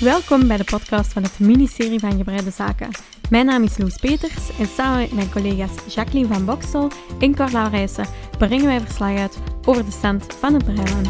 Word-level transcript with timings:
Welkom 0.00 0.48
bij 0.48 0.56
de 0.56 0.64
podcast 0.64 1.12
van 1.12 1.22
het 1.22 1.38
ministerie 1.38 1.98
van 1.98 2.16
Gebreide 2.16 2.50
Zaken. 2.50 2.90
Mijn 3.30 3.46
naam 3.46 3.62
is 3.62 3.78
Loes 3.78 3.96
Peters 3.96 4.58
en 4.58 4.66
samen 4.66 5.00
met 5.00 5.12
mijn 5.12 5.30
collega's 5.30 5.94
Jacqueline 5.94 6.34
van 6.34 6.44
Boksel 6.44 6.90
en 7.20 7.36
Cor 7.36 7.50
Laurijsen 7.50 8.06
brengen 8.38 8.66
wij 8.66 8.80
verslag 8.80 9.18
uit 9.18 9.38
over 9.64 9.84
de 9.84 9.90
stand 9.90 10.24
van 10.40 10.54
het 10.54 10.64
Breiland. 10.64 11.08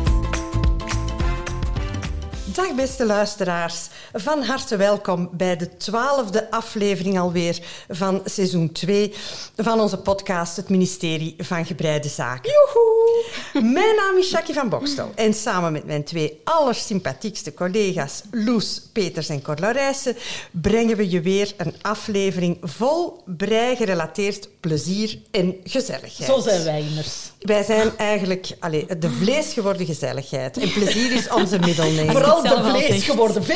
Dag 2.54 2.74
beste 2.74 3.06
luisteraars, 3.06 3.88
van 4.16 4.42
harte 4.42 4.76
welkom 4.76 5.28
bij 5.32 5.56
de 5.56 5.76
twaalfde 5.76 6.50
aflevering 6.50 7.18
alweer 7.18 7.58
van 7.88 8.22
seizoen 8.24 8.72
2 8.72 9.14
van 9.56 9.80
onze 9.80 9.96
podcast 9.96 10.56
Het 10.56 10.68
Ministerie 10.68 11.34
van 11.38 11.66
Gebreide 11.66 12.08
Zaken. 12.08 12.52
Joehoe! 12.52 13.72
Mijn 13.72 13.96
naam 13.96 14.16
is 14.18 14.30
Jackie 14.30 14.54
van 14.54 14.68
Bokstel 14.68 15.12
en 15.14 15.34
samen 15.34 15.72
met 15.72 15.84
mijn 15.86 16.04
twee 16.04 16.40
allersympathiekste 16.44 17.54
collega's 17.54 18.22
Loes 18.30 18.82
Peters 18.92 19.28
en 19.28 19.42
Cor 19.42 19.58
Laurijsen 19.58 20.16
brengen 20.50 20.96
we 20.96 21.10
je 21.10 21.20
weer 21.20 21.52
een 21.56 21.74
aflevering 21.82 22.58
vol 22.62 23.22
brei 23.24 23.76
gerelateerd 23.76 24.48
plezier 24.60 25.18
en 25.30 25.56
gezelligheid. 25.64 26.30
Zo 26.30 26.40
zijn 26.40 26.64
wij 26.64 26.80
immers. 26.80 27.32
Wij 27.40 27.62
zijn 27.62 27.96
eigenlijk 27.96 28.48
allez, 28.58 28.84
de 28.98 29.10
vlees 29.10 29.52
geworden 29.52 29.86
gezelligheid. 29.86 30.58
En 30.58 30.72
plezier 30.72 31.12
is 31.12 31.28
onze 31.28 31.58
middelneem. 31.58 32.10
Vooral 32.10 32.42
de 32.42 32.48
zelf 32.48 32.58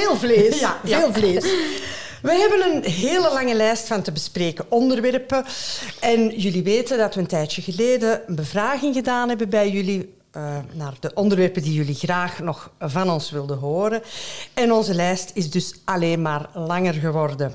al 0.09 0.17
vlees 0.17 0.48
geworden. 0.53 0.81
Veel. 0.83 0.91
Ja, 0.91 0.99
ja. 0.99 0.99
Veel 1.01 1.13
vlees. 1.13 1.43
We 2.23 2.33
hebben 2.33 2.75
een 2.77 2.91
hele 2.93 3.31
lange 3.33 3.55
lijst 3.55 3.87
van 3.87 4.03
te 4.03 4.13
bespreken 4.13 4.65
onderwerpen. 4.69 5.45
En 6.01 6.29
jullie 6.41 6.63
weten 6.63 6.99
dat 6.99 7.15
we 7.15 7.21
een 7.21 7.27
tijdje 7.27 7.63
geleden 7.63 8.21
een 8.27 8.35
bevraging 8.35 8.95
gedaan 8.95 9.29
hebben 9.29 9.49
bij 9.49 9.71
jullie. 9.71 10.17
eh, 10.31 10.57
naar 10.73 10.95
de 11.01 11.11
onderwerpen 11.15 11.63
die 11.63 11.73
jullie 11.73 11.95
graag 11.95 12.39
nog 12.39 12.71
van 12.79 13.11
ons 13.11 13.31
wilden 13.31 13.59
horen. 13.59 14.03
En 14.55 14.73
onze 14.73 14.95
lijst 14.95 15.31
is 15.35 15.51
dus 15.51 15.75
alleen 15.85 16.23
maar 16.23 16.49
langer 16.55 16.95
geworden. 16.95 17.55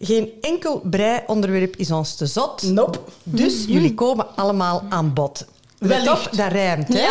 Geen 0.00 0.32
enkel 0.40 0.80
brei-onderwerp 0.84 1.76
is 1.76 1.90
ons 1.90 2.14
te 2.14 2.26
zot. 2.26 2.62
Nope. 2.62 2.98
Dus 3.22 3.64
jullie 3.68 3.94
komen 3.94 4.26
allemaal 4.36 4.82
aan 4.88 5.12
bod. 5.12 5.44
Let 5.78 5.90
Wellicht. 6.04 6.26
op, 6.26 6.36
dat 6.36 6.52
rijmt, 6.52 6.88
hè? 6.94 7.06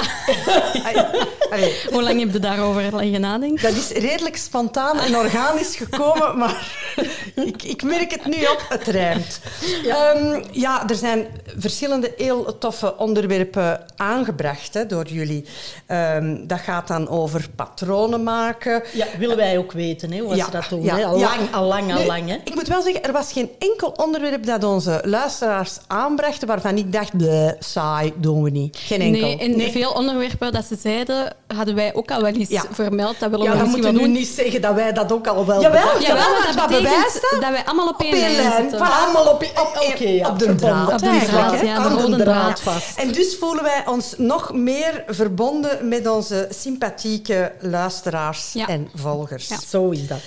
Allee, 1.54 1.74
Hoe 1.92 2.04
lang 2.04 2.20
heb 2.20 2.34
je 2.34 2.40
daarover 2.40 2.96
liggen 2.96 3.22
nadenken? 3.22 3.62
dat 3.64 3.76
is 3.76 3.90
redelijk 3.92 4.38
spontaan 4.38 5.00
en 5.00 5.16
organisch 5.16 5.76
gekomen, 5.76 6.38
maar 6.40 6.72
ik, 7.36 7.64
ik 7.64 7.84
merk 7.84 8.12
het 8.12 8.26
nu 8.26 8.46
op, 8.46 8.66
het 8.70 8.88
rijmt. 8.88 9.40
Ja, 9.84 10.16
ja 10.52 10.90
er 10.90 10.96
zijn 10.96 11.28
verschillende 11.58 12.14
heel 12.18 12.58
toffe 12.58 12.98
onderwerpen 12.98 13.86
aangebracht 13.96 14.74
hè, 14.74 14.86
door 14.86 15.08
jullie. 15.08 15.46
Ehm, 15.86 16.48
dat 16.48 16.60
gaat 16.60 16.88
dan 16.88 17.10
over 17.10 17.46
patronen 17.56 18.24
maken. 18.24 18.84
Ja, 18.94 19.06
willen 19.18 19.38
wij 19.38 19.58
ook 19.58 19.72
weten 19.72 20.12
hè, 20.12 20.20
hoe 20.20 20.36
Ja, 20.36 20.46
ze 20.46 20.52
dat 20.52 20.66
doen. 20.70 20.84
ja? 20.84 21.04
Al 21.04 21.20
lang, 21.20 21.54
al 21.54 21.66
lang, 21.66 21.96
al 21.96 22.06
lang. 22.06 22.30
Hè? 22.30 22.36
Ik 22.44 22.56
moet 22.56 22.68
wel 22.68 22.82
zeggen, 22.82 23.04
er 23.04 23.12
was 23.12 23.32
geen 23.32 23.50
enkel 23.60 23.90
onderwerp 23.96 24.46
dat 24.46 24.64
onze 24.64 25.02
luisteraars 25.06 25.78
aanbrachten 25.88 26.48
waarvan 26.48 26.78
ik 26.78 26.92
dacht, 26.94 27.18
"Bleh, 27.18 27.52
saai, 27.60 28.14
doen 28.18 28.44
we 28.44 28.50
niet. 28.50 28.62
Geen 28.72 29.02
enkel. 29.02 29.22
Nee, 29.22 29.38
en 29.66 29.72
veel 29.72 29.92
onderwerpen 29.92 30.52
dat 30.54 30.66
ze 30.66 30.76
zeiden, 30.82 31.36
hadden 31.56 31.76
wij 31.76 31.94
ook 31.94 32.12
al 32.12 32.22
wel 32.22 32.32
eens 32.34 32.50
Ja. 32.50 32.64
vermeld. 32.72 33.20
Dat 33.20 33.30
willen 33.30 33.46
Ja, 33.46 33.52
we 33.52 33.58
dan 33.58 33.70
moeten 33.70 33.94
we 33.94 34.02
nu 34.02 34.08
niet 34.08 34.28
zeggen 34.28 34.62
dat 34.62 34.74
wij 34.76 34.94
dat 34.94 35.12
ook 35.12 35.28
al 35.28 35.46
wel 35.46 35.62
Jawel. 35.62 36.02
Jawel, 36.02 36.16
dat 36.46 36.54
dat 36.56 36.68
betekent 36.68 36.82
bewijst 36.84 37.28
dat. 37.32 37.40
wij 37.50 37.64
allemaal 37.66 37.88
op 37.88 38.02
één 38.02 38.10
Op 38.14 38.20
één 38.20 38.32
lijn 38.36 38.50
lijn, 38.50 38.62
zitten. 38.62 38.80
voilà. 38.88 38.92
Allemaal 39.04 39.24
op, 39.34 39.42
op, 39.44 39.52
Op- 39.76 39.88
oké, 39.92 40.08
ja, 40.10 40.30
op 40.30 40.40
de 40.40 40.46
verbonden. 40.46 40.86
draad, 40.86 40.94
Op 40.94 41.00
de 41.00 41.26
draad, 41.26 41.60
ja, 41.62 41.88
de 41.90 42.02
rode 42.02 42.18
draad. 42.24 42.62
vast. 42.62 42.98
En 42.98 43.12
dus 43.12 43.38
voelen 43.38 43.64
wij 43.64 43.84
ons 43.86 44.14
nog 44.18 44.54
meer 44.54 45.04
verbonden 45.08 45.88
met 45.88 46.08
onze 46.08 46.48
sympathieke 46.50 47.52
luisteraars 47.60 48.54
Ja. 48.54 48.68
en 48.68 48.90
volgers. 48.96 49.48
Ja. 49.48 49.58
Zo 49.70 49.90
is 49.90 50.08
dat. 50.08 50.20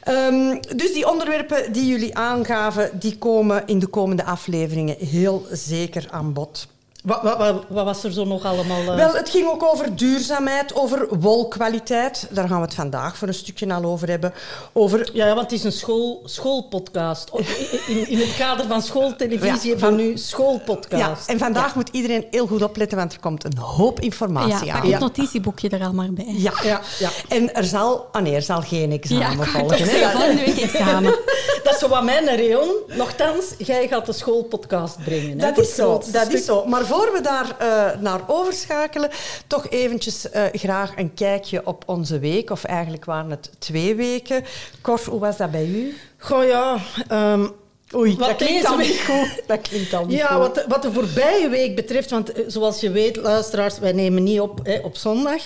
Ehm, 0.00 0.56
dus 0.76 0.92
die 0.92 1.08
onderwerpen 1.10 1.72
die 1.72 1.86
jullie 1.86 2.16
aangaven, 2.16 2.90
die 2.92 3.18
komen 3.18 3.62
in 3.66 3.78
de 3.78 3.86
komende 3.86 4.24
afleveringen 4.24 4.96
heel 4.98 5.46
zeker 5.52 6.06
aan 6.10 6.32
bod. 6.32 6.66
Wat, 7.04 7.22
wat, 7.22 7.38
wat, 7.38 7.54
wat 7.68 7.84
was 7.84 8.04
er 8.04 8.12
zo 8.12 8.24
nog 8.24 8.44
allemaal? 8.44 8.80
eh? 8.80 8.94
Wel, 8.94 9.12
het 9.14 9.28
ging 9.30 9.48
ook 9.48 9.62
over 9.62 9.96
duurzaamheid, 9.96 10.74
over 10.74 11.08
wolkwaliteit. 11.20 12.26
Daar 12.30 12.48
gaan 12.48 12.56
we 12.60 12.64
het 12.64 12.74
vandaag 12.74 13.16
voor 13.16 13.28
een 13.28 13.34
stukje 13.34 13.74
al 13.74 13.84
over 13.84 14.08
hebben. 14.08 14.32
Over 14.72 15.10
Ja, 15.12 15.26
want 15.26 15.40
het 15.40 15.52
is 15.52 15.64
een 15.64 15.72
school, 15.72 16.22
schoolpodcast. 16.24 17.32
O- 17.32 17.38
In, 17.86 18.08
in 18.08 18.18
het 18.18 18.36
kader 18.36 18.66
van 18.66 18.82
schooltelevisie 18.82 19.70
Ja, 19.72 19.78
van 19.78 19.96
nu 19.96 20.16
schoolpodcast. 20.18 21.26
ja, 21.26 21.32
en 21.32 21.38
vandaag 21.38 21.74
moet 21.74 21.88
iedereen 21.92 22.26
heel 22.30 22.46
goed 22.46 22.62
opletten, 22.62 22.98
want 22.98 23.12
er 23.12 23.20
komt 23.20 23.44
een 23.44 23.58
hoop 23.58 24.00
informatie 24.00 24.66
Ja, 24.66 24.74
aan. 24.74 24.80
pak 24.80 24.90
het 24.90 25.00
notitieboekje 25.00 25.68
er 25.68 25.82
al 25.82 25.92
maar 25.92 26.12
bij. 26.12 26.24
Ja. 26.28 26.52
Ja, 26.62 26.80
ja. 26.98 27.10
En 27.28 27.54
er 27.54 27.64
zal, 27.64 28.06
ah 28.12 28.22
nee, 28.22 28.34
er 28.34 28.42
zal 28.42 28.60
geen 28.60 28.92
examen 28.92 29.36
Ja, 29.38 29.44
volgen. 29.58 29.78
zeggen, 29.86 30.10
volgende 30.10 30.44
week 30.44 30.58
examen. 30.60 31.14
Dat 31.64 31.72
is 31.72 31.78
zo 31.78 31.88
wat 31.88 32.04
mijn 32.04 32.36
Reon. 32.36 32.68
Nochtans, 32.86 33.44
jij 33.58 33.88
gaat 33.88 34.06
de 34.06 34.12
schoolpodcast 34.12 34.96
brengen. 35.04 35.38
hè, 35.40 35.46
Dat 35.52 35.58
is 35.58 35.74
zo, 35.74 35.90
dat 35.92 36.04
stuk. 36.04 36.32
is 36.38 36.44
zo. 36.44 36.64
Maar 36.64 36.84
voor 36.90 37.12
we 37.12 37.20
daar 37.20 37.56
eh, 37.58 38.00
naar 38.00 38.20
overschakelen, 38.26 39.10
toch 39.46 39.68
eventjes 39.68 40.30
eh, 40.30 40.44
graag 40.52 40.96
een 40.96 41.14
kijkje 41.14 41.66
op 41.66 41.82
onze 41.86 42.18
week. 42.18 42.50
Of 42.50 42.64
eigenlijk 42.64 43.04
waren 43.04 43.30
het 43.30 43.50
twee 43.58 43.94
weken. 43.94 44.44
Kort, 44.80 45.04
hoe 45.04 45.20
was 45.20 45.36
dat 45.36 45.50
bij 45.50 45.66
u? 45.66 45.96
Goh 46.18 46.44
ja, 46.44 46.78
ehm, 47.08 47.46
Oei, 47.94 48.16
Wat 48.16 48.28
dat 48.28 48.36
klinkt 48.36 48.66
al 48.66 48.76
niet 48.76 49.00
goed. 49.06 49.42
Dat 49.46 49.60
klinkt 49.60 49.94
al 49.94 50.06
niet 50.06 50.18
ja, 50.18 50.26
goed. 50.26 50.38
wat 50.38 50.54
de, 50.54 50.64
wat 50.68 50.82
de 50.82 50.92
voorbije 50.92 51.48
week 51.48 51.76
betreft, 51.76 52.10
want 52.10 52.32
eh, 52.32 52.44
zoals 52.46 52.80
je 52.80 52.90
weet, 52.90 53.16
luisteraars, 53.16 53.78
wij 53.78 53.92
nemen 53.92 54.22
niet 54.22 54.40
op 54.40 54.60
hè, 54.62 54.78
op 54.78 54.96
zondag. 54.96 55.42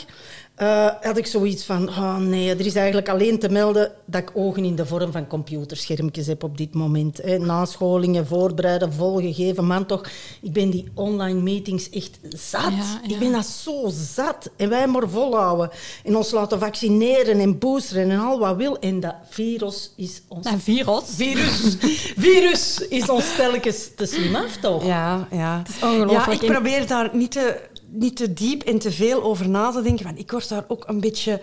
Eh, 0.55 0.89
had 1.01 1.17
ik 1.17 1.27
zoiets 1.27 1.65
van, 1.65 1.89
oh 1.89 2.17
nee, 2.17 2.51
er 2.51 2.67
is 2.67 2.75
eigenlijk 2.75 3.09
alleen 3.09 3.39
te 3.39 3.49
melden 3.49 3.93
dat 4.05 4.21
ik 4.21 4.31
ogen 4.35 4.65
in 4.65 4.75
de 4.75 4.87
vorm 4.87 5.13
van 5.13 5.27
computerschermpjes 5.27 6.27
heb 6.27 6.43
op 6.43 6.59
dit 6.59 6.75
moment. 6.75 7.17
Hè. 7.23 7.39
Nascholingen, 7.39 8.27
voorbereiden, 8.27 8.93
volgegeven, 8.93 9.65
man 9.65 9.87
toch. 9.87 10.09
Ik 10.43 10.53
ben 10.53 10.71
die 10.71 10.89
online 10.95 11.41
meetings 11.41 11.91
echt 11.91 12.19
zat. 12.29 12.61
Ja, 12.61 13.01
ja. 13.03 13.15
Ik 13.15 13.19
ben 13.19 13.33
dat 13.33 13.47
zo 13.47 13.89
zat. 14.15 14.51
En 14.57 14.69
wij 14.69 14.87
maar 14.87 15.09
volhouden. 15.09 15.71
En 16.05 16.17
ons 16.17 16.31
laten 16.31 16.59
vaccineren 16.59 17.41
en 17.41 17.59
boosteren 17.59 18.11
en 18.11 18.19
al 18.19 18.39
wat 18.39 18.57
wil. 18.57 18.79
En 18.79 19.01
dat 19.01 19.15
virus 19.29 19.93
is 19.97 20.23
ons... 20.29 20.45
Nou, 20.45 20.59
virus. 20.59 21.05
Virus, 21.05 21.77
virus 22.27 22.79
is 22.89 23.09
ons 23.09 23.37
telkens 23.37 23.91
te 23.97 24.07
slim 24.07 24.35
af, 24.35 24.57
toch? 24.57 24.87
Ja, 24.87 25.29
ja. 25.31 25.63
is 25.69 25.83
ongelooflijk. 25.83 26.41
Ja, 26.41 26.47
ik 26.47 26.53
probeer 26.53 26.87
daar 26.87 27.11
niet 27.13 27.31
te, 27.31 27.61
niet 27.95 28.17
te 28.17 28.33
diep 28.33 28.63
en 28.63 28.79
te 28.79 28.91
veel 28.93 29.23
over 29.23 29.49
na 29.49 29.71
te 29.73 29.83
denken, 29.83 30.05
want 30.05 30.19
ik 30.19 30.31
word 30.31 30.49
daar 30.49 30.65
ook 30.69 30.85
een 30.87 31.01
beetje 31.01 31.41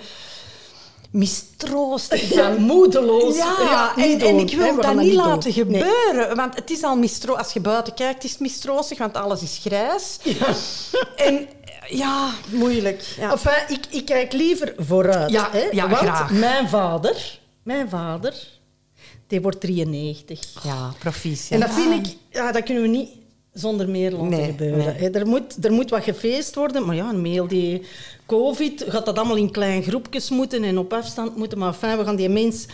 mistroostig 1.11 2.27
van. 2.27 2.37
Ja, 2.37 2.49
moedeloos. 2.59 3.35
Ja, 3.35 3.95
en, 3.97 4.17
doen, 4.17 4.27
en 4.29 4.37
ik 4.39 4.57
wil 4.57 4.81
dat 4.81 4.95
niet 4.95 5.13
doen. 5.13 5.25
laten 5.25 5.53
Nee. 5.67 5.81
gebeuren. 5.83 6.35
Want 6.35 6.55
het 6.55 6.69
is 6.69 6.83
al 6.83 6.95
mistro 6.97 7.33
als 7.33 7.53
je 7.53 7.59
buiten 7.59 7.93
kijkt, 7.93 8.23
is 8.23 8.31
het 8.31 8.39
mistroostig, 8.39 8.97
want 8.97 9.13
alles 9.15 9.41
is 9.41 9.59
grijs. 9.61 10.17
En 11.15 11.47
ja, 11.87 12.29
moeilijk. 12.51 13.01
Ja. 13.17 13.31
Enfin, 13.31 13.63
ik, 13.75 13.85
ik 13.89 14.05
kijk 14.05 14.33
liever 14.33 14.73
vooruit. 14.77 15.31
Ja, 15.31 15.49
hè, 15.51 15.67
ja, 15.71 15.85
want 15.89 15.97
graag. 15.97 16.31
mijn 16.31 16.69
vader, 16.69 17.39
mijn 17.63 17.89
vader, 17.89 18.47
die 19.27 19.41
wordt 19.41 19.59
93. 19.59 20.39
ja, 20.63 20.93
proficiat. 20.99 21.51
En 21.51 21.59
dat 21.59 21.75
vind 21.75 22.07
ik, 22.07 22.15
ja, 22.29 22.51
dat 22.51 22.63
kunnen 22.63 22.83
we 22.83 22.89
niet 22.89 23.09
zonder 23.53 23.89
meer 23.89 24.11
laten 24.11 24.29
Nee, 24.29 24.45
gebeuren. 24.45 24.95
nee. 24.99 25.09
Er, 25.09 25.27
moet, 25.27 25.65
er 25.65 25.71
moet 25.71 25.89
wat 25.89 26.03
gefeest 26.03 26.55
worden, 26.55 26.85
maar 26.85 26.95
ja, 26.95 27.09
een 27.09 27.21
mail 27.21 27.47
die 27.47 27.81
COVID 28.25 28.83
gaat 28.87 29.05
dat 29.05 29.17
allemaal 29.17 29.35
in 29.37 29.51
klein 29.51 29.83
groepjes 29.83 30.29
moeten 30.29 30.63
en 30.63 30.77
op 30.77 30.93
afstand 30.93 31.35
moeten. 31.35 31.57
Maar 31.57 31.67
enfin, 31.73 31.97
we 31.97 32.03
gaan 32.03 32.15
die 32.15 32.29
mens 32.29 32.65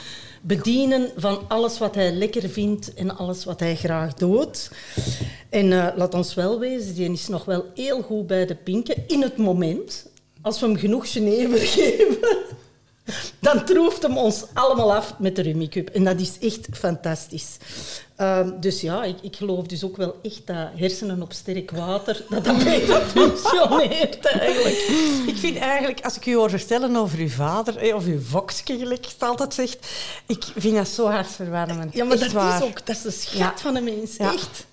bedienen 0.41 1.09
van 1.15 1.39
alles 1.47 1.77
wat 1.77 1.95
hij 1.95 2.11
lekker 2.11 2.49
vindt 2.49 2.93
en 2.93 3.17
alles 3.17 3.45
wat 3.45 3.59
hij 3.59 3.75
graag 3.75 4.13
doet. 4.13 4.71
En 5.49 5.71
eh, 5.73 5.87
laat 5.97 6.13
ons 6.13 6.33
wel 6.33 6.59
wezen, 6.59 6.95
die 6.95 7.11
is 7.11 7.27
nog 7.27 7.45
wel 7.45 7.65
heel 7.75 8.01
goed 8.01 8.27
bij 8.27 8.45
de 8.45 8.55
pinken 8.55 9.03
in 9.07 9.21
het 9.21 9.37
moment. 9.37 10.09
Als 10.41 10.59
we 10.59 10.65
hem 10.65 10.77
genoeg 10.77 11.11
Genever 11.11 11.57
geven, 11.77 12.17
dan 13.39 13.65
troeft 13.65 14.01
hem 14.01 14.17
ons 14.17 14.45
allemaal 14.53 14.95
af 14.95 15.13
met 15.17 15.35
de 15.35 15.41
Rummy 15.41 15.67
Cup. 15.67 15.89
En 15.89 16.03
dat 16.03 16.19
is 16.19 16.37
echt 16.39 16.67
fantastisch. 16.71 17.57
Ehm, 18.15 18.59
dus 18.59 18.81
ja, 18.81 19.03
ik, 19.03 19.15
ik 19.21 19.35
geloof 19.35 19.65
dus 19.65 19.83
ook 19.83 19.97
wel 19.97 20.15
echt 20.23 20.41
dat 20.47 20.67
hersenen 20.75 21.21
op 21.21 21.33
sterk 21.33 21.71
water, 21.71 22.23
dat 22.29 22.45
dat 22.45 22.63
beter 22.63 23.01
functioneert 23.01 24.25
eigenlijk. 24.25 24.75
Ik 25.27 25.37
vind 25.37 25.57
eigenlijk, 25.57 26.01
als 26.01 26.15
ik 26.15 26.25
u 26.25 26.35
hoor 26.35 26.49
vertellen 26.49 26.95
over 26.95 27.19
uw 27.19 27.29
vader, 27.29 27.77
eh, 27.77 27.95
of 27.95 28.05
uw 28.05 28.21
voksje, 28.21 28.63
gelijk 28.77 29.05
het 29.05 29.15
altijd 29.23 29.53
zegt, 29.53 29.87
ik 30.25 30.43
vind 30.55 30.75
dat 30.75 30.87
zo 30.87 31.07
hartverwarmend. 31.09 31.93
Ja, 31.93 32.03
maar 32.03 32.13
Echt 32.13 32.23
dat 32.23 32.31
waar. 32.31 32.61
is 32.61 32.67
ook, 32.67 32.85
dat 32.85 32.95
is 32.95 33.01
de 33.01 33.11
schat 33.11 33.37
Ja. 33.37 33.53
van 33.57 33.75
een 33.75 33.83
mens. 33.83 34.15
Ja. 34.17 34.33
Echt. 34.33 34.65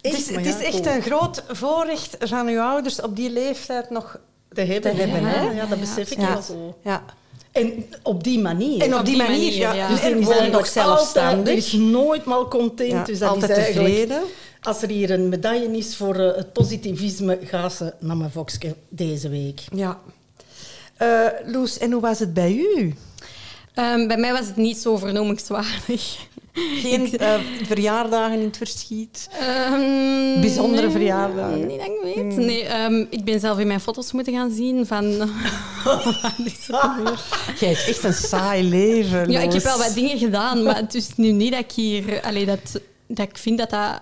Het 0.00 0.12
is, 0.12 0.30
maar 0.30 0.44
het 0.44 0.54
is 0.54 0.60
ja, 0.60 0.66
echt 0.66 0.80
cool. 0.80 0.94
een 0.94 1.02
groot 1.02 1.42
voorrecht 1.48 2.16
van 2.18 2.46
uw 2.48 2.60
ouders 2.60 3.00
op 3.00 3.16
die 3.16 3.30
leeftijd 3.30 3.90
nog 3.90 4.18
te 4.52 4.60
hebben. 4.60 4.94
te 4.96 5.02
hebben, 5.02 5.24
hè? 5.24 5.36
hè? 5.38 5.50
Ja, 5.50 5.66
dat 5.66 5.80
besef 5.80 6.10
ik 6.10 6.20
ja. 6.20 6.32
wel 6.32 6.42
zo. 6.42 6.78
Ja. 6.84 7.02
En 7.52 7.84
op 8.02 8.24
die 8.24 8.38
manier. 8.38 8.82
En 8.82 8.94
op, 8.94 9.04
die, 9.04 9.14
die 9.14 9.22
manier, 9.22 9.38
manier, 9.38 9.56
ja. 9.56 9.72
ja. 9.72 9.88
Dus 9.88 10.00
en 10.00 10.16
die 10.16 10.26
zijn 10.26 10.50
nog 10.50 10.66
zelfstandig. 10.66 11.52
er 11.52 11.58
is 11.58 11.72
nooit 11.72 12.24
mal 12.24 12.48
content. 12.48 12.90
Ja, 12.90 13.04
dus 13.04 13.18
dat 13.18 13.28
altijd 13.28 13.58
is 13.58 13.64
tevreden. 13.66 14.22
Als 14.62 14.82
er 14.82 14.88
hier 14.88 15.10
een 15.10 15.28
medaille 15.28 15.76
is 15.76 15.96
voor 15.96 16.14
eh, 16.14 16.36
het 16.36 16.52
positivisme, 16.52 17.38
ga 17.44 17.68
ze 17.68 17.92
naar 17.98 18.16
mijn 18.16 18.30
Voxke 18.30 18.74
deze 18.88 19.28
week. 19.28 19.60
Ja. 19.74 19.98
Eh, 20.96 21.26
Loes, 21.46 21.78
en 21.78 21.92
hoe 21.92 22.00
was 22.00 22.18
het 22.18 22.34
bij 22.34 22.52
u? 22.52 22.94
Ehm, 23.74 24.06
bij 24.06 24.16
mij 24.16 24.32
was 24.32 24.46
het 24.46 24.56
niet 24.56 24.78
zo 24.78 24.96
vernoemingswaardig. 24.96 26.16
Geen 26.52 27.18
eh, 27.18 27.34
verjaardagen 27.62 28.38
in 28.38 28.46
het 28.46 28.56
verschiet? 28.56 29.28
Ehm, 29.40 30.40
Bijzondere 30.40 30.82
nee, 30.82 30.90
verjaardagen? 30.90 31.66
Niet 31.66 31.78
dat 31.78 31.86
ik 31.86 32.00
weet. 32.02 32.36
Nee, 32.36 32.64
ehm, 32.64 33.04
ik 33.10 33.24
ben 33.24 33.40
zelf 33.40 33.58
in 33.58 33.66
mijn 33.66 33.80
foto's 33.80 34.12
moeten 34.12 34.32
gaan 34.32 34.50
zien 34.50 34.86
van... 34.86 35.04
Jij 37.60 37.68
hebt 37.68 37.88
echt 37.88 38.04
een 38.04 38.12
saai 38.12 38.68
leven. 38.68 39.30
Ja, 39.30 39.40
ik 39.40 39.52
heb 39.52 39.62
wel 39.62 39.78
wat 39.78 39.94
dingen 39.94 40.18
gedaan, 40.18 40.62
maar 40.62 40.76
het 40.76 40.94
is 40.94 41.08
nu 41.16 41.30
niet 41.30 41.52
dat 41.52 41.60
ik 41.60 41.72
hier... 41.72 42.20
Allee, 42.22 42.46
dat, 42.46 42.80
dat 43.06 43.28
ik 43.28 43.36
vind 43.36 43.58
dat 43.58 43.70
dat... 43.70 43.98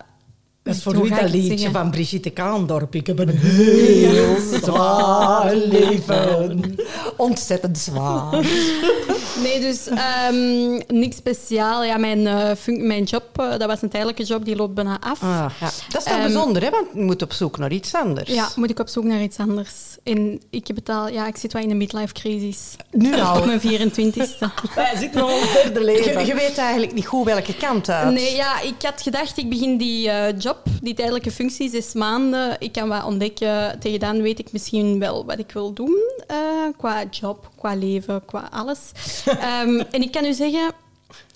Dat 0.63 0.75
is 0.75 0.83
voor 0.83 1.05
u 1.05 1.09
dat 1.09 1.29
liedje 1.31 1.71
van 1.71 1.91
Brigitte 1.91 2.29
Kaandorp. 2.29 2.95
Ik 2.95 3.07
heb 3.07 3.19
een 3.19 3.29
heel 3.29 4.35
zwaar 4.63 5.55
leven. 5.55 6.75
Ontzettend 7.17 7.77
zwaar. 7.77 8.45
Nee, 9.43 9.59
dus 9.59 9.87
ehm, 9.87 10.79
niks 10.99 11.15
speciaal. 11.15 11.83
Ja, 11.83 11.97
mijn, 11.97 12.27
eh, 12.27 12.51
mijn 12.65 13.03
job, 13.03 13.23
eh, 13.35 13.49
dat 13.49 13.65
was 13.65 13.81
een 13.81 13.89
tijdelijke 13.89 14.23
job, 14.23 14.45
die 14.45 14.55
loopt 14.55 14.73
bijna 14.73 14.97
af. 14.99 15.23
Ah, 15.23 15.45
ja. 15.59 15.69
Dat 15.89 16.01
is 16.01 16.03
toch 16.03 16.13
Ehm, 16.13 16.21
bijzonder, 16.21 16.63
hè? 16.63 16.69
Want 16.69 16.87
je 16.93 17.01
moet 17.01 17.21
op 17.21 17.33
zoek 17.33 17.57
naar 17.57 17.71
iets 17.71 17.93
anders. 17.95 18.29
Ja, 18.29 18.49
moet 18.55 18.69
ik 18.69 18.79
op 18.79 18.87
zoek 18.87 19.03
naar 19.03 19.21
iets 19.21 19.37
anders. 19.37 19.71
En 20.03 20.41
ik 20.49 20.67
heb 20.67 20.75
het 20.75 20.89
al... 20.89 21.07
Ja, 21.09 21.27
ik 21.27 21.37
zit 21.37 21.53
wel 21.53 21.61
in 21.61 21.69
een 21.69 21.77
midlife-crisis. 21.77 22.75
Nu 22.91 23.13
Op 23.15 23.19
al. 23.21 23.45
mijn 23.45 23.61
24ste. 23.61 24.45
Wij 24.75 24.95
zitten 24.97 25.19
nog 25.21 25.31
ons 25.41 25.53
derde 25.53 25.79
Je, 25.79 25.85
leven. 25.85 26.25
je 26.25 26.33
weet 26.35 26.57
eigenlijk 26.57 26.93
niet 26.93 27.05
goed 27.07 27.25
welke 27.25 27.55
kant 27.55 27.89
uit. 27.89 28.13
Nee, 28.13 28.35
ja, 28.35 28.61
ik 28.61 28.73
had 28.81 29.01
gedacht, 29.01 29.37
ik 29.37 29.49
begin 29.49 29.77
die 29.77 30.09
eh, 30.09 30.39
job, 30.39 30.50
die 30.81 30.93
tijdelijke 30.93 31.31
functie, 31.31 31.69
zes 31.69 31.93
maanden. 31.93 32.55
Ik 32.59 32.71
kan 32.71 32.87
wat 32.87 33.03
ontdekken. 33.05 33.79
Tegen 33.79 33.99
dan 33.99 34.21
weet 34.21 34.39
ik 34.39 34.51
misschien 34.51 34.99
wel 34.99 35.25
wat 35.25 35.39
ik 35.39 35.51
wil 35.51 35.73
doen. 35.73 35.97
eh, 36.27 36.37
qua 36.77 37.03
job, 37.09 37.49
qua 37.55 37.75
leven, 37.75 38.25
qua 38.25 38.47
alles. 38.51 38.79
Ehm, 39.25 39.79
en 39.91 40.01
ik 40.01 40.11
kan 40.11 40.25
u 40.25 40.33
zeggen, 40.33 40.71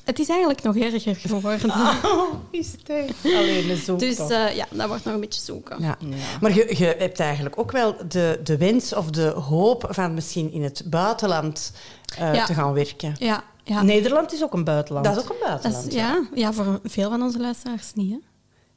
het 0.06 0.19
is 0.19 0.29
eigenlijk 0.29 0.63
nog 0.63 0.75
erger 0.77 1.15
geworden. 1.15 1.69
Oh, 2.03 2.33
is 2.51 2.71
het? 2.83 3.13
Alleen 3.23 3.69
een 3.69 3.77
zoek 3.77 4.00
Dus 4.00 4.17
eh, 4.17 4.56
ja, 4.56 4.65
dat 4.71 4.88
wordt 4.88 5.06
nog 5.06 5.13
een 5.13 5.19
beetje 5.19 5.41
zoeken. 5.41 5.81
Ja. 5.81 5.97
Maar 6.41 6.56
je, 6.56 6.75
je 6.77 6.95
hebt 6.97 7.19
eigenlijk 7.19 7.59
ook 7.59 7.71
wel 7.71 7.95
de, 8.07 8.39
de 8.44 8.57
wens 8.57 8.94
of 8.94 9.09
de 9.09 9.27
hoop 9.27 9.88
van 9.89 10.13
misschien 10.13 10.51
in 10.51 10.63
het 10.63 10.83
buitenland 10.85 11.71
eh, 12.19 12.33
Ja. 12.33 12.45
te 12.45 12.53
gaan 12.53 12.73
werken. 12.73 13.15
Ja, 13.19 13.44
ja. 13.63 13.81
Nederland 13.81 14.33
is 14.33 14.44
ook 14.44 14.53
een 14.53 14.63
buitenland. 14.63 15.06
Dat 15.06 15.15
is 15.18 15.23
ook 15.23 15.29
een 15.29 15.45
buitenland. 15.47 15.88
is, 15.88 15.94
ja, 15.94 16.21
ja, 16.33 16.53
voor 16.53 16.79
veel 16.83 17.09
van 17.09 17.21
onze 17.21 17.39
luisteraars 17.39 17.91
niet. 17.94 18.11
Hè? 18.11 18.18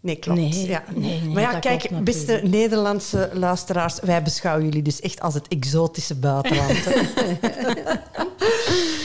Nee, 0.00 0.16
klopt. 0.16 0.38
Nee, 0.40 0.66
ja. 0.66 0.82
nee, 0.94 1.20
nee, 1.20 1.28
maar 1.34 1.42
ja, 1.42 1.58
kijk, 1.58 1.80
klopt 1.80 2.04
beste 2.04 2.26
natuurlijk. 2.32 2.54
Nederlandse 2.54 3.30
luisteraars, 3.32 3.98
wij 4.02 4.22
beschouwen 4.22 4.64
jullie 4.64 4.82
dus 4.82 5.00
echt 5.00 5.20
als 5.20 5.34
het 5.34 5.48
exotische 5.48 6.14
buitenland. 6.14 6.76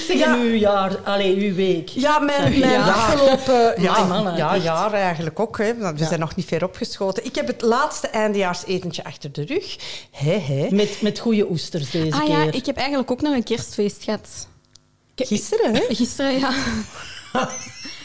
Zeg 0.08 0.18
Ja. 0.18 0.36
uw 0.38 0.54
jaar, 0.54 0.98
allee, 0.98 1.36
uw 1.50 1.56
week. 1.56 1.90
ja, 1.90 2.20
mijn, 2.20 2.60
mijn 2.60 2.72
Ja. 2.72 2.92
afgelopen 2.94 3.82
ja, 3.82 4.04
mannen, 4.06 4.36
ja, 4.36 4.58
jaar 4.58 4.94
eigenlijk 4.94 5.40
ook. 5.40 5.58
Hè, 5.58 5.78
want 5.78 6.00
we 6.00 6.06
zijn 6.06 6.20
nog 6.20 6.36
niet 6.36 6.46
ver 6.46 6.64
opgeschoten. 6.64 7.26
Ik 7.26 7.36
heb 7.36 7.48
het 7.48 7.62
laatste 7.62 8.08
eindejaarsetentje 8.08 9.04
achter 9.04 9.32
de 9.32 9.46
rug. 9.46 9.78
Hé, 10.12 10.40
hé. 10.40 10.68
Met, 10.70 11.02
met 11.02 11.20
goede 11.20 11.50
oesters 11.50 11.92
deze 11.92 12.12
Ah 12.14 12.20
keer. 12.20 12.30
ja, 12.44 12.52
ik 12.52 12.66
heb 12.66 12.78
eigenlijk 12.78 13.12
ook 13.12 13.22
nog 13.22 13.34
een 13.34 13.44
kerstfeest 13.44 14.04
gehad. 14.04 14.48
Gisteren, 15.16 15.76
hè? 15.76 15.82
Gisteren, 15.90 16.40
ja. 16.40 16.52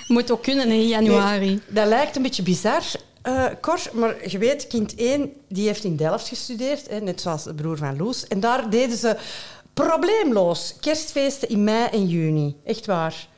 Moet 0.08 0.30
ook 0.30 0.42
kunnen, 0.42 0.66
in 0.68 0.88
januari. 0.88 1.60
Dat 1.66 1.86
lijkt 1.86 2.16
een 2.16 2.22
beetje 2.22 2.42
bizar, 2.42 2.82
eh 3.22 3.44
Cor, 3.60 3.80
maar 3.92 4.30
je 4.30 4.38
weet, 4.38 4.66
kind 4.66 4.94
1 4.94 5.32
die 5.48 5.66
heeft 5.66 5.84
in 5.84 5.96
Delft 5.96 6.28
gestudeerd, 6.28 6.88
hè, 6.88 7.00
net 7.00 7.20
zoals 7.20 7.44
de 7.44 7.54
broer 7.54 7.76
van 7.76 7.96
Loes. 7.96 8.26
En 8.26 8.40
daar 8.40 8.70
deden 8.70 8.96
ze 8.96 9.16
probleemloos 9.74 10.74
kerstfeesten 10.80 11.48
in 11.48 11.64
mei 11.64 11.88
en 11.92 12.06
juni. 12.06 12.56
Echt 12.64 12.86
waar. 12.86 13.28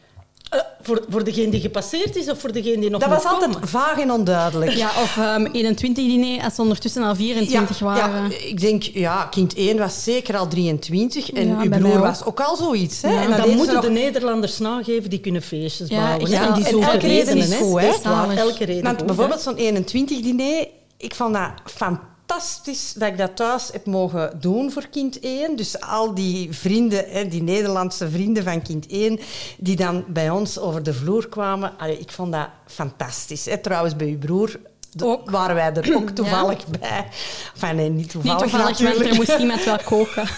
Eh, 0.49 0.61
voor, 0.83 1.05
voor 1.09 1.25
degene 1.25 1.51
die 1.51 1.61
gepasseerd 1.61 2.17
is 2.17 2.29
of 2.31 2.41
voor 2.41 2.53
degene 2.53 2.79
die 2.81 2.91
nog 2.91 3.01
Dat 3.01 3.09
was 3.11 3.25
altijd 3.25 3.53
komen? 3.55 3.69
vaag 3.69 3.99
en 3.99 4.11
onduidelijk. 4.13 4.71
Ja, 4.71 4.87
of 5.03 5.17
ehm 5.17 5.47
21 5.53 6.05
diner 6.07 6.43
als 6.45 6.55
ze 6.55 6.61
ondertussen 6.63 7.03
al 7.03 7.15
24 7.15 7.79
waren. 7.79 8.31
ja, 8.31 8.37
ik 8.47 8.61
denk, 8.61 8.83
ja, 8.83 9.25
kind 9.25 9.55
1 9.57 9.79
was 9.79 10.03
zeker 10.05 10.37
al 10.37 10.49
23 10.49 11.33
en 11.33 11.49
Ja, 11.49 11.61
uw 11.63 11.69
broer 11.69 11.97
ook. 11.97 12.05
was 12.05 12.25
ook 12.25 12.41
al 12.41 12.57
zoiets. 12.57 13.03
Hè? 13.03 13.11
Ja, 13.13 13.23
en 13.23 13.37
dan 13.37 13.51
moeten 13.57 13.75
nog- 13.75 13.85
de 13.85 13.91
Nederlanders 13.91 14.59
nageven, 14.59 15.11
die 15.11 15.21
kunnen 15.21 15.43
feestjes 15.43 15.89
Ja, 15.89 15.97
bouwen. 16.07 16.31
ja, 16.31 16.47
en 16.47 16.55
die 16.55 16.65
en 16.65 16.71
zoeken 16.71 16.91
elke 16.93 17.07
reden 17.07 17.35
redenen, 17.35 17.49
is 17.49 17.57
goed, 17.57 17.81
hè? 17.81 18.35
Elke 18.37 18.65
reden 18.65 18.83
Want 18.85 18.97
goed, 18.97 19.07
bijvoorbeeld 19.07 19.41
zo'n 19.41 19.57
21 19.57 20.21
diner, 20.21 20.67
ik 20.97 21.15
vond 21.15 21.35
dat 21.35 21.51
fantastisch 21.65 22.09
dat 22.95 23.09
ik 23.09 23.19
dat 23.19 23.37
thuis 23.37 23.69
heb 23.73 23.87
mogen 23.87 24.41
doen 24.41 24.73
voor 24.73 24.87
kind 24.91 25.21
1. 25.21 25.57
Dus 25.57 25.81
al 25.81 26.15
die 26.15 26.53
vrienden, 26.53 27.31
die 27.31 27.43
Nederlandse 27.43 28.11
vrienden 28.11 28.45
van 28.45 28.63
kind 28.63 28.87
1, 28.87 29.19
die 29.59 29.77
dan 29.77 30.05
bij 30.09 30.31
ons 30.31 30.59
over 30.59 30.83
de 30.83 30.95
vloer 30.95 31.29
kwamen. 31.29 31.73
Ik 31.99 32.11
vond 32.11 32.33
dat 32.33 32.49
fantastisch. 32.67 33.49
Trouwens, 33.63 33.97
bij 33.97 34.07
uw 34.07 34.19
broer 34.19 34.61
de- 34.91 35.05
Ook. 35.05 35.31
waren 35.31 35.55
wij 35.55 35.73
er 35.75 35.95
ook 35.97 36.11
toevallig 36.11 36.67
bij. 36.67 37.07
Enfin, 37.55 37.77
nee, 37.77 37.89
niet 37.89 37.97
Niet 37.97 38.11
toevallig, 38.11 38.41
toevallig, 38.41 38.67
want 38.67 38.79
natuurlijk. 38.79 39.11
er 39.11 39.17
moest 39.17 39.39
iemand 39.39 39.65
wel 39.65 39.79
koken. 39.85 40.25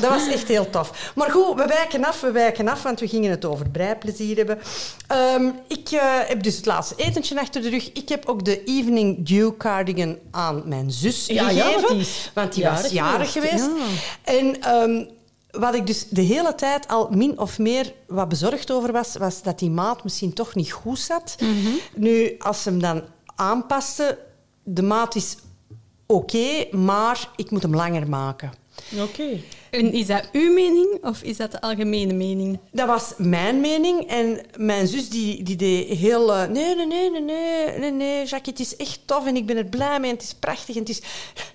Dat 0.00 0.10
was 0.10 0.28
echt 0.28 0.48
heel 0.48 0.70
tof. 0.70 1.12
Maar 1.14 1.30
goed, 1.30 1.54
we 1.56 1.66
wijken 1.66 2.04
af, 2.04 2.20
we 2.20 2.30
wijken 2.30 2.68
af, 2.68 2.82
want 2.82 3.00
we 3.00 3.08
gingen 3.08 3.30
het 3.30 3.44
over 3.44 3.68
breiplezier 3.70 4.36
hebben. 4.36 4.58
Ehm, 5.06 5.50
ik 5.68 5.88
eh, 5.90 6.00
heb 6.26 6.42
dus 6.42 6.56
het 6.56 6.66
laatste 6.66 6.94
etentje 6.96 7.40
achter 7.40 7.62
de 7.62 7.68
rug. 7.68 7.92
Ik 7.92 8.08
heb 8.08 8.26
ook 8.28 8.44
de 8.44 8.64
Evening 8.64 9.26
Dew 9.28 9.50
cardigan 9.58 10.18
aan 10.30 10.62
mijn 10.64 10.90
zus 10.90 11.26
Ja, 11.26 11.44
gegeven. 11.48 11.70
ja, 11.70 11.80
want 11.80 11.88
die 11.88 12.06
want 12.34 12.54
die 12.54 12.64
was 12.64 12.88
jarig 12.90 13.32
geweest. 13.32 13.52
geweest. 13.52 14.02
En 14.24 14.62
ehm, 14.62 15.04
wat 15.52 15.74
ik 15.74 15.86
dus 15.86 16.08
de 16.08 16.20
hele 16.20 16.54
tijd 16.54 16.88
al 16.88 17.08
min 17.10 17.38
of 17.38 17.58
meer 17.58 17.92
wat 18.06 18.28
bezorgd 18.28 18.70
over 18.70 18.92
was, 18.92 19.16
was 19.16 19.42
dat 19.42 19.58
die 19.58 19.70
maat 19.70 20.04
misschien 20.04 20.32
toch 20.32 20.54
niet 20.54 20.72
goed 20.72 20.98
zat. 20.98 21.36
Nu, 21.94 22.34
als 22.38 22.62
ze 22.62 22.68
hem 22.68 22.80
dan 22.80 23.02
aanpaste, 23.34 24.18
de 24.62 24.82
maat 24.82 25.14
is 25.14 25.36
oké, 26.06 26.76
maar 26.76 27.28
ik 27.36 27.50
moet 27.50 27.62
hem 27.62 27.74
langer 27.74 28.08
maken. 28.08 28.52
Oké. 29.00 29.40
En 29.70 29.92
is 29.92 30.06
dat 30.06 30.28
uw 30.32 30.52
mening 30.52 30.98
of 31.02 31.22
is 31.22 31.36
dat 31.36 31.50
de 31.50 31.60
algemene 31.60 32.12
mening? 32.12 32.58
Dat 32.72 32.86
was 32.86 33.12
mijn 33.16 33.60
mening. 33.60 34.08
En 34.08 34.40
mijn 34.56 34.86
zus 34.86 35.08
die, 35.08 35.42
die 35.42 35.56
deed 35.56 35.88
heel... 35.98 36.34
eh, 36.34 36.48
nee, 36.48 36.74
nee, 36.74 36.86
nee, 36.86 37.10
nee, 37.10 37.20
nee, 37.20 37.78
nee, 37.78 37.90
nee, 37.90 38.26
Jacques, 38.26 38.58
het 38.58 38.60
is 38.60 38.76
echt 38.76 39.00
tof 39.04 39.26
en 39.26 39.36
ik 39.36 39.46
ben 39.46 39.56
er 39.56 39.64
blij 39.64 40.00
mee 40.00 40.10
en 40.10 40.16
het 40.16 40.24
is 40.24 40.34
prachtig. 40.34 40.74
En 40.74 40.80
het 40.80 40.88
is, 40.90 41.00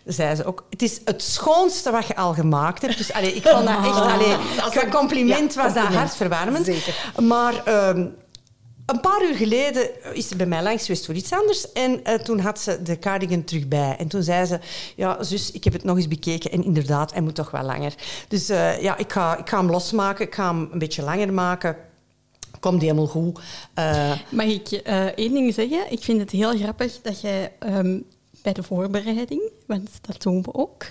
zei 0.05 0.35
ze 0.35 0.45
ook, 0.45 0.65
het 0.69 0.81
is 0.81 0.99
het 1.05 1.21
schoonste 1.23 1.91
wat 1.91 2.07
je 2.07 2.15
al 2.15 2.33
gemaakt 2.33 2.81
hebt. 2.81 2.97
Dus 2.97 3.13
allee, 3.13 3.33
ik 3.33 3.47
vond 3.47 3.65
dat 3.67 3.85
echt... 3.85 4.01
Allee, 4.01 4.35
qua 4.69 4.89
compliment 4.89 5.53
ja, 5.53 5.63
was 5.63 5.73
dat 5.73 5.83
hartverwarmend. 5.83 6.65
Zeker. 6.65 7.11
Maar... 7.19 7.65
ehm, 7.65 8.05
een 8.87 8.99
paar 9.01 9.23
uur 9.23 9.35
geleden 9.35 10.15
is 10.15 10.27
ze 10.27 10.35
bij 10.35 10.45
mij 10.45 10.63
langs 10.63 10.85
geweest 10.85 11.05
voor 11.05 11.15
iets 11.15 11.31
anders. 11.31 11.71
En 11.71 12.03
eh, 12.03 12.13
toen 12.13 12.39
had 12.39 12.59
ze 12.59 12.81
de 12.81 12.99
cardigan 12.99 13.43
terug 13.43 13.67
bij. 13.67 13.95
En 13.97 14.07
toen 14.07 14.23
zei 14.23 14.45
ze... 14.45 14.59
Ja, 14.95 15.23
zus, 15.23 15.51
ik 15.51 15.63
heb 15.63 15.73
het 15.73 15.83
nog 15.83 15.95
eens 15.95 16.07
bekeken. 16.07 16.51
En 16.51 16.63
inderdaad, 16.63 17.13
hij 17.13 17.21
moet 17.21 17.35
toch 17.35 17.51
wel 17.51 17.63
langer. 17.63 17.93
Dus 18.27 18.49
eh, 18.49 18.81
ja, 18.81 18.97
ik 18.97 19.11
ga, 19.11 19.37
ik 19.37 19.49
ga 19.49 19.57
hem 19.57 19.69
losmaken. 19.69 20.25
Ik 20.25 20.35
ga 20.35 20.47
hem 20.47 20.69
een 20.71 20.79
beetje 20.79 21.03
langer 21.03 21.33
maken. 21.33 21.75
Komt 22.59 22.81
helemaal 22.81 23.07
goed. 23.07 23.39
Eh, 23.73 24.11
Mag 24.29 24.45
ik 24.45 24.69
één 25.15 25.33
ding 25.33 25.53
zeggen? 25.53 25.91
Ik 25.91 26.03
vind 26.03 26.19
het 26.19 26.31
heel 26.31 26.57
grappig 26.57 27.01
dat 27.01 27.21
jij 27.21 27.51
ehm, 27.59 27.99
bij 28.47 28.55
de 28.55 28.63
voorbereiding, 28.63 29.41
want 29.65 29.89
dat 30.01 30.21
doen 30.21 30.41
we 30.41 30.53
ook, 30.53 30.85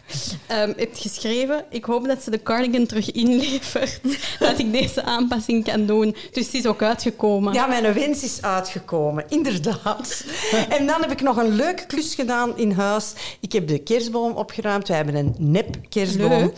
ehm, 0.47 0.73
hebt 0.77 0.99
geschreven: 0.99 1.65
Ik 1.71 1.85
hoop 1.85 2.07
dat 2.07 2.23
ze 2.23 2.31
de 2.31 2.43
cardigan 2.43 2.87
terug 2.87 3.13
inlevert, 3.13 4.01
dat 4.39 4.59
ik 4.59 4.73
deze 4.73 5.03
aanpassing 5.03 5.65
kan 5.65 5.87
doen. 5.87 6.17
Dus 6.33 6.45
het 6.45 6.55
is 6.55 6.67
ook 6.67 6.83
uitgekomen. 6.83 7.53
ja, 7.53 7.67
mijn 7.67 7.95
wens 7.95 8.23
is 8.23 8.43
uitgekomen. 8.43 9.25
Inderdaad. 9.29 10.25
en 10.79 10.87
dan 10.87 11.01
heb 11.01 11.11
ik 11.11 11.21
nog 11.21 11.37
een 11.37 11.55
leuke 11.55 11.87
klus 11.87 12.15
gedaan 12.15 12.59
in 12.59 12.71
huis. 12.71 13.13
Ik 13.41 13.53
heb 13.53 13.69
de 13.69 13.79
kerstboom 13.79 14.33
opgeruimd. 14.33 14.89
Wij 14.89 14.97
hebben 14.97 15.15
een 15.15 15.35
nep 15.39 15.77
kerstboom. 15.89 16.31
Leuk. 16.31 16.55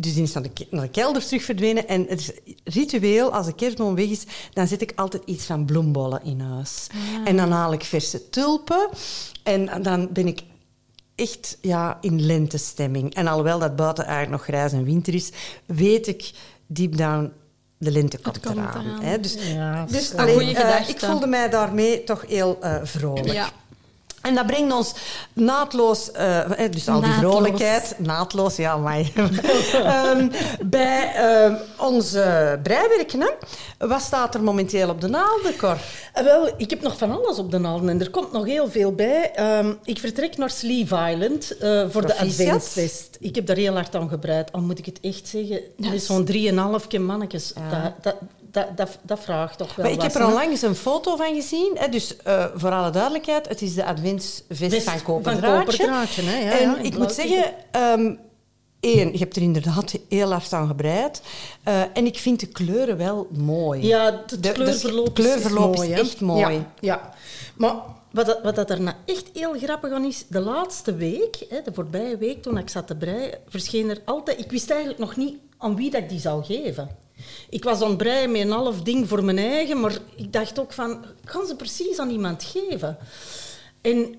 Dus 0.00 0.14
die 0.14 0.22
is 0.22 0.32
naar 0.32 0.42
de, 0.42 0.66
naar 0.70 0.82
de 0.82 0.88
kelder 0.88 1.26
terug 1.26 1.42
verdwenen. 1.42 1.88
En 1.88 2.06
het 2.08 2.20
is 2.20 2.30
ritueel, 2.64 3.32
als 3.32 3.46
de 3.46 3.54
kerstboom 3.54 3.94
weg 3.94 4.08
is, 4.08 4.24
dan 4.52 4.66
zet 4.66 4.82
ik 4.82 4.92
altijd 4.96 5.22
iets 5.26 5.44
van 5.44 5.64
bloembollen 5.64 6.24
in 6.24 6.40
huis. 6.40 6.86
En 7.24 7.36
dan 7.36 7.50
haal 7.50 7.72
ik 7.72 7.84
verse 7.84 8.30
tulpen. 8.30 8.88
En 9.42 9.82
dan 9.82 10.08
ben 10.12 10.26
ik 10.26 10.42
echt 11.14 11.58
ja, 11.60 11.98
in 12.00 12.24
lentestemming. 12.26 13.14
En 13.14 13.26
alhoewel 13.26 13.58
dat 13.58 13.76
buiten 13.76 14.04
eigenlijk 14.04 14.36
nog 14.36 14.42
grijs 14.42 14.72
en 14.72 14.84
winter 14.84 15.14
is, 15.14 15.30
weet 15.66 16.06
ik 16.06 16.30
deep 16.66 16.96
down, 16.96 17.32
de 17.78 17.90
lente 17.90 18.18
komt, 18.18 18.40
komt 18.40 18.56
eraan. 18.56 18.86
eraan. 18.86 19.00
hè. 19.00 19.20
Dus, 19.20 19.36
Ja, 19.52 19.86
dus 19.86 20.12
Een 20.12 20.18
allee, 20.18 20.34
goeie 20.34 20.56
eh, 20.56 20.88
ik 20.88 20.98
voelde 20.98 21.26
mij 21.26 21.50
daarmee 21.50 22.04
toch 22.04 22.24
heel 22.26 22.58
eh, 22.60 22.76
vrolijk. 22.82 23.32
Ja. 23.32 23.50
En 24.22 24.34
dat 24.34 24.46
brengt 24.46 24.72
ons 24.74 24.94
naadloos, 25.32 26.10
eh, 26.12 26.40
dus 26.70 26.88
al 26.88 27.00
die 27.00 27.08
Naadloos. 27.10 27.32
vrolijkheid, 27.32 27.94
naadloos, 27.98 28.56
ja, 28.56 28.76
maar 28.76 28.96
Ehm, 29.72 30.28
bij 30.64 31.12
ehm, 31.14 31.54
onze 31.76 32.58
breiwerken. 32.62 33.20
Hè. 33.20 33.30
Wat 33.86 34.00
staat 34.00 34.34
er 34.34 34.42
momenteel 34.42 34.88
op 34.88 35.00
de 35.00 35.08
naalden, 35.08 35.56
Cor? 35.56 35.76
Eh, 36.12 36.24
Wel, 36.24 36.50
ik 36.56 36.70
heb 36.70 36.82
nog 36.82 36.98
van 36.98 37.10
alles 37.24 37.38
op 37.38 37.50
de 37.50 37.58
naalden 37.58 37.88
en 37.88 38.00
er 38.00 38.10
komt 38.10 38.32
nog 38.32 38.44
heel 38.44 38.70
veel 38.70 38.92
bij. 38.92 39.30
Ehm, 39.34 39.72
ik 39.84 39.98
vertrek 39.98 40.36
naar 40.36 40.50
Sleeve 40.50 41.10
Island 41.10 41.56
eh, 41.58 41.84
voor 41.88 42.06
de 42.06 42.14
Proficiat. 42.14 42.46
Adventsfest. 42.46 43.16
Ik 43.20 43.34
heb 43.34 43.46
daar 43.46 43.56
heel 43.56 43.74
hard 43.74 43.94
aan 43.94 44.08
gebreid, 44.08 44.52
al 44.52 44.60
moet 44.60 44.78
ik 44.78 44.86
het 44.86 44.98
echt 45.02 45.28
zeggen. 45.28 45.60
Dat 45.76 45.92
is 45.92 46.06
zo'n 46.06 46.24
drieënhalfje 46.24 46.98
mannetjes. 46.98 47.52
Dat, 47.70 47.92
dat, 48.02 48.14
dat, 48.50 48.76
dat, 48.76 48.98
dat 49.02 49.20
vraagt 49.20 49.58
toch 49.58 49.74
wel 49.76 49.84
Maar 49.86 49.94
ik 49.94 50.02
heb 50.02 50.14
er 50.14 50.26
onlangs 50.26 50.62
een 50.62 50.74
foto 50.74 51.16
van 51.16 51.34
gezien. 51.34 51.76
Hè. 51.78 51.88
Dus 51.88 52.16
eh, 52.16 52.44
voor 52.54 52.70
alle 52.70 52.90
duidelijkheid, 52.90 53.48
het 53.48 53.62
is 53.62 53.74
de 53.74 53.84
adventsvest 53.84 54.72
Vest 54.74 54.82
van 54.84 54.92
van 54.98 55.02
Koperdraadje. 55.02 55.64
Koperdraadje, 55.64 56.22
hè, 56.22 56.38
ja, 56.38 56.58
en 56.58 56.70
ja, 56.70 56.78
ik 56.78 56.98
moet 56.98 57.12
zeggen... 57.12 57.44
ehm, 57.70 58.14
Eén, 58.80 59.12
je 59.12 59.18
hebt 59.18 59.36
er 59.36 59.42
inderdaad 59.42 59.94
heel 60.08 60.30
hard 60.32 60.52
aan 60.52 60.66
gebreid. 60.66 61.22
Eh, 61.62 61.80
en 61.92 62.06
ik 62.06 62.18
vind 62.18 62.40
de 62.40 62.46
kleuren 62.46 62.96
wel 62.96 63.26
mooi. 63.30 63.86
Ja, 63.86 64.04
het 64.04 64.28
De- 64.28 64.40
de 64.40 64.52
kleurverloop, 64.52 65.06
is- 65.18 65.24
kleurverloop 65.24 65.74
is, 65.74 65.80
is 65.80 65.86
mooi, 65.88 66.00
echt 66.00 66.20
mooi. 66.20 66.40
Ja, 66.54 66.64
ja. 66.80 67.12
maar 67.56 67.74
wat, 68.12 68.26
dat, 68.26 68.38
wat 68.42 68.54
dat 68.54 68.70
er 68.70 68.80
nou 68.80 68.96
echt 69.04 69.24
heel 69.34 69.54
grappig 69.62 69.92
aan 69.92 70.04
is, 70.04 70.24
de 70.28 70.40
laatste 70.40 70.94
week, 70.94 71.36
hè, 71.48 71.62
de 71.62 71.70
voorbije 71.74 72.16
week 72.16 72.42
toen 72.42 72.58
ik 72.58 72.68
zat 72.68 72.86
te 72.86 72.96
breien, 72.96 73.38
verscheen 73.48 73.90
er 73.90 74.00
altijd... 74.04 74.38
Ik 74.38 74.50
wist 74.50 74.70
eigenlijk 74.70 75.00
nog 75.00 75.16
niet 75.16 75.36
aan 75.58 75.76
wie 75.76 75.90
dat 75.90 76.02
ik 76.02 76.08
die 76.08 76.20
zou 76.20 76.44
geven. 76.44 76.88
Ik 77.50 77.64
was 77.64 77.80
aan 77.80 77.88
het 77.88 77.96
breien 77.98 78.30
met 78.30 78.40
een 78.40 78.50
half 78.50 78.82
ding 78.82 79.08
voor 79.08 79.24
mijn 79.24 79.38
eigen, 79.38 79.80
maar 79.80 79.98
ik 80.16 80.32
dacht 80.32 80.58
ook 80.60 80.72
van, 80.72 81.04
kan 81.24 81.46
ze 81.46 81.56
precies 81.56 81.98
aan 81.98 82.10
iemand 82.10 82.44
geven? 82.44 82.98
En 83.80 84.14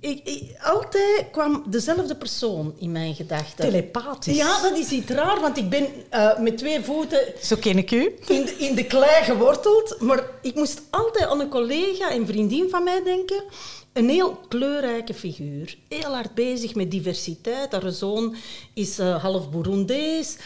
ik, 0.00 0.20
ik- 0.24 0.56
altijd 0.62 1.24
kwam 1.30 1.64
dezelfde 1.66 2.16
persoon 2.16 2.74
in 2.78 2.92
mijn 2.92 3.14
gedachten. 3.14 3.64
Telepathisch. 3.64 4.36
Ja, 4.36 4.62
dat 4.62 4.76
is 4.76 4.90
iets 4.90 5.10
raar, 5.10 5.40
want 5.40 5.56
ik 5.56 5.68
ben 5.70 5.86
eh, 6.10 6.38
met 6.38 6.58
twee 6.58 6.80
voeten 6.80 7.20
Zo 7.42 7.56
ken 7.56 7.78
ik 7.78 7.90
u. 7.90 8.14
in 8.26 8.44
de, 8.44 8.54
in 8.58 8.74
de 8.74 8.84
klei 8.84 9.24
geworteld. 9.24 9.96
Maar 10.00 10.24
ik 10.42 10.54
moest 10.54 10.82
altijd 10.90 11.26
aan 11.28 11.40
een 11.40 11.48
collega 11.48 12.10
en 12.10 12.26
vriendin 12.26 12.68
van 12.70 12.84
mij 12.84 13.02
denken. 13.04 13.42
Een 13.92 14.08
heel 14.08 14.40
kleurrijke 14.48 15.14
figuur. 15.14 15.76
Heel 15.88 16.14
hard 16.14 16.34
bezig 16.34 16.74
met 16.74 16.90
diversiteit. 16.90 17.72
Haar 17.72 17.90
zoon 17.92 18.34
is 18.74 18.98
eh, 18.98 19.22
half 19.22 19.50
Burundees. 19.50 20.36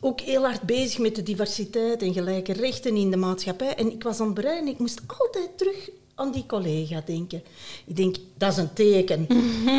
Ook 0.00 0.20
heel 0.20 0.42
hard 0.42 0.62
bezig 0.62 0.98
met 0.98 1.14
de 1.14 1.22
diversiteit 1.22 2.02
en 2.02 2.12
gelijke 2.12 2.52
rechten 2.52 2.96
in 2.96 3.10
de 3.10 3.16
maatschappij. 3.16 3.74
En 3.74 3.92
ik 3.92 4.02
was 4.02 4.20
aan 4.20 4.26
het 4.26 4.34
breien. 4.34 4.68
Ik 4.68 4.78
moest 4.78 5.00
altijd 5.06 5.58
terug 5.58 5.90
aan 6.14 6.32
die 6.32 6.46
collega 6.46 7.02
denken. 7.06 7.42
Ik 7.86 7.96
denk, 7.96 8.16
dat 8.38 8.52
is 8.52 8.56
een 8.58 8.72
teken. 8.72 9.26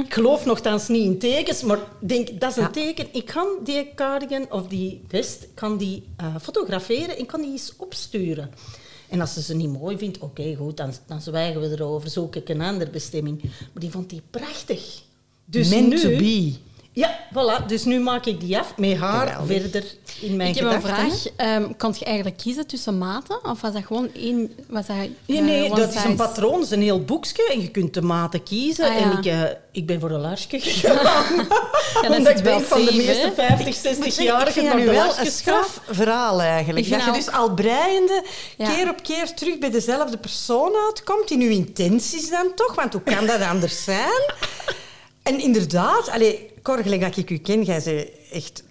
Ik 0.05 0.13
geloof 0.13 0.45
nogthans 0.45 0.87
niet 0.87 1.05
in 1.05 1.17
tekens, 1.19 1.63
maar 1.63 1.77
ik 1.77 2.07
denk, 2.09 2.39
dat 2.39 2.49
is 2.49 2.55
een 2.55 2.61
Ja. 2.63 2.69
teken. 2.69 3.07
Ik 3.11 3.25
kan 3.25 3.47
die 3.63 3.91
cardigan 3.95 4.51
of 4.51 4.67
die 4.67 5.01
vest 5.07 5.47
kan 5.53 5.77
die, 5.77 6.03
eh, 6.17 6.35
fotograferen 6.41 7.17
en 7.17 7.25
kan 7.25 7.41
die 7.41 7.51
eens 7.51 7.73
opsturen. 7.77 8.51
En 9.11 9.21
als 9.21 9.33
ze 9.33 9.41
ze 9.41 9.55
niet 9.55 9.79
mooi 9.79 9.97
vindt, 9.97 10.19
oké, 10.19 10.55
goed, 10.55 10.77
dan, 10.77 10.93
dan 11.07 11.21
zwijgen 11.21 11.61
we 11.61 11.69
erover. 11.69 12.09
Zoek 12.09 12.35
ik 12.35 12.49
een 12.49 12.61
andere 12.61 12.89
bestemming. 12.89 13.41
Maar 13.43 13.51
die 13.73 13.91
vond 13.91 14.09
die 14.09 14.21
prachtig. 14.29 15.01
Dus 15.45 15.69
Meant 15.69 15.87
nu, 15.87 15.99
to 15.99 16.09
be. 16.09 16.53
Ja, 16.93 17.19
voilà. 17.33 17.65
Dus 17.67 17.83
nu 17.85 17.99
maak 17.99 18.25
ik 18.25 18.39
die 18.39 18.57
af 18.57 18.73
met 18.77 18.97
haar 18.97 19.27
Geweldig. 19.27 19.61
verder 19.61 19.83
in 20.21 20.35
mijn 20.35 20.49
Ik 20.49 20.55
heb 20.55 20.71
een 20.71 20.81
vraag. 20.81 21.25
Ehm 21.35 21.71
kon 21.77 21.95
je 21.99 22.05
eigenlijk 22.05 22.37
kiezen 22.37 22.67
tussen 22.67 22.97
maten? 22.97 23.39
Of 23.45 23.61
was 23.61 23.73
dat 23.73 23.85
gewoon 23.85 24.09
één... 24.13 24.51
Was 24.69 24.85
dat, 24.87 24.95
Nee, 24.95 25.09
eh, 25.37 25.43
nee, 25.43 25.65
one 25.71 25.75
dat 25.79 25.93
is 25.95 26.03
een 26.03 26.15
patroon, 26.15 26.51
dat 26.53 26.61
is 26.63 26.71
een 26.71 26.81
heel 26.81 27.03
boekje 27.03 27.49
en 27.53 27.61
je 27.61 27.67
kunt 27.71 27.93
de 27.93 28.01
maten 28.01 28.43
kiezen. 28.43 28.85
Ah, 28.85 28.93
ja. 28.99 29.01
En 29.01 29.17
ik, 29.17 29.25
eh, 29.25 29.41
ik 29.71 29.85
ben 29.85 29.99
voor 29.99 30.11
een 30.11 30.19
laarsje 30.21 30.47
gegaan. 30.59 31.35
Ja, 31.35 31.47
dat 32.01 32.17
Omdat 32.17 32.33
is 32.33 32.39
ik 32.39 32.43
denk 32.43 32.61
van 32.63 32.85
de 32.85 32.93
meeste 32.95 33.11
hè? 33.27 33.31
50, 33.33 33.67
Ik 33.67 33.73
60 33.73 33.95
moet 33.97 34.13
zeggen, 34.13 34.23
jaar 34.23 34.47
ik 34.47 34.53
vind 34.53 34.65
naar 34.65 34.75
dat 34.75 34.85
de 34.85 34.91
nu 34.91 34.95
wel 34.97 35.05
laarsjes 35.05 35.25
een 35.25 35.31
straf 35.31 35.81
verhaal 35.89 36.41
eigenlijk. 36.41 36.89
Dat 36.89 37.03
je 37.05 37.11
dus 37.11 37.31
al 37.31 37.53
breiende 37.53 38.23
Ja. 38.57 38.73
keer 38.73 38.89
op 38.89 39.03
keer 39.03 39.33
terug 39.33 39.57
bij 39.59 39.69
dezelfde 39.71 40.17
persoon 40.17 40.71
uitkomt, 40.85 41.31
in 41.31 41.41
uw 41.41 41.49
intenties 41.49 42.29
dan 42.29 42.51
toch, 42.55 42.75
want 42.75 42.93
hoe 42.93 43.01
kan 43.03 43.25
dat 43.25 43.41
anders 43.41 43.83
zijn? 43.83 44.21
En 45.23 45.39
inderdaad, 45.39 46.09
allee, 46.09 46.49
Cor, 46.61 46.77
gelijk 46.77 47.01
dat 47.01 47.17
ik 47.17 47.29
u 47.29 47.37
ken, 47.37 47.63
jij 47.63 47.81
bent 47.83 48.09
echt 48.31 48.63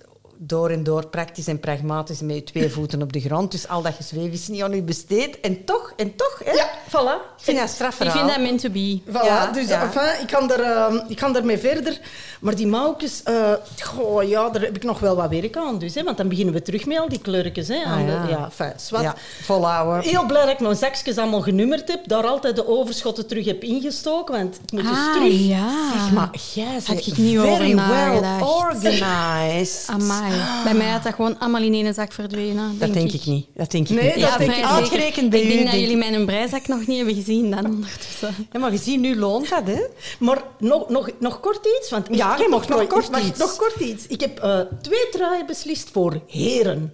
door 0.43 0.71
en 0.71 0.83
door 0.83 1.07
praktisch 1.07 1.47
en 1.47 1.61
pragmatisch 1.61 2.21
met 2.21 2.35
je 2.37 2.43
twee 2.45 2.71
voeten 2.71 3.03
op 3.03 3.13
de 3.13 3.21
grond, 3.21 3.51
dus 3.51 3.69
al 3.69 3.83
dat 3.83 3.95
gezweef 3.95 4.33
is 4.33 4.49
niet 4.49 4.63
aan 4.63 4.73
u 4.73 4.83
besteed. 4.83 5.41
En 5.41 5.65
toch, 5.65 5.93
en 5.97 6.17
toch, 6.17 6.41
hè? 6.45 6.53
Ja, 6.53 6.69
voilà. 6.89 7.35
Ik 7.39 7.45
vind 7.47 7.59
dat 7.59 7.69
straf 7.69 8.01
Ik 8.01 8.11
vind 8.11 8.29
dat 8.29 8.41
meant 8.41 8.61
to 8.61 8.71
be. 8.71 9.01
Voilà, 9.09 9.25
Ja, 9.25 9.47
dus 9.53 9.69
ja. 9.69 9.83
enfin, 9.83 10.21
ik, 10.21 10.27
kan 10.27 10.53
er, 10.53 10.61
ehm, 10.61 10.99
ik 11.09 11.17
kan 11.17 11.33
daarmee 11.33 11.59
verder. 11.59 11.99
Maar 12.41 12.55
die 12.55 12.67
mouwtjes, 12.67 13.23
eh, 13.23 13.53
goh, 13.85 14.29
ja, 14.29 14.49
daar 14.51 14.63
heb 14.63 14.77
ik 14.77 14.85
nog 14.85 15.01
wel 15.01 15.17
wat 15.17 15.31
werk 15.31 15.57
aan. 15.57 15.79
Dus, 15.79 15.95
hè, 15.95 16.03
want 16.03 16.17
dan 16.17 16.29
beginnen 16.29 16.55
we 16.55 16.63
terug 16.63 16.87
met 16.87 16.99
al 16.99 17.09
die 17.09 17.21
kleurtjes. 17.21 17.69
Hè, 17.69 17.83
Ah, 17.85 17.97
de- 17.97 18.03
ja. 18.03 18.27
ja, 18.29 18.45
enfin, 18.45 18.73
zwart. 18.77 19.03
Ja, 19.05 19.15
volhouden. 19.43 20.11
Heel 20.11 20.27
blij 20.27 20.41
dat 20.45 20.51
ik 20.51 20.61
mijn 20.61 20.77
zakjes 20.77 21.17
allemaal 21.19 21.41
genummerd 21.43 21.89
heb. 21.89 22.09
Daar 22.09 22.27
altijd 22.27 22.57
de 22.57 22.69
overschotten 22.69 23.27
terug 23.27 23.45
heb 23.45 23.63
ingestoken. 23.63 24.35
Want 24.35 24.59
ik 24.63 24.73
moet 24.73 24.83
dus 24.83 24.91
Ah, 24.91 25.13
terug... 25.15 25.39
ja. 25.47 25.91
Zeg 25.93 26.13
maar, 26.13 26.31
jij 26.55 26.65
Had 26.73 26.87
bent 26.87 27.07
ik 27.07 27.17
niet 27.17 27.39
over 27.39 27.59
well 27.77 28.41
organized. 28.41 29.85
Amai. 29.87 30.30
Bij 30.65 30.75
mij 30.75 30.89
had 30.91 31.03
dat 31.03 31.15
gewoon 31.15 31.39
allemaal 31.39 31.63
in 31.63 31.75
één 31.75 31.95
zak 31.95 32.13
verdwenen. 32.13 32.79
Dat 32.79 32.93
denk 32.93 33.13
ik 33.13 33.25
niet. 33.27 33.47
Dat 33.55 33.71
denk 33.71 33.89
ik 33.89 34.01
Nee, 34.03 34.15
niet. 34.15 34.25
dat 34.25 34.39
denk 34.39 34.51
denk 34.51 34.65
ik. 34.65 34.71
Uitgerekend 34.71 35.31
bij 35.31 35.41
Ik 35.41 35.45
u. 35.47 35.49
denk 35.49 35.63
dat 35.63 35.71
denk 35.71 35.83
jullie 35.85 35.97
mijn 36.11 36.27
breizak 36.27 36.67
nog 36.69 36.87
niet 36.87 36.97
hebben 36.97 37.15
gezien 37.15 37.51
dan 37.51 37.65
ondertussen. 37.67 38.35
Ja, 38.53 38.59
maar 38.59 38.71
gezien 38.71 39.01
nu 39.01 39.17
loont 39.19 39.49
dat, 39.49 39.63
hè? 39.67 39.81
Maar 40.19 40.43
nog, 40.59 40.89
nog, 40.89 41.11
nog 41.19 41.41
kort 41.41 41.67
iets. 41.79 41.91
Want 41.91 42.07
Ja, 42.11 42.37
je 42.39 42.47
mag 42.51 42.69
nog 42.69 42.87
kort 42.87 43.17
iets. 43.27 43.39
Nog 43.39 43.57
kort 43.57 43.81
iets. 43.81 44.07
Ik 44.07 44.21
heb 44.21 44.39
eh, 44.39 44.61
twee 44.83 45.09
truien 45.11 45.47
beslist 45.47 45.89
voor 45.93 46.21
heren. 46.27 46.93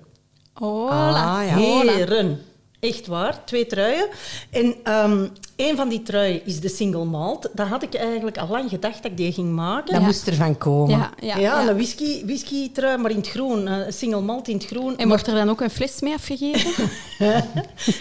Hola. 0.52 1.40
Ah, 1.40 1.47
ja. 1.49 1.57
Heren. 1.57 2.40
Echt 2.80 3.06
waar, 3.06 3.45
twee 3.45 3.66
truien. 3.66 4.06
En 4.50 4.75
ehm 4.83 5.26
een 5.56 5.76
van 5.76 5.88
die 5.88 6.02
truien 6.02 6.47
is 6.47 6.61
de 6.61 6.68
single 6.68 7.04
malt. 7.04 7.49
Daar 7.52 7.66
had 7.66 7.83
ik 7.83 7.95
eigenlijk 7.95 8.38
al 8.38 8.49
lang 8.49 8.68
gedacht 8.71 9.02
dat 9.02 9.11
ik 9.11 9.16
die 9.16 9.33
ging 9.33 9.52
maken. 9.54 9.92
Dat 9.92 10.00
Ja. 10.00 10.06
moest 10.06 10.26
ervan 10.28 10.59
komen. 10.59 10.99
Ja, 10.99 11.11
ja, 11.21 11.26
Ja, 11.26 11.38
ja. 11.62 11.68
een 11.68 11.75
whisky, 11.75 12.25
whisky 12.25 12.73
trui, 12.73 12.99
maar 12.99 13.11
in 13.11 13.16
het 13.16 13.28
groen. 13.28 13.68
eh, 13.68 13.87
Een 13.87 13.92
single 13.92 14.21
malt 14.21 14.49
in 14.49 14.54
het 14.56 14.66
groen. 14.66 14.97
En 14.97 15.09
wordt 15.09 15.26
er 15.26 15.35
dan 15.35 15.50
ook 15.50 15.61
een 15.61 15.71
fles 15.71 16.00
mee 16.00 16.14
afgegeven? 16.14 16.71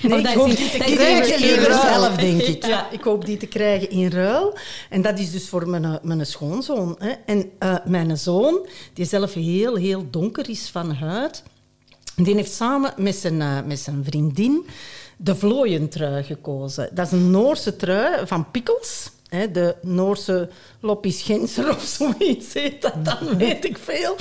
Nee, 0.01 0.19
ik 0.19 0.27
hoop 0.27 0.47
die 0.55 0.69
te 0.69 0.77
krijgen 0.77 1.47
in 1.49 1.63
ruil. 1.63 1.81
zelf, 1.81 2.15
denk 2.15 2.41
ik. 2.41 2.65
Ja, 2.65 2.87
ik 2.91 3.03
hoop 3.03 3.25
die 3.25 3.37
te 3.37 3.45
krijgen 3.47 3.89
in 3.89 4.09
ruil. 4.11 4.57
En 4.89 5.01
dat 5.01 5.19
is 5.19 5.31
dus 5.31 5.49
voor 5.49 5.67
mijn, 5.69 5.99
mijn 6.01 6.25
schoonzoon. 6.25 6.95
Hè. 6.99 7.11
En 7.25 7.49
eh, 7.59 7.75
mijn 7.85 8.17
zoon, 8.17 8.67
die 8.93 9.05
zelf 9.05 9.33
heel, 9.33 9.75
heel 9.75 10.05
donker 10.11 10.49
is 10.49 10.69
van 10.69 10.91
huid, 10.93 11.43
die 12.15 12.35
heeft 12.35 12.51
samen 12.51 12.93
met 12.97 13.15
zijn, 13.15 13.41
eh, 13.41 13.61
met 13.65 13.79
zijn 13.79 14.03
vriendin 14.03 14.65
de 15.17 15.35
vlooientrui 15.35 16.23
gekozen. 16.23 16.89
Dat 16.91 17.05
is 17.05 17.11
een 17.11 17.31
Noorse 17.31 17.75
trui 17.75 18.27
van 18.27 18.51
Pickles. 18.51 19.09
Hè, 19.29 19.51
de 19.51 19.75
Noorse 19.81 20.49
Loppis 20.79 21.21
Genser 21.21 21.69
of 21.69 21.83
zoiets 21.83 22.53
heet 22.53 22.81
dat 22.81 23.05
dan, 23.05 23.37
weet 23.37 23.65
ik 23.65 23.77
veel. 23.77 24.15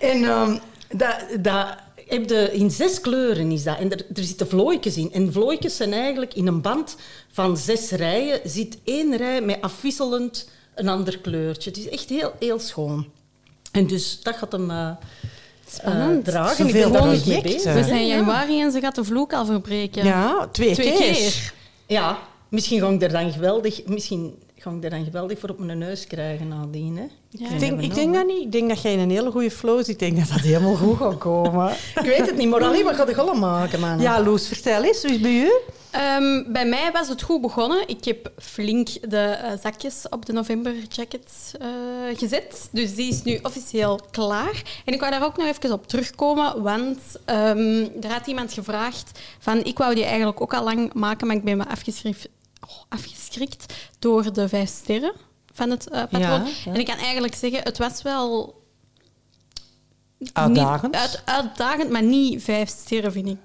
En 0.00 0.24
ehm, 0.24 0.58
dat, 0.88 1.16
dat 1.40 1.76
heb 2.06 2.28
je 2.28 2.50
in 2.52 2.70
zes 2.70 3.00
kleuren 3.00 3.50
is 3.50 3.62
dat. 3.62 3.78
En 3.78 3.90
er, 3.90 4.06
er 4.14 4.24
zitten 4.24 4.48
vlooitjes 4.48 4.96
in. 4.96 5.12
En 5.12 5.32
vlooitjes 5.32 5.76
zijn 5.76 5.92
eigenlijk 5.92 6.34
in 6.34 6.46
een 6.46 6.60
band 6.60 6.96
van 7.28 7.56
zes 7.56 7.90
rijen. 7.90 8.40
Zit 8.44 8.78
één 8.84 9.16
rij 9.16 9.42
met 9.42 9.60
afwisselend 9.60 10.48
een 10.74 10.88
ander 10.88 11.18
kleurtje. 11.18 11.70
Het 11.70 11.78
is 11.78 11.88
echt 11.88 12.08
heel, 12.08 12.32
heel 12.38 12.58
schoon. 12.58 13.06
En 13.72 13.86
dus 13.86 14.20
dat 14.22 14.36
gaat 14.36 14.52
hem 14.52 14.70
eh, 14.70 14.90
Spannend. 15.74 16.26
eh, 16.28 16.32
dragen. 16.34 16.56
Zoveel 16.56 16.86
ik 16.86 16.92
ben 16.92 17.00
daar 17.02 17.10
mee 17.10 17.20
projecten. 17.20 17.52
bezig. 17.52 17.74
We 17.74 17.84
zijn 17.84 18.06
Ja. 18.06 18.14
januari 18.16 18.60
en 18.60 18.72
ze 18.72 18.80
gaat 18.80 18.94
de 18.94 19.04
vloek 19.04 19.32
al 19.32 19.44
verbreken. 19.46 20.04
Ja, 20.04 20.48
twee, 20.52 20.74
Twee 20.74 20.92
keer. 20.96 21.12
keer. 21.14 21.52
Ja, 21.86 22.18
misschien 22.48 22.80
ga 22.80 22.88
ik 22.88 23.02
er 23.02 23.12
dan 23.12 23.32
geweldig, 23.32 23.86
misschien 23.86 24.34
ga 24.62 24.70
ik 24.70 24.84
er 24.84 24.90
dan 24.90 25.04
geweldig 25.04 25.38
voor 25.38 25.48
op 25.48 25.58
mijn 25.58 25.78
neus 25.78 26.06
krijgen 26.06 26.48
nadien. 26.48 26.96
Hè? 26.96 27.06
Ja. 27.28 27.50
Ik 27.50 27.58
denk, 27.58 27.80
ik 27.80 27.94
denk 27.94 28.14
dat 28.14 28.26
niet. 28.26 28.42
Ik 28.42 28.52
denk 28.52 28.68
dat 28.68 28.82
jij 28.82 28.92
in 28.92 28.98
een 28.98 29.10
hele 29.10 29.30
goede 29.30 29.50
flow 29.50 29.76
zit. 29.76 29.88
Ik 29.88 29.98
denk 29.98 30.16
dat 30.16 30.28
dat 30.28 30.40
helemaal 30.40 30.74
goed 30.74 30.96
gaat 30.96 31.18
komen. 31.18 31.72
Ik 32.00 32.04
weet 32.04 32.26
het 32.26 32.36
niet, 32.36 32.48
maar 32.48 32.64
alleen 32.64 32.84
wat 32.84 32.94
gaat 32.94 33.06
de 33.06 33.14
gollen 33.14 33.38
maken, 33.38 33.80
man? 33.80 34.00
Ja, 34.00 34.22
Loes, 34.22 34.48
vertel 34.48 34.82
eens. 34.82 35.02
Hoe 35.02 35.10
is 35.10 35.16
het 35.16 35.22
bij 35.22 35.40
u? 35.40 35.50
Ehm, 35.90 36.52
bij 36.52 36.66
mij 36.66 36.90
was 36.92 37.08
het 37.08 37.22
goed 37.22 37.40
begonnen. 37.40 37.88
Ik 37.88 38.04
heb 38.04 38.30
flink 38.38 39.10
de 39.10 39.18
eh, 39.18 39.52
zakjes 39.62 40.06
op 40.10 40.26
de 40.26 40.32
November 40.32 40.74
Jacket 40.88 41.54
eh, 41.60 41.68
gezet. 42.18 42.68
Dus 42.72 42.94
die 42.94 43.08
is 43.08 43.22
nu 43.22 43.38
officieel 43.42 44.00
klaar. 44.10 44.82
En 44.84 44.94
ik 44.94 45.00
wou 45.00 45.12
daar 45.12 45.24
ook 45.24 45.36
nog 45.36 45.46
even 45.46 45.72
op 45.72 45.86
terugkomen, 45.86 46.62
want 46.62 46.98
ehm, 47.24 47.86
er 48.00 48.12
had 48.12 48.26
iemand 48.26 48.52
gevraagd 48.52 49.18
van... 49.38 49.64
Ik 49.64 49.78
wou 49.78 49.94
die 49.94 50.04
eigenlijk 50.04 50.40
ook 50.40 50.54
al 50.54 50.64
lang 50.64 50.94
maken, 50.94 51.26
maar 51.26 51.36
ik 51.36 51.44
ben 51.44 51.56
me 51.56 51.68
afgeschrift, 51.68 52.26
oh, 52.26 52.41
afgeschrikt 52.88 53.74
door 53.98 54.32
de 54.32 54.48
vijf 54.48 54.70
sterren 54.70 55.12
van 55.54 55.70
het 55.70 55.88
eh, 55.88 56.02
patroon. 56.02 56.20
Ja, 56.20 56.46
ja. 56.64 56.72
En 56.72 56.80
ik 56.80 56.86
kan 56.86 56.96
eigenlijk 56.96 57.34
zeggen, 57.34 57.60
het 57.62 57.78
was 57.78 58.02
wel... 58.02 58.60
Uitdagend. 60.32 60.94
Uit, 60.96 61.22
uitdagend, 61.24 61.90
maar 61.90 62.02
niet 62.02 62.42
vijf 62.42 62.68
sterren, 62.68 63.12
vind 63.12 63.28
ik. 63.28 63.38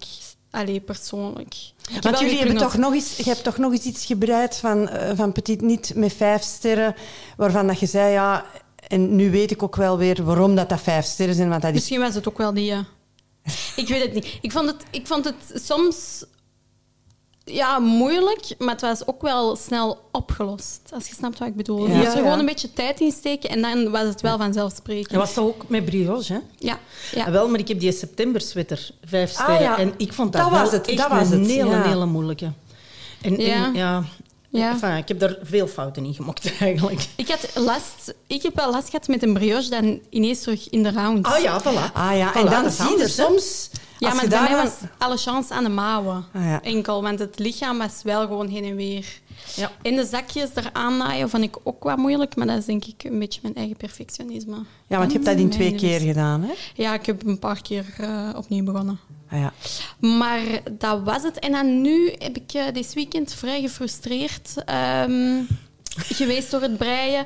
Allee, 0.52 0.80
persoonlijk. 0.80 1.56
Want 1.92 2.04
wel 2.04 2.22
jullie 2.22 2.38
hebben 2.38 2.58
toch 2.58 2.78
nog 2.78 2.94
eens, 2.94 3.18
je 3.18 3.24
hebt 3.24 3.44
toch 3.44 3.58
nog 3.58 3.72
eens 3.72 3.84
iets 3.84 4.06
gebreid 4.06 4.56
van, 4.58 4.90
eh, 4.90 5.16
van 5.16 5.32
Petit 5.32 5.62
Niet 5.62 5.92
met 5.96 6.14
vijf 6.14 6.42
sterren, 6.42 6.96
waarvan 7.38 7.68
dat 7.68 7.80
je 7.80 7.86
zei, 7.86 8.12
ja, 8.12 8.46
en 8.88 9.16
nu 9.16 9.32
weet 9.32 9.52
ik 9.52 9.64
ook 9.64 9.76
wel 9.76 9.98
weer 9.98 10.24
waarom 10.24 10.56
dat, 10.56 10.70
dat 10.70 10.82
vijf 10.82 11.06
sterren 11.06 11.36
zijn, 11.36 11.50
want 11.50 11.62
dat 11.62 11.70
is... 11.70 11.76
Misschien 11.78 12.00
was 12.00 12.16
het 12.16 12.28
ook 12.28 12.38
wel 12.38 12.54
die... 12.54 12.72
eh, 12.72 12.80
ik 13.76 13.88
weet 13.88 14.02
het 14.02 14.14
niet. 14.14 14.38
Ik 14.42 14.52
vond 14.52 14.68
het, 14.68 14.84
ik 14.92 15.08
vond 15.08 15.26
het 15.26 15.62
soms 15.64 16.26
ja, 17.48 17.80
moeilijk, 17.80 18.56
maar 18.58 18.70
het 18.74 18.82
was 18.82 19.08
ook 19.08 19.22
wel 19.22 19.56
snel 19.56 20.00
opgelost. 20.12 20.80
Als 20.94 21.08
je 21.08 21.14
snapt 21.14 21.40
wat 21.40 21.48
ik 21.48 21.56
bedoel. 21.56 21.88
Ja. 21.88 21.92
Je 21.94 21.98
moest 22.00 22.12
er 22.14 22.18
gewoon 22.18 22.40
een 22.40 22.46
beetje 22.46 22.74
tijd 22.74 23.00
in 23.00 23.12
steken 23.12 23.50
en 23.50 23.62
dan 23.62 23.92
was 23.92 24.04
het 24.04 24.22
wel 24.22 24.38
vanzelfsprekend. 24.38 25.10
Dat 25.10 25.20
was 25.20 25.34
toch 25.34 25.46
ook 25.46 25.64
met 25.70 25.86
brioche, 25.86 26.34
hè? 26.34 26.40
Ja, 26.58 26.80
Ja. 27.12 27.26
ja. 27.26 27.32
wel, 27.32 27.48
maar 27.50 27.60
ik 27.60 27.68
heb 27.68 27.80
die 27.80 27.92
september-sweater, 27.92 28.90
vijf 29.06 29.30
Ah, 29.38 29.44
sterren. 29.44 29.62
ja. 29.62 29.78
En 29.78 29.94
ik 29.98 30.14
vond 30.14 30.34
dat, 30.34 30.42
Dat 30.42 30.52
wel 30.52 30.60
was 30.62 30.72
het, 30.72 30.88
echt 30.88 30.98
dat 30.98 31.10
was 31.10 31.30
een 31.32 31.40
het, 31.42 31.50
hele, 31.52 31.70
ja. 31.70 31.82
hele 31.88 32.06
moeilijke. 32.06 32.52
En, 33.22 33.36
Ja. 33.40 33.66
en, 33.66 33.74
ja. 33.74 34.04
Ja. 34.50 34.70
Enfin, 34.72 34.96
ik 34.98 35.08
heb 35.08 35.20
daar 35.20 35.38
veel 35.44 35.68
fouten 35.68 36.06
in 36.06 36.14
gemaakt, 36.14 36.52
eigenlijk. 36.60 37.08
Ik, 37.16 37.28
had 37.28 37.50
last, 37.56 38.14
ik 38.28 38.42
heb 38.44 38.56
wel 38.56 38.72
last 38.72 38.90
gehad 38.90 39.08
met 39.08 39.24
een 39.24 39.34
brioche 39.34 39.70
dan 39.70 40.00
ineens 40.10 40.42
terug 40.42 40.70
in 40.70 40.84
de 40.84 40.92
round. 40.92 41.26
Ah 41.26 41.42
ja, 41.42 41.62
voilà. 41.62 41.94
Ah 41.94 42.18
ja, 42.18 42.32
Voilà, 42.34 42.38
en 42.38 42.46
dan 42.46 42.72
zie 42.72 42.98
je 42.98 43.04
hè. 43.16 43.28
Ja, 44.00 44.14
maar 44.14 44.28
bij 44.28 44.42
mij 44.42 44.56
was 44.56 44.74
alle 44.98 45.18
chance 45.18 45.54
aan 45.54 45.64
de 45.64 45.70
mouwen. 45.70 46.26
Ah, 46.34 46.44
ja. 46.44 46.62
Enkel, 46.62 47.02
want 47.02 47.20
het 47.20 47.40
lichaam 47.40 47.78
was 47.78 48.02
wel 48.04 48.22
gewoon 48.22 48.48
heen 48.48 48.64
en 48.64 48.76
weer. 48.76 49.20
Ja. 49.56 49.72
En 49.82 49.96
de 49.96 50.06
zakjes 50.06 50.50
eraan 50.56 50.98
naaien 50.98 51.30
vond 51.30 51.44
ik 51.44 51.58
ook 51.64 51.84
wat 51.84 51.98
moeilijk, 51.98 52.36
maar 52.36 52.48
dat 52.48 52.58
is 52.58 52.66
denk 52.66 52.86
ik 52.86 53.04
een 53.04 53.20
beetje 53.20 53.40
mijn 53.44 53.56
eigen 53.56 53.78
perfectionisme. 53.78 54.56
Ja, 54.88 54.98
want 54.98 55.12
je 55.12 55.18
hebt 55.18 55.30
dat 55.30 55.40
in 55.40 55.50
twee 55.50 55.76
keer 55.76 56.00
gedaan, 56.00 56.42
hè? 56.42 56.54
Ja, 56.74 56.94
ik 56.94 57.06
heb 57.06 57.26
een 57.26 57.40
paar 57.40 57.62
keer 57.62 57.86
eh, 57.98 58.30
opnieuw 58.36 58.64
begonnen. 58.64 59.00
Ah, 59.30 59.40
ja. 59.40 59.54
Maar 60.08 60.42
dat 60.72 61.02
was 61.04 61.24
het. 61.24 61.40
En 61.40 61.52
dan 61.52 61.82
nu 61.82 62.14
heb 62.18 62.36
ik 62.36 62.54
eh, 62.54 62.64
dit 62.74 62.94
weekend 62.94 63.34
vrij 63.34 63.62
gefrustreerd 63.62 64.54
ehm, 64.66 65.42
geweest 65.98 66.52
door 66.52 66.62
het 66.62 66.78
breien. 66.78 67.26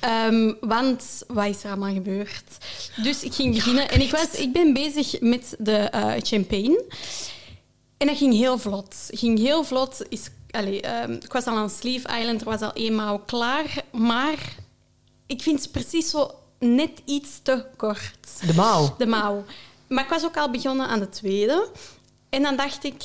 Ehm, 0.00 0.52
want 0.60 1.22
wat 1.26 1.46
is 1.46 1.64
er 1.64 1.70
allemaal 1.70 1.92
gebeurd? 1.92 2.44
Dus 3.02 3.22
ik 3.22 3.34
ging 3.34 3.54
beginnen 3.54 3.88
en 3.88 4.00
ik, 4.00 4.10
was, 4.10 4.30
ik 4.30 4.52
ben 4.52 4.72
bezig 4.72 5.20
met 5.20 5.54
de 5.58 5.76
eh, 5.76 6.12
champagne. 6.18 6.84
En 7.96 8.06
dat 8.06 8.16
ging 8.16 8.34
heel 8.34 8.58
vlot. 8.58 8.94
ging 9.10 9.38
heel 9.38 9.64
vlot. 9.64 10.02
Is, 10.08 10.28
allee, 10.50 10.80
ehm, 10.80 11.12
ik 11.12 11.32
was 11.32 11.44
al 11.44 11.56
aan 11.56 11.70
Sleeve 11.70 12.18
Island, 12.18 12.40
er 12.40 12.46
was 12.46 12.60
al 12.60 12.72
eenmaal 12.72 13.18
klaar. 13.18 13.84
Maar 13.92 14.38
ik 15.26 15.42
vind 15.42 15.62
het 15.62 15.72
precies 15.72 16.10
zo 16.10 16.30
net 16.58 16.90
iets 17.04 17.40
te 17.42 17.64
kort. 17.76 18.46
De 18.46 18.54
mouw. 18.54 18.94
De 18.98 19.06
mouw. 19.06 19.44
Maar 19.88 20.04
ik 20.04 20.10
was 20.10 20.24
ook 20.24 20.36
al 20.36 20.50
begonnen 20.50 20.86
aan 20.86 20.98
de 20.98 21.08
tweede. 21.08 21.68
En 22.28 22.42
dan 22.42 22.56
dacht 22.56 22.84
ik... 22.84 23.02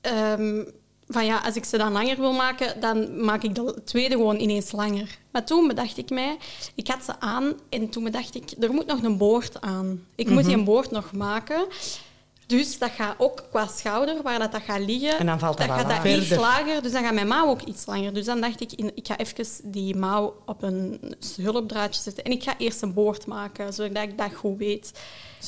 ehm, 0.00 0.64
van 1.08 1.24
ja, 1.24 1.38
als 1.44 1.54
ik 1.54 1.64
ze 1.64 1.76
dan 1.78 1.92
langer 1.92 2.16
wil 2.16 2.32
maken, 2.32 2.80
dan 2.80 3.24
maak 3.24 3.42
ik 3.42 3.54
de 3.54 3.82
tweede 3.84 4.14
gewoon 4.14 4.38
ineens 4.40 4.72
langer. 4.72 5.18
Maar 5.30 5.44
toen 5.44 5.68
bedacht 5.68 5.98
ik 5.98 6.10
mij... 6.10 6.36
Ik 6.74 6.88
had 6.88 7.04
ze 7.04 7.20
aan 7.20 7.52
en 7.68 7.88
toen 7.88 8.04
bedacht 8.04 8.34
ik... 8.34 8.50
Er 8.60 8.72
moet 8.72 8.86
nog 8.86 9.02
een 9.02 9.16
boord 9.16 9.60
aan. 9.60 10.04
Ik 10.14 10.30
moet 10.30 10.44
die 10.44 10.62
boord 10.62 10.90
nog 10.90 11.12
maken. 11.12 11.66
Dus 12.46 12.78
dat 12.78 12.90
gaat 12.90 13.14
ook 13.18 13.44
qua 13.50 13.66
schouder, 13.66 14.22
waar 14.22 14.38
dat, 14.38 14.52
dat 14.52 14.62
gaat 14.62 14.80
liggen... 14.80 15.18
En 15.18 15.26
dan 15.26 15.38
valt 15.38 15.58
dat 15.58 15.66
gaat 15.66 16.04
dat 16.04 16.04
iets 16.04 16.36
lager. 16.36 16.82
Dus 16.82 16.92
dan 16.92 17.02
gaat 17.02 17.14
mijn 17.14 17.28
mouw 17.28 17.48
ook 17.48 17.62
iets 17.62 17.86
langer. 17.86 18.14
Dus 18.14 18.24
dan 18.24 18.40
dacht 18.40 18.60
ik, 18.60 18.72
ik 18.72 19.06
ga 19.06 19.18
even 19.18 19.46
die 19.62 19.96
mouw 19.96 20.34
op 20.46 20.62
een 20.62 21.00
hulpdraadje 21.40 22.02
zetten. 22.02 22.24
En 22.24 22.30
ik 22.30 22.42
ga 22.42 22.54
eerst 22.58 22.82
een 22.82 22.94
boord 22.94 23.26
maken, 23.26 23.72
zodat 23.72 24.02
ik 24.02 24.18
dat 24.18 24.34
goed 24.34 24.58
weet. 24.58 24.92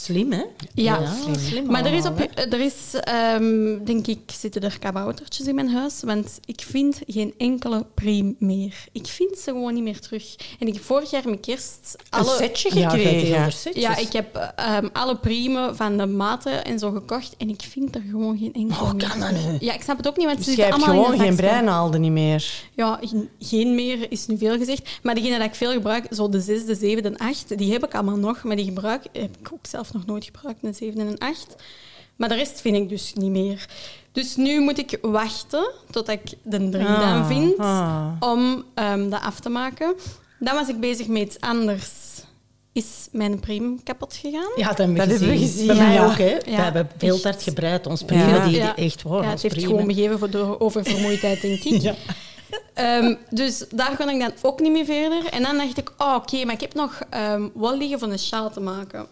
Slim, 0.02 0.32
hè? 0.32 0.42
Ja, 0.74 1.12
slim. 1.48 1.66
Maar 1.66 1.84
er 1.86 1.92
is, 1.92 2.04
op, 2.06 2.28
er 2.34 2.60
is 2.60 2.74
ehm, 3.00 3.84
denk 3.84 4.06
ik, 4.06 4.18
zitten 4.38 4.62
er 4.62 4.78
kaboutertjes 4.78 5.46
in 5.46 5.54
mijn 5.54 5.68
huis. 5.70 6.00
Want 6.04 6.40
ik 6.44 6.60
vind 6.60 7.00
geen 7.06 7.34
enkele 7.38 7.86
priem 7.94 8.36
meer. 8.38 8.74
Ik 8.92 9.06
vind 9.06 9.38
ze 9.38 9.50
gewoon 9.50 9.74
niet 9.74 9.82
meer 9.82 10.00
terug. 10.00 10.36
En 10.58 10.66
ik 10.66 10.74
heb 10.74 10.82
vorig 10.82 11.10
jaar 11.10 11.28
met 11.28 11.40
kerst 11.40 11.96
Een 12.10 12.18
alle... 12.18 12.36
setje 12.36 12.68
Ja, 12.68 12.74
je 12.94 13.02
hebt 13.02 13.20
gekregen. 13.20 13.52
setjes. 13.52 13.82
Ja, 13.82 13.96
ik 13.96 14.12
heb 14.12 14.52
ehm, 14.56 14.88
alle 14.92 15.16
priemen 15.16 15.76
van 15.76 15.96
de 15.96 16.06
maten 16.06 16.64
en 16.64 16.78
zo 16.78 16.90
gekocht. 16.90 17.34
En 17.38 17.48
ik 17.48 17.62
vind 17.70 17.94
er 17.94 18.02
gewoon 18.10 18.38
geen 18.38 18.52
enkele 18.54 18.80
Oh, 18.80 18.92
meer. 18.92 19.08
kan 19.08 19.20
dat 19.20 19.30
nu? 19.30 19.56
Ja, 19.60 19.74
ik 19.74 19.82
snap 19.82 19.96
het 19.96 20.08
ook 20.08 20.16
niet, 20.16 20.26
want 20.26 20.38
ze 20.38 20.44
Dus 20.44 20.54
zitten 20.54 20.72
hebt 20.74 20.86
allemaal 20.86 21.04
gewoon 21.04 21.20
een 21.20 21.26
geen 21.26 21.36
breinaalden 21.36 22.00
niet 22.00 22.12
meer. 22.12 22.62
Ja, 22.74 23.00
geen- 23.40 23.74
meer 23.74 24.06
is 24.12 24.26
nu 24.26 24.38
veel 24.38 24.58
gezegd. 24.58 24.88
Maar 25.02 25.14
degene 25.14 25.38
dat 25.38 25.46
ik 25.46 25.54
veel 25.54 25.72
gebruik, 25.72 26.06
zo 26.10 26.28
de 26.28 26.40
6, 26.40 26.64
de 26.64 26.74
7, 26.74 27.02
de 27.02 27.18
8, 27.18 27.58
die 27.58 27.72
heb 27.72 27.84
ik 27.84 27.94
allemaal 27.94 28.16
nog. 28.16 28.42
Maar 28.42 28.56
die 28.56 28.64
gebruik, 28.64 29.02
heb 29.12 29.36
ik 29.40 29.52
ook 29.52 29.66
zelf 29.66 29.87
nog 29.92 30.06
nooit 30.06 30.24
gebruikt, 30.24 30.62
een 30.62 30.74
7 30.74 31.00
en 31.00 31.06
een 31.06 31.18
8. 31.18 31.54
Maar 32.16 32.28
de 32.28 32.34
rest 32.34 32.60
vind 32.60 32.76
ik 32.76 32.88
dus 32.88 33.12
niet 33.14 33.30
meer. 33.30 33.66
Dus 34.12 34.36
nu 34.36 34.60
moet 34.60 34.78
ik 34.78 34.98
wachten 35.02 35.70
tot 35.90 36.08
ik 36.08 36.20
de 36.42 36.68
3 36.68 36.86
Ah, 36.86 37.00
dan 37.00 37.26
vind 37.26 37.58
ah. 37.58 38.06
om 38.20 38.64
ehm, 38.74 39.08
dat 39.08 39.20
af 39.22 39.40
te 39.40 39.48
maken. 39.48 39.94
Dan 40.38 40.54
was 40.54 40.68
ik 40.68 40.80
bezig 40.80 41.06
met 41.06 41.22
iets 41.22 41.40
anders. 41.40 41.88
Is 42.72 43.08
mijn 43.12 43.40
prim 43.40 43.82
kapot 43.82 44.14
gegaan? 44.14 44.50
Ja, 44.56 44.68
dat 44.68 44.78
hebben 44.78 44.96
we 44.96 45.00
Dat 45.02 45.10
hebben 45.10 45.28
we 45.28 45.36
gezien. 45.38 45.50
gezien, 45.52 45.66
Bij 45.66 45.76
mij 45.76 45.92
ja. 45.94 46.04
ook, 46.04 46.18
hè. 46.18 46.36
We 46.44 46.50
hebben 46.50 46.90
veel 46.98 47.12
echt. 47.14 47.22
tijd 47.22 47.42
gebreid. 47.42 47.86
Ons 47.86 48.00
Ja. 48.00 48.06
prima, 48.06 48.44
die, 48.46 48.60
echt 48.60 49.02
waar. 49.02 49.22
ja, 49.22 49.28
het 49.30 49.42
heeft 49.42 49.54
prima. 49.54 49.70
gewoon 49.70 49.86
begeven 49.86 50.18
voor 50.18 50.30
door 50.30 50.60
oververmoeidheid, 50.60 51.40
denk 51.40 51.62
ik. 51.64 51.80
Ja. 51.88 51.94
Ehm, 52.74 53.14
dus 53.30 53.64
daar 53.74 53.96
kon 53.96 54.08
ik 54.08 54.20
dan 54.20 54.32
ook 54.42 54.60
niet 54.60 54.72
meer 54.72 54.84
verder. 54.84 55.24
En 55.30 55.42
dan 55.42 55.56
dacht 55.56 55.78
ik, 55.78 55.92
oh, 55.98 56.14
oké, 56.14 56.44
maar 56.44 56.54
ik 56.54 56.60
heb 56.60 56.74
nog 56.74 57.00
ehm 57.10 57.48
wol 57.54 57.76
liggen 57.76 57.98
voor 57.98 58.08
een 58.08 58.18
sjaal 58.18 58.50
te 58.50 58.60
maken. 58.60 59.06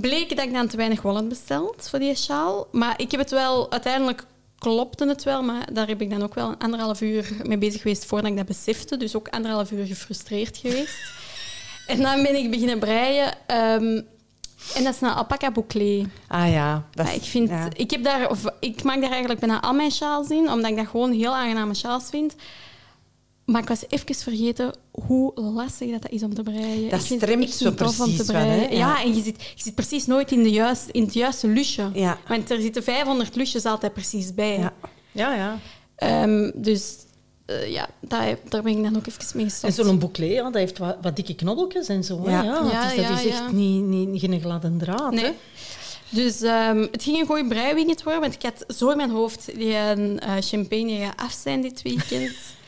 Bleek 0.00 0.36
dat 0.36 0.46
ik 0.46 0.52
dan 0.52 0.66
te 0.68 0.76
weinig 0.76 1.02
wol 1.02 1.14
had 1.14 1.28
besteld 1.28 1.88
voor 1.90 1.98
die 1.98 2.14
sjaal. 2.14 2.66
Maar 2.72 2.94
ik 2.96 3.10
heb 3.10 3.20
het 3.20 3.30
wel, 3.30 3.70
uiteindelijk 3.72 4.24
klopte 4.58 5.06
het 5.08 5.22
wel, 5.22 5.42
maar 5.42 5.72
daar 5.72 5.86
heb 5.88 6.00
ik 6.00 6.10
dan 6.10 6.22
ook 6.22 6.34
wel 6.34 6.48
een 6.48 6.58
anderhalf 6.58 7.00
uur 7.00 7.32
mee 7.42 7.58
bezig 7.58 7.82
geweest 7.82 8.04
voordat 8.04 8.30
ik 8.30 8.36
dat 8.36 8.46
besefte. 8.46 8.96
Dus 8.96 9.16
ook 9.16 9.28
anderhalf 9.28 9.70
uur 9.70 9.86
gefrustreerd 9.86 10.56
geweest. 10.56 10.96
en 11.86 12.02
dan 12.02 12.22
ben 12.22 12.34
ik 12.36 12.50
beginnen 12.50 12.78
breien. 12.78 13.34
ehm, 13.46 14.00
en 14.74 14.84
dat 14.84 14.94
is 14.94 15.00
een 15.00 15.08
alpaca 15.08 15.50
bouclé. 15.50 16.06
Ah 16.28 16.50
ja. 16.52 16.84
Dat 16.94 17.06
is- 17.06 17.14
ik, 17.14 17.22
vind, 17.22 17.48
ja. 17.48 17.68
ik, 17.76 17.90
heb 17.90 18.04
daar, 18.04 18.30
of, 18.30 18.44
ik 18.60 18.82
maak 18.82 19.00
daar 19.00 19.10
eigenlijk 19.10 19.40
bijna 19.40 19.60
al 19.60 19.72
mijn 19.74 19.90
sjaals 19.90 20.28
in, 20.28 20.50
omdat 20.50 20.70
ik 20.70 20.76
dat 20.76 20.86
gewoon 20.86 21.12
heel 21.12 21.34
aangename 21.34 21.74
sjaals 21.74 22.04
vind. 22.10 22.34
Maar 23.44 23.62
ik 23.62 23.68
was 23.68 23.84
even 23.88 24.14
vergeten 24.14 24.74
hoe 24.90 25.32
lastig 25.34 25.90
dat, 25.90 26.02
dat 26.02 26.10
is 26.10 26.22
om 26.22 26.34
te 26.34 26.42
breien. 26.42 26.90
Dat 26.90 27.02
stremt 27.02 27.50
zo 27.50 27.68
om 27.68 27.74
precies 27.74 28.16
te 28.16 28.32
wel, 28.32 28.40
hè? 28.40 28.56
breien. 28.56 28.76
Ja. 28.76 28.78
Ja. 28.78 29.02
en 29.02 29.14
je 29.14 29.22
zit, 29.22 29.42
je 29.42 29.62
zit 29.62 29.74
precies 29.74 30.06
nooit 30.06 30.32
in, 30.32 30.42
de 30.42 30.50
juist, 30.50 30.88
in 30.88 31.02
het 31.02 31.14
juiste 31.14 31.48
lusje. 31.48 31.90
Ja. 31.94 32.18
Want 32.28 32.50
er 32.50 32.60
zitten 32.60 32.82
500 32.82 33.36
lusjes 33.36 33.64
altijd 33.64 33.92
precies 33.92 34.34
bij. 34.34 34.58
Ja. 34.58 34.72
Ja, 35.12 35.34
ja. 35.34 35.58
Ehm, 35.96 36.50
dus 36.54 36.96
eh, 37.46 37.72
ja, 37.72 37.88
daar, 38.00 38.38
daar 38.48 38.62
ben 38.62 38.76
ik 38.76 38.82
dan 38.82 38.96
ook 38.96 39.06
even 39.06 39.24
mee 39.34 39.44
En 39.44 39.50
gestopt. 39.50 39.74
zo'n 39.74 39.98
bouclé, 39.98 40.24
ja, 40.24 40.42
dat 40.42 40.54
heeft 40.54 40.78
wat, 40.78 40.96
wat 41.02 41.16
dikke 41.16 41.34
knobbeltjes 41.34 41.88
en 41.88 42.04
zo. 42.04 42.22
Ja. 42.24 42.42
Ja, 42.42 42.68
Ja, 42.72 42.82
dus 42.86 42.96
dat 42.96 43.04
ja, 43.04 43.18
is 43.18 43.26
echt 43.26 43.38
ja. 43.38 43.50
niet, 43.52 43.82
niet, 43.82 44.20
geen 44.20 44.40
gladde 44.40 44.76
draad. 44.76 45.12
Nee. 45.12 45.24
Hè. 45.24 45.32
Dus 46.08 46.42
ehm, 46.42 46.86
het 46.90 47.02
ging 47.02 47.20
een 47.20 47.26
goede 47.26 47.48
breiweekend 47.48 48.02
worden, 48.02 48.20
want 48.20 48.34
ik 48.34 48.42
had 48.42 48.76
zo 48.76 48.90
in 48.90 48.96
mijn 48.96 49.10
hoofd 49.10 49.50
die 49.54 49.74
een 49.74 50.20
eh, 50.20 50.32
champagne 50.40 51.12
af 51.16 51.32
zijn 51.42 51.60
dit 51.60 51.82
weekend. 51.82 52.32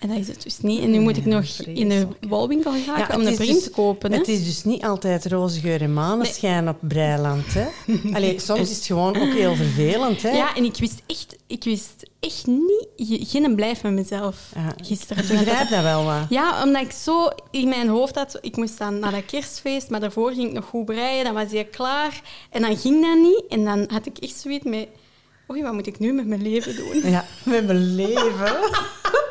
En 0.00 0.08
dat 0.08 0.18
is 0.18 0.28
het 0.28 0.42
dus 0.42 0.58
niet. 0.60 0.80
En 0.82 0.90
nu 0.90 1.00
moet 1.00 1.16
ik 1.16 1.24
nog 1.26 1.44
in 1.66 1.88
de 1.88 2.06
wolwinkel 2.28 2.72
gaan 2.86 2.98
Ja, 2.98 3.08
om 3.14 3.26
een 3.26 3.34
print 3.34 3.54
dus- 3.54 3.62
te 3.62 3.70
kopen. 3.70 4.12
Hè? 4.12 4.18
Het 4.18 4.28
is 4.28 4.44
dus 4.44 4.64
niet 4.64 4.84
altijd 4.84 5.26
roze 5.26 5.60
geur 5.60 5.82
en 5.82 5.92
maneschijn 5.92 6.68
op 6.68 6.76
Breiland. 6.80 7.44
Hè? 7.54 7.66
Allee, 8.16 8.40
soms 8.40 8.60
is 8.70 8.76
het 8.76 8.86
gewoon 8.86 9.16
ook 9.20 9.32
heel 9.32 9.54
vervelend. 9.54 10.22
Hè? 10.22 10.30
Ja, 10.30 10.56
en 10.56 10.64
ik 10.64 10.76
wist 10.76 11.02
echt, 11.06 11.36
ik 11.46 11.64
wist 11.64 12.02
echt 12.20 12.46
niet, 12.46 12.86
ge- 12.96 13.24
geen 13.26 13.54
blijf 13.54 13.82
met 13.82 13.92
mezelf 13.92 14.36
Ja, 14.54 14.74
gisteren. 14.84 15.22
Ik 15.22 15.28
dat- 15.28 15.38
begrijp 15.44 15.68
dat 15.68 15.82
wel 15.82 16.04
wat. 16.04 16.26
Ja, 16.28 16.64
omdat 16.64 16.82
ik 16.82 16.92
zo 16.92 17.28
in 17.50 17.68
mijn 17.68 17.88
hoofd 17.88 18.14
had, 18.14 18.38
ik 18.40 18.56
moest 18.56 18.78
dan 18.78 18.98
naar 18.98 19.12
dat 19.12 19.24
kerstfeest, 19.26 19.90
maar 19.90 20.00
daarvoor 20.00 20.32
ging 20.32 20.46
ik 20.48 20.52
nog 20.52 20.64
goed 20.64 20.84
breien, 20.84 21.24
dan 21.24 21.34
was 21.34 21.50
hij 21.50 21.64
klaar. 21.64 22.20
En 22.50 22.62
dan 22.62 22.76
ging 22.76 23.02
dat 23.06 23.16
niet. 23.18 23.44
En 23.48 23.64
dan 23.64 23.88
had 23.92 24.06
ik 24.06 24.18
echt 24.18 24.36
zoiets 24.40 24.64
met, 24.64 24.86
oei, 25.50 25.62
wat 25.62 25.72
moet 25.72 25.86
ik 25.86 25.98
nu 25.98 26.12
met 26.12 26.26
mijn 26.26 26.42
leven 26.42 26.76
doen? 26.76 27.10
Ja, 27.10 27.24
met 27.44 27.66
mijn 27.66 27.94
leven. 27.94 28.52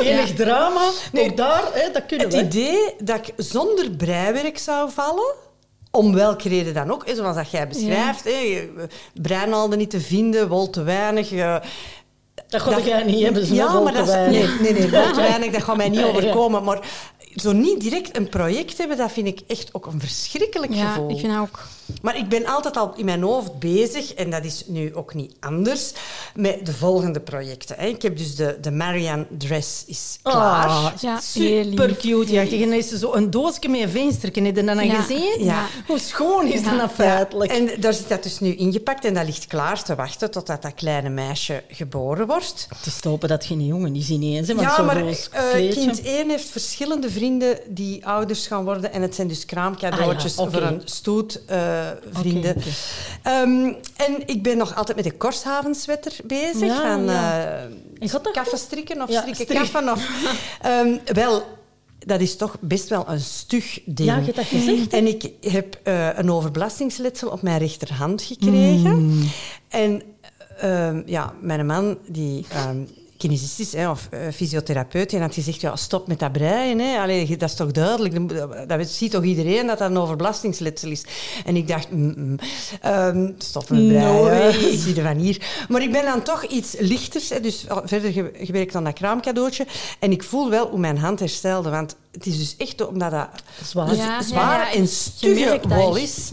Enig 0.00 0.34
drama. 0.34 0.90
Ook 1.14 1.36
daar, 1.36 1.62
hè, 1.72 1.90
dat 1.92 2.06
kunnen 2.06 2.26
Het 2.26 2.36
we. 2.36 2.42
idee 2.42 2.94
dat 2.98 3.16
ik 3.16 3.32
zonder 3.36 3.90
breiwerk 3.90 4.58
zou 4.58 4.90
vallen, 4.90 5.34
om 5.90 6.14
welke 6.14 6.48
reden 6.48 6.74
dan 6.74 6.92
ook, 6.92 7.06
hè, 7.06 7.14
zoals 7.14 7.36
dat 7.36 7.50
jij 7.50 7.68
beschrijft, 7.68 8.24
hè, 8.24 8.30
je- 8.30 8.86
breinaalden 9.14 9.78
niet 9.78 9.90
te 9.90 10.00
vinden, 10.00 10.48
wol 10.48 10.70
te 10.70 10.82
weinig. 10.82 11.32
eh, 11.32 11.56
Dat 12.48 12.60
gaat 12.62 12.84
jij 12.84 13.02
niet 13.02 13.22
hebben. 13.24 13.54
Ja, 13.54 13.80
maar 13.80 13.92
dat 13.92 14.08
is, 14.08 14.14
nee, 14.14 14.28
nee, 14.60 14.72
nee, 14.72 14.90
wol 14.90 15.12
te 15.12 15.20
weinig, 15.30 15.52
dat 15.52 15.62
gaat 15.62 15.76
mij 15.76 15.88
niet 15.88 16.00
Ja. 16.00 16.06
overkomen. 16.06 16.64
Maar 16.64 16.78
zo 17.36 17.52
niet 17.52 17.80
direct 17.80 18.16
een 18.16 18.28
project 18.28 18.78
hebben, 18.78 18.96
dat 18.96 19.12
vind 19.12 19.26
ik 19.26 19.40
echt 19.46 19.68
ook 19.74 19.86
een 19.86 20.00
verschrikkelijk 20.00 20.74
Ja, 20.74 20.92
gevoel. 20.92 21.10
ik 21.10 21.18
vind 21.18 21.32
dat 21.32 21.40
ook. 21.40 21.66
Maar 22.02 22.16
ik 22.18 22.28
ben 22.28 22.46
altijd 22.46 22.76
al 22.76 22.92
in 22.96 23.04
mijn 23.04 23.22
hoofd 23.22 23.58
bezig, 23.58 24.14
en 24.14 24.30
dat 24.30 24.44
is 24.44 24.62
nu 24.66 24.94
ook 24.94 25.14
niet 25.14 25.32
anders, 25.40 25.92
met 26.34 26.66
de 26.66 26.72
volgende 26.72 27.20
projecten. 27.20 27.76
hè. 27.78 27.86
Ik 27.86 28.02
heb 28.02 28.16
dus 28.16 28.34
de, 28.34 28.58
de 28.60 28.70
Marianne 28.70 29.26
Dress 29.38 29.82
is 29.86 30.18
klaar. 30.22 30.66
Ah, 30.66 30.92
Ja, 31.00 31.20
super 31.20 31.96
cute. 31.96 32.32
Ja, 32.32 32.42
en 32.42 32.60
dan 32.60 32.72
is 32.72 32.88
zo 32.88 33.12
een 33.14 33.30
doosje 33.30 33.68
met 33.68 33.80
een 33.80 33.88
venstertje. 33.88 34.42
Heb 34.42 34.56
je 34.56 34.64
dat 34.64 34.76
dan 34.76 34.86
Ja. 34.86 34.94
gezien? 35.02 35.44
Ja. 35.44 35.66
Hoe 35.86 35.98
schoon 35.98 36.46
is 36.46 36.62
dat 36.62 36.74
nou 36.76 36.88
feitelijk? 36.88 37.52
En 37.52 37.70
daar 37.80 37.94
zit 37.94 38.08
dat 38.08 38.22
dus 38.22 38.40
nu 38.40 38.54
ingepakt 38.54 39.04
en 39.04 39.14
dat 39.14 39.24
ligt 39.24 39.46
klaar 39.46 39.82
te 39.82 39.94
wachten 39.94 40.30
totdat 40.30 40.62
dat 40.62 40.74
kleine 40.74 41.08
meisje 41.08 41.62
geboren 41.68 42.26
wordt. 42.26 42.66
Het 42.76 42.86
is 42.86 43.00
te 43.00 43.08
hopen 43.08 43.28
dat 43.28 43.44
geen 43.44 43.66
jongen 43.66 43.96
is 43.96 44.08
ineens. 44.10 44.48
Hè, 44.48 44.54
want 44.54 44.68
ja, 44.68 44.74
zo'n 44.74 44.86
maar 44.86 45.00
roos 45.00 45.28
kleedje. 45.28 45.80
kind 45.80 46.02
1 46.02 46.30
heeft 46.30 46.48
verschillende 46.48 47.10
vrienden 47.10 47.24
die 47.68 48.06
ouders 48.06 48.46
gaan 48.46 48.64
worden. 48.64 48.92
En 48.92 49.02
het 49.02 49.14
zijn 49.14 49.28
dus 49.28 49.44
kraamcadeautjes 49.44 50.38
Ah 50.38 50.44
ja, 50.44 50.50
voor 50.50 50.68
een 50.68 50.80
stoet 50.84 51.44
eh, 51.44 51.86
vrienden. 52.10 52.56
Ehm, 53.22 53.72
en 53.96 54.26
ik 54.26 54.42
ben 54.42 54.56
nog 54.56 54.76
altijd 54.76 54.96
met 54.96 55.06
de 55.06 55.16
Korshavenswetter 55.16 56.12
bezig. 56.24 56.66
Ja, 56.66 56.96
van 56.96 57.04
ja. 57.04 57.68
eh, 57.98 58.32
kaffen 58.32 58.58
strikken 58.58 59.02
of 59.02 59.10
strikken 59.10 59.34
strikken. 59.34 59.56
kaffen. 59.56 59.92
Of, 59.92 60.08
Ehm, 60.60 60.96
wel, 61.04 61.42
dat 61.98 62.20
is 62.20 62.36
toch 62.36 62.56
best 62.60 62.88
wel 62.88 63.04
een 63.08 63.20
stug 63.20 63.80
ding. 63.84 64.08
Ja, 64.08 64.16
je 64.16 64.24
hebt 64.24 64.36
dat 64.36 64.46
gezegd, 64.46 64.92
hè? 64.92 64.98
En 64.98 65.06
ik 65.06 65.30
heb 65.40 65.80
eh, 65.82 66.18
een 66.18 66.30
overbelastingsletsel 66.30 67.28
op 67.28 67.42
mijn 67.42 67.58
rechterhand 67.58 68.22
gekregen. 68.22 69.04
Mm. 69.04 69.30
En 69.68 70.02
ehm, 70.58 71.02
ja, 71.06 71.34
mijn 71.40 71.66
man, 71.66 71.98
die 72.06 72.46
kinesist 73.26 73.58
is, 73.58 73.72
hè, 73.72 73.90
of 73.90 74.08
eh, 74.10 74.20
fysiotherapeut, 74.34 75.10
die 75.10 75.20
had 75.20 75.34
gezegd, 75.34 75.60
ja, 75.60 75.76
stop 75.76 76.06
met 76.08 76.18
dat 76.18 76.32
breien. 76.32 76.78
Hè. 76.78 76.98
Allee, 76.98 77.36
dat 77.36 77.48
is 77.48 77.54
toch 77.54 77.70
duidelijk? 77.72 78.28
Dat, 78.68 78.88
ziet 78.88 79.10
toch 79.10 79.24
iedereen 79.24 79.66
dat 79.66 79.78
dat 79.78 79.90
een 79.90 79.98
overbelastingsletsel 79.98 80.90
is? 80.90 81.04
En 81.44 81.56
ik 81.56 81.68
dacht, 81.68 81.90
mm, 81.90 82.14
mm, 82.16 82.36
ehm, 82.80 83.30
stop 83.38 83.70
met 83.70 83.88
breien. 83.88 84.02
No. 84.14 84.50
Zie 84.76 84.94
je 84.94 85.02
van 85.02 85.16
hier. 85.16 85.64
Maar 85.68 85.82
ik 85.82 85.92
ben 85.92 86.04
dan 86.04 86.22
toch 86.22 86.44
iets 86.44 86.74
lichters, 86.78 87.28
hè, 87.28 87.40
dus 87.40 87.68
al 87.68 87.82
verder 87.84 88.12
ge- 88.12 88.32
gewerkt 88.40 88.74
aan 88.74 88.84
dat 88.84 88.92
kraamcadeautje. 88.94 89.66
En 89.98 90.10
ik 90.12 90.22
voel 90.22 90.50
wel 90.50 90.68
hoe 90.68 90.78
mijn 90.78 90.98
hand 90.98 91.18
herstelde, 91.20 91.70
want 91.70 91.96
het 92.12 92.26
is 92.26 92.38
dus 92.38 92.54
echt 92.58 92.86
omdat 92.86 93.10
dat 93.10 93.28
Zwaar. 93.64 93.88
dus 93.88 93.98
Ja, 93.98 94.22
zwaar 94.22 94.58
ja, 94.58 94.72
en 94.72 94.88
stugge 94.88 95.60
wol 95.68 95.96
is. 95.96 96.30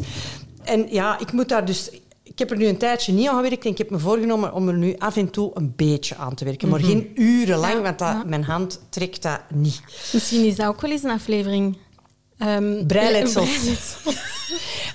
En 0.63 0.87
ja, 0.89 1.19
ik 1.19 1.31
moet 1.31 1.49
daar 1.49 1.65
dus... 1.65 1.89
Ik 2.33 2.39
heb 2.39 2.51
er 2.51 2.57
nu 2.57 2.65
een 2.65 2.77
tijdje 2.77 3.13
niet 3.13 3.27
aan 3.27 3.35
gewerkt 3.35 3.65
en 3.65 3.71
ik 3.71 3.77
heb 3.77 3.89
me 3.89 3.99
voorgenomen 3.99 4.53
om 4.53 4.67
er 4.67 4.77
nu 4.77 4.95
af 4.97 5.17
en 5.17 5.29
toe 5.29 5.51
een 5.53 5.73
beetje 5.75 6.15
aan 6.15 6.35
te 6.35 6.45
werken. 6.45 6.69
Maar 6.69 6.79
geen 6.79 7.11
urenlang, 7.15 7.81
want 7.81 7.99
dat, 7.99 8.07
ja. 8.07 8.23
mijn 8.25 8.43
hand 8.43 8.85
trekt 8.89 9.21
dat 9.21 9.41
niet. 9.53 9.81
Misschien 10.13 10.45
is 10.45 10.55
dat 10.55 10.67
ook 10.67 10.81
wel 10.81 10.91
eens 10.91 11.03
een 11.03 11.09
aflevering. 11.09 11.77
Um, 12.37 12.83
Breiletsels. 12.87 13.49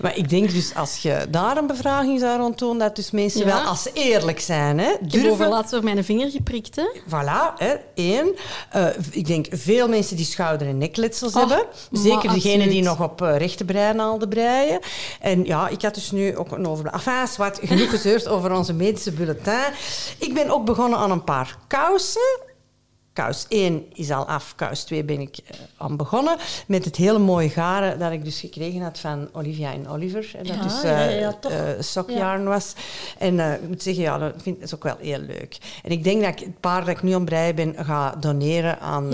Maar 0.01 0.16
ik 0.16 0.29
denk 0.29 0.51
dus, 0.51 0.74
als 0.74 0.96
je 1.03 1.27
daar 1.31 1.57
een 1.57 1.66
bevraging 1.66 2.20
zou 2.20 2.38
rond 2.40 2.59
doen, 2.59 2.79
dat 2.79 2.96
dus 2.96 3.11
mensen 3.11 3.40
Ja. 3.40 3.46
wel 3.46 3.61
als 3.61 3.88
eerlijk 3.92 4.40
zijn. 4.40 4.79
Hè, 4.79 4.90
Ik 4.90 4.98
heb 5.01 5.11
durven 5.11 5.48
laatst 5.48 5.70
door 5.70 5.85
mijn 5.85 6.05
vinger 6.05 6.31
geprikt. 6.31 6.77
Hè. 6.77 6.83
Voilà, 7.07 7.55
hè, 7.57 7.74
één. 7.94 8.35
Eh, 8.70 8.87
ik 9.11 9.27
denk 9.27 9.46
veel 9.51 9.88
mensen 9.88 10.16
die 10.16 10.24
schouder- 10.27 10.68
en 10.68 10.79
nekletsels 10.79 11.33
Oh, 11.33 11.38
hebben. 11.38 11.66
Zeker 11.92 12.24
maar 12.24 12.35
degenen 12.35 12.68
die 12.68 12.83
nog 12.83 13.03
op 13.03 13.22
uh, 13.22 13.37
rechte 13.37 13.64
breinaalden 13.64 14.29
breien. 14.29 14.79
En 15.20 15.44
ja, 15.44 15.68
ik 15.68 15.83
had 15.83 15.94
dus 15.94 16.11
nu 16.11 16.37
ook 16.37 16.53
een 16.53 16.66
over... 16.66 16.87
Enfin, 16.87 17.27
wat 17.37 17.61
genoeg 17.62 17.90
gezeurd 17.90 18.29
over 18.35 18.53
onze 18.53 18.72
medische 18.72 19.12
bulletin. 19.12 19.72
Ik 20.18 20.35
ben 20.35 20.51
ook 20.51 20.64
begonnen 20.64 20.98
aan 20.98 21.11
een 21.11 21.24
paar 21.24 21.57
kousen. 21.66 22.46
Kous 23.18 23.46
1 23.48 23.87
is 23.94 24.11
al 24.11 24.26
af, 24.26 24.54
kous 24.54 24.85
2 24.85 25.04
ben 25.04 25.20
ik 25.20 25.38
eh, 25.46 25.57
aan 25.76 25.96
begonnen. 25.96 26.37
Met 26.66 26.85
het 26.85 26.96
hele 26.96 27.18
mooie 27.18 27.48
garen 27.48 27.98
dat 27.98 28.12
ik 28.12 28.24
dus 28.24 28.40
gekregen 28.40 28.81
had 28.81 28.98
van 28.98 29.28
Olivia 29.33 29.72
en 29.72 29.88
Oliver. 29.88 30.31
En 30.37 30.44
dat 30.44 30.57
Ja, 30.57 30.62
dus 30.62 30.83
ja, 30.83 31.09
ja, 31.09 31.33
toch. 31.33 31.52
sokjarn 31.78 32.44
was. 32.44 32.72
En 33.18 33.40
ik 33.40 33.68
moet 33.68 33.83
zeggen, 33.83 34.02
ja, 34.02 34.18
dat 34.18 34.33
vind 34.37 34.57
ik 34.57 34.62
is 34.62 34.74
ook 34.74 34.83
wel 34.83 34.96
heel 35.00 35.18
leuk. 35.18 35.59
En 35.83 35.90
ik 35.90 36.04
denk 36.04 36.22
dat 36.22 36.33
ik 36.33 36.38
het 36.38 36.61
paar 36.61 36.81
dat 36.81 36.88
ik 36.88 37.02
nu 37.02 37.12
aan 37.12 37.24
breien 37.24 37.54
ben, 37.54 37.74
ga 37.85 38.11
doneren 38.11 38.81
aan... 38.81 39.11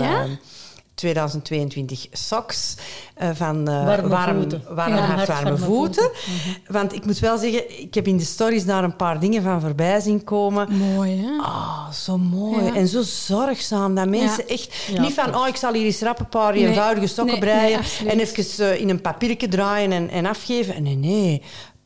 Ja? 0.95 1.11
eh, 1.11 1.13
2022 1.15 2.07
socks 2.11 2.75
eh, 3.15 3.29
van 3.33 3.67
eh, 3.67 3.85
Warme 3.85 4.07
warm, 4.07 4.37
voeten. 4.39 4.63
warm 4.75 4.93
Ja, 4.93 4.99
hart, 4.99 5.15
hart, 5.15 5.27
warme 5.27 5.43
warme 5.43 5.65
voeten. 5.65 6.03
voeten. 6.03 6.63
Want 6.67 6.93
ik 6.93 7.05
moet 7.05 7.19
wel 7.19 7.37
zeggen, 7.37 7.79
ik 7.81 7.93
heb 7.93 8.07
in 8.07 8.17
de 8.17 8.23
stories 8.23 8.65
daar 8.65 8.83
een 8.83 8.95
paar 8.95 9.19
dingen 9.19 9.43
van 9.43 9.61
voorbij 9.61 9.99
zien 9.99 10.23
komen. 10.23 10.71
Mooi, 10.77 11.21
hè? 11.25 11.41
Ah, 11.41 11.91
zo 11.91 12.17
mooi. 12.17 12.63
Ja. 12.65 12.75
En 12.75 12.87
zo 12.87 13.01
zorgzaam. 13.01 13.95
Dat 13.95 14.07
mensen 14.07 14.43
Ja. 14.47 14.53
echt... 14.53 14.89
Niet 14.99 15.13
van, 15.13 15.35
oh, 15.35 15.47
ik 15.47 15.55
zal 15.55 15.73
hier 15.73 15.85
eens 15.85 16.01
rap 16.01 16.19
een 16.19 16.29
paar 16.29 16.53
Nee. 16.53 16.67
eenvoudige 16.67 17.07
sokken 17.07 17.39
Nee, 17.39 17.39
breien 17.39 17.79
nee, 18.01 18.09
en 18.11 18.19
even 18.19 18.69
eh, 18.71 18.79
in 18.81 18.89
een 18.89 19.01
papiertje 19.01 19.47
draaien 19.47 19.91
en, 19.91 20.09
en 20.09 20.25
afgeven. 20.25 20.83
Nee, 20.83 20.95
nee. 20.95 21.41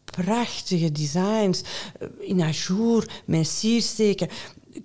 Prachtige 0.06 0.92
designs. 0.92 1.62
In 2.20 2.42
ajour, 2.42 3.06
met 3.26 3.48
siersteken. 3.48 4.28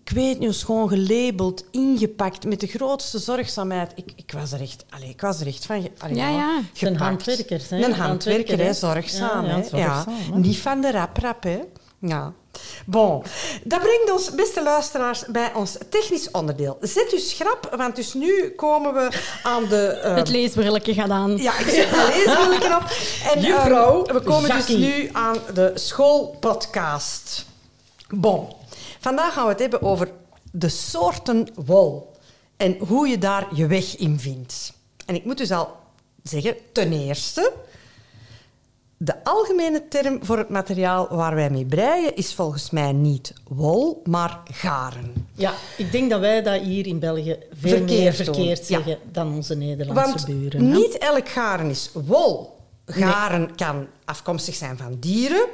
Ik 0.02 0.10
weet 0.14 0.38
niet, 0.38 0.54
schoon 0.54 0.88
gelabeld, 0.88 1.64
ingepakt, 1.70 2.44
met 2.44 2.60
de 2.60 2.66
grootste 2.66 3.18
zorgzaamheid. 3.18 3.92
Ik, 3.94 4.12
ik 4.16 4.32
was 4.32 4.52
er 4.52 4.60
echt... 4.60 4.84
Allee, 4.90 5.08
ik 5.08 5.20
was 5.20 5.40
er 5.40 5.46
echt 5.46 5.66
van... 5.66 5.88
Allee, 5.98 6.16
Ja, 6.16 6.28
ja. 6.28 6.60
Hè? 6.78 6.86
Een 6.86 6.96
handwerker, 6.96 7.96
Handwerker, 7.96 8.58
hè. 8.58 8.64
hè. 8.64 8.72
Zorgzaam, 8.72 9.44
Ja, 9.46 9.50
ja, 9.50 9.56
hè. 9.56 9.62
zorgzaam, 9.68 10.14
hè. 10.32 10.38
Niet 10.38 10.58
van 10.58 10.80
de 10.80 10.90
rap-rap, 10.90 11.42
hè. 11.42 11.60
Ja. 11.98 12.32
Bon, 12.86 13.22
dat 13.64 13.80
brengt 13.80 14.12
ons, 14.12 14.34
beste 14.34 14.62
luisteraars, 14.62 15.24
bij 15.26 15.52
ons 15.54 15.76
technisch 15.90 16.30
onderdeel. 16.30 16.76
Zet 16.80 17.12
u 17.14 17.18
schrap, 17.18 17.74
want 17.76 17.96
dus 17.96 18.14
nu 18.14 18.52
komen 18.56 18.94
we 18.94 19.08
aan 19.42 19.64
de... 19.68 19.86
eh, 20.02 20.14
Het 20.16 20.28
leesbrilletje 20.28 20.94
gaat 20.94 21.10
aan. 21.10 21.36
ja, 21.36 21.58
ik 21.58 21.66
zet 21.68 21.90
mijn 21.90 22.06
leesbrilletje 22.06 22.76
op. 22.76 22.82
En, 23.32 23.38
ehm, 23.38 23.46
Juffrouw 23.46 24.02
we 24.04 24.20
komen 24.20 24.48
Jackie. 24.48 24.76
dus 24.78 24.86
nu 24.86 25.08
aan 25.12 25.36
de 25.54 25.72
schoolpodcast. 25.74 27.44
Bon, 28.08 28.48
vandaag 29.04 29.32
gaan 29.32 29.44
we 29.44 29.50
het 29.50 29.60
hebben 29.60 29.82
over 29.82 30.10
de 30.52 30.68
soorten 30.68 31.48
wol. 31.54 32.12
En 32.56 32.76
hoe 32.78 33.08
je 33.08 33.18
daar 33.18 33.46
je 33.54 33.66
weg 33.66 33.96
in 33.96 34.18
vindt. 34.18 34.72
En 35.06 35.14
ik 35.14 35.24
moet 35.24 35.38
dus 35.38 35.50
al 35.50 35.76
zeggen, 36.22 36.56
ten 36.72 36.92
eerste... 36.92 37.52
De 38.96 39.24
algemene 39.24 39.88
term 39.88 40.24
voor 40.24 40.38
het 40.38 40.48
materiaal 40.48 41.08
waar 41.10 41.34
wij 41.34 41.50
mee 41.50 41.64
breien 41.64 42.16
is 42.16 42.34
volgens 42.34 42.70
mij 42.70 42.92
niet 42.92 43.32
wol, 43.48 44.02
maar 44.04 44.40
garen. 44.50 45.28
Ja, 45.34 45.52
ik 45.76 45.92
denk 45.92 46.10
dat 46.10 46.20
wij 46.20 46.42
dat 46.42 46.60
hier 46.60 46.86
in 46.86 46.98
België 46.98 47.38
veel 47.52 47.70
Verkeerd 47.70 48.00
meer 48.00 48.14
verkeerd 48.14 48.58
ja. 48.58 48.64
zeggen 48.64 48.98
dan 49.12 49.34
onze 49.34 49.54
Nederlandse 49.54 50.04
Want 50.04 50.26
buren. 50.26 50.64
hè. 50.64 50.76
niet 50.76 50.98
elk 50.98 51.28
garen 51.28 51.70
is 51.70 51.90
wol. 51.92 52.56
Garen 52.86 53.54
kan 53.54 53.86
afkomstig 54.04 54.54
zijn 54.54 54.76
van 54.76 54.96
dieren, 55.00 55.46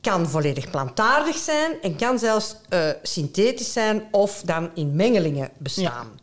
kan 0.00 0.28
volledig 0.28 0.70
plantaardig 0.70 1.36
zijn 1.36 1.82
en 1.82 1.96
kan 1.96 2.18
zelfs 2.18 2.56
eh, 2.68 2.88
synthetisch 3.02 3.72
zijn 3.72 4.08
of 4.10 4.42
dan 4.44 4.70
in 4.74 4.96
mengelingen 4.96 5.50
bestaan. 5.58 6.20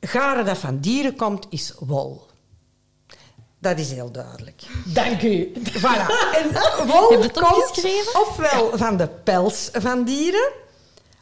Garen 0.00 0.44
dat 0.44 0.58
van 0.58 0.78
dieren 0.80 1.16
komt, 1.16 1.46
is 1.50 1.72
wol. 1.78 2.26
Dat 3.58 3.78
is 3.78 3.92
heel 3.92 4.10
duidelijk. 4.10 4.62
Dank 4.84 5.22
u. 5.22 5.52
Voilà. 5.54 6.06
En 6.40 6.52
wol 6.86 7.10
Heb 7.10 7.20
je 7.20 7.26
het 7.26 7.40
komt 7.40 7.84
ofwel 8.28 8.78
van 8.78 8.96
de 8.96 9.08
pels 9.08 9.68
van 9.72 10.04
dieren, 10.04 10.52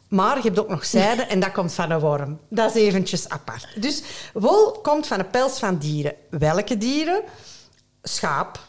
maar 0.07 0.35
je 0.35 0.41
hebt 0.41 0.59
ook 0.59 0.69
nog 0.69 0.85
zijde 0.85 1.21
en 1.21 1.39
dat 1.39 1.51
komt 1.51 1.73
van 1.73 1.91
een 1.91 1.99
worm. 1.99 2.39
Dat 2.49 2.75
is 2.75 2.81
eventjes 2.81 3.29
apart. 3.29 3.67
Dus 3.81 4.03
wol 4.33 4.71
komt 4.71 5.07
van 5.07 5.17
de 5.17 5.23
pels 5.23 5.59
van 5.59 5.77
dieren. 5.77 6.13
Welke 6.29 6.77
dieren? 6.77 7.21
Schaap. 8.03 8.59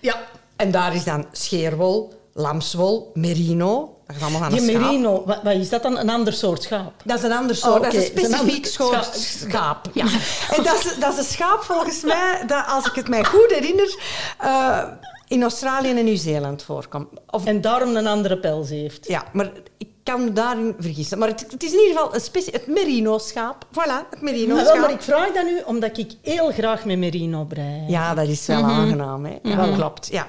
Ja, 0.00 0.26
En 0.56 0.70
daar 0.70 0.94
is 0.94 1.04
dan 1.04 1.26
scheerwol, 1.32 2.15
lamswol, 2.36 3.10
merino. 3.14 3.90
Dat 4.06 4.16
is 4.16 4.22
allemaal 4.22 4.40
van 4.40 4.50
die 4.50 4.60
schaap. 4.60 4.80
merino, 4.82 5.22
wat, 5.26 5.42
wat 5.42 5.54
is 5.54 5.68
dat 5.68 5.82
dan? 5.82 5.98
Een 5.98 6.10
ander 6.10 6.32
soort 6.32 6.62
schaap? 6.62 6.92
Dat 7.04 7.18
is 7.18 7.24
een 7.24 7.32
ander 7.32 7.56
soort. 7.56 7.74
Oh, 7.76 7.82
Dat 7.82 7.94
is 7.94 8.08
een 8.08 8.14
is 8.14 8.26
specifiek 8.26 8.66
soort 8.66 9.04
scha- 9.04 9.48
schaap. 9.48 9.86
Ja. 9.92 10.04
En 10.56 10.62
dat 10.62 10.74
is, 10.84 10.96
dat 10.98 11.12
is 11.12 11.18
een 11.18 11.24
schaap 11.24 11.62
volgens 11.62 12.02
mij, 12.02 12.42
dat, 12.46 12.64
als 12.68 12.86
ik 12.86 12.94
het 12.94 13.08
mij 13.08 13.24
goed 13.24 13.50
herinner, 13.50 13.98
eh, 14.38 14.82
in 15.28 15.42
Australië 15.42 15.90
en 15.90 16.04
Nieuw-Zeeland 16.04 16.62
voorkomt. 16.62 17.08
Of, 17.30 17.44
En 17.44 17.60
daarom 17.60 17.96
een 17.96 18.06
andere 18.06 18.38
pels 18.38 18.68
heeft. 18.68 19.08
ja, 19.08 19.24
maar 19.32 19.50
ik 19.78 19.88
kan 20.06 20.24
me 20.24 20.32
daarin 20.32 20.74
vergissen. 20.78 21.18
Maar 21.18 21.28
het, 21.28 21.46
het 21.50 21.62
is 21.62 21.72
in 21.72 21.78
ieder 21.78 21.96
geval 21.96 22.14
een 22.14 22.20
specie, 22.20 22.52
het 22.52 22.66
merino-schaap. 22.66 23.64
Voilà, 23.72 24.10
het 24.10 24.20
merino-schaap. 24.20 24.78
maar 24.78 24.90
ik 24.90 25.02
vraag 25.02 25.32
dat 25.32 25.44
nu 25.44 25.60
omdat 25.64 25.98
ik 25.98 26.12
heel 26.22 26.50
graag 26.52 26.84
met 26.84 26.98
merino 26.98 27.44
brei. 27.44 27.84
Ja, 27.88 28.14
dat 28.14 28.28
is 28.28 28.46
wel 28.46 28.62
aangenaam. 28.62 29.24
Hè? 29.24 29.38
Ja, 29.42 29.56
dat 29.66 29.74
klopt. 29.74 30.08
Ja. 30.10 30.26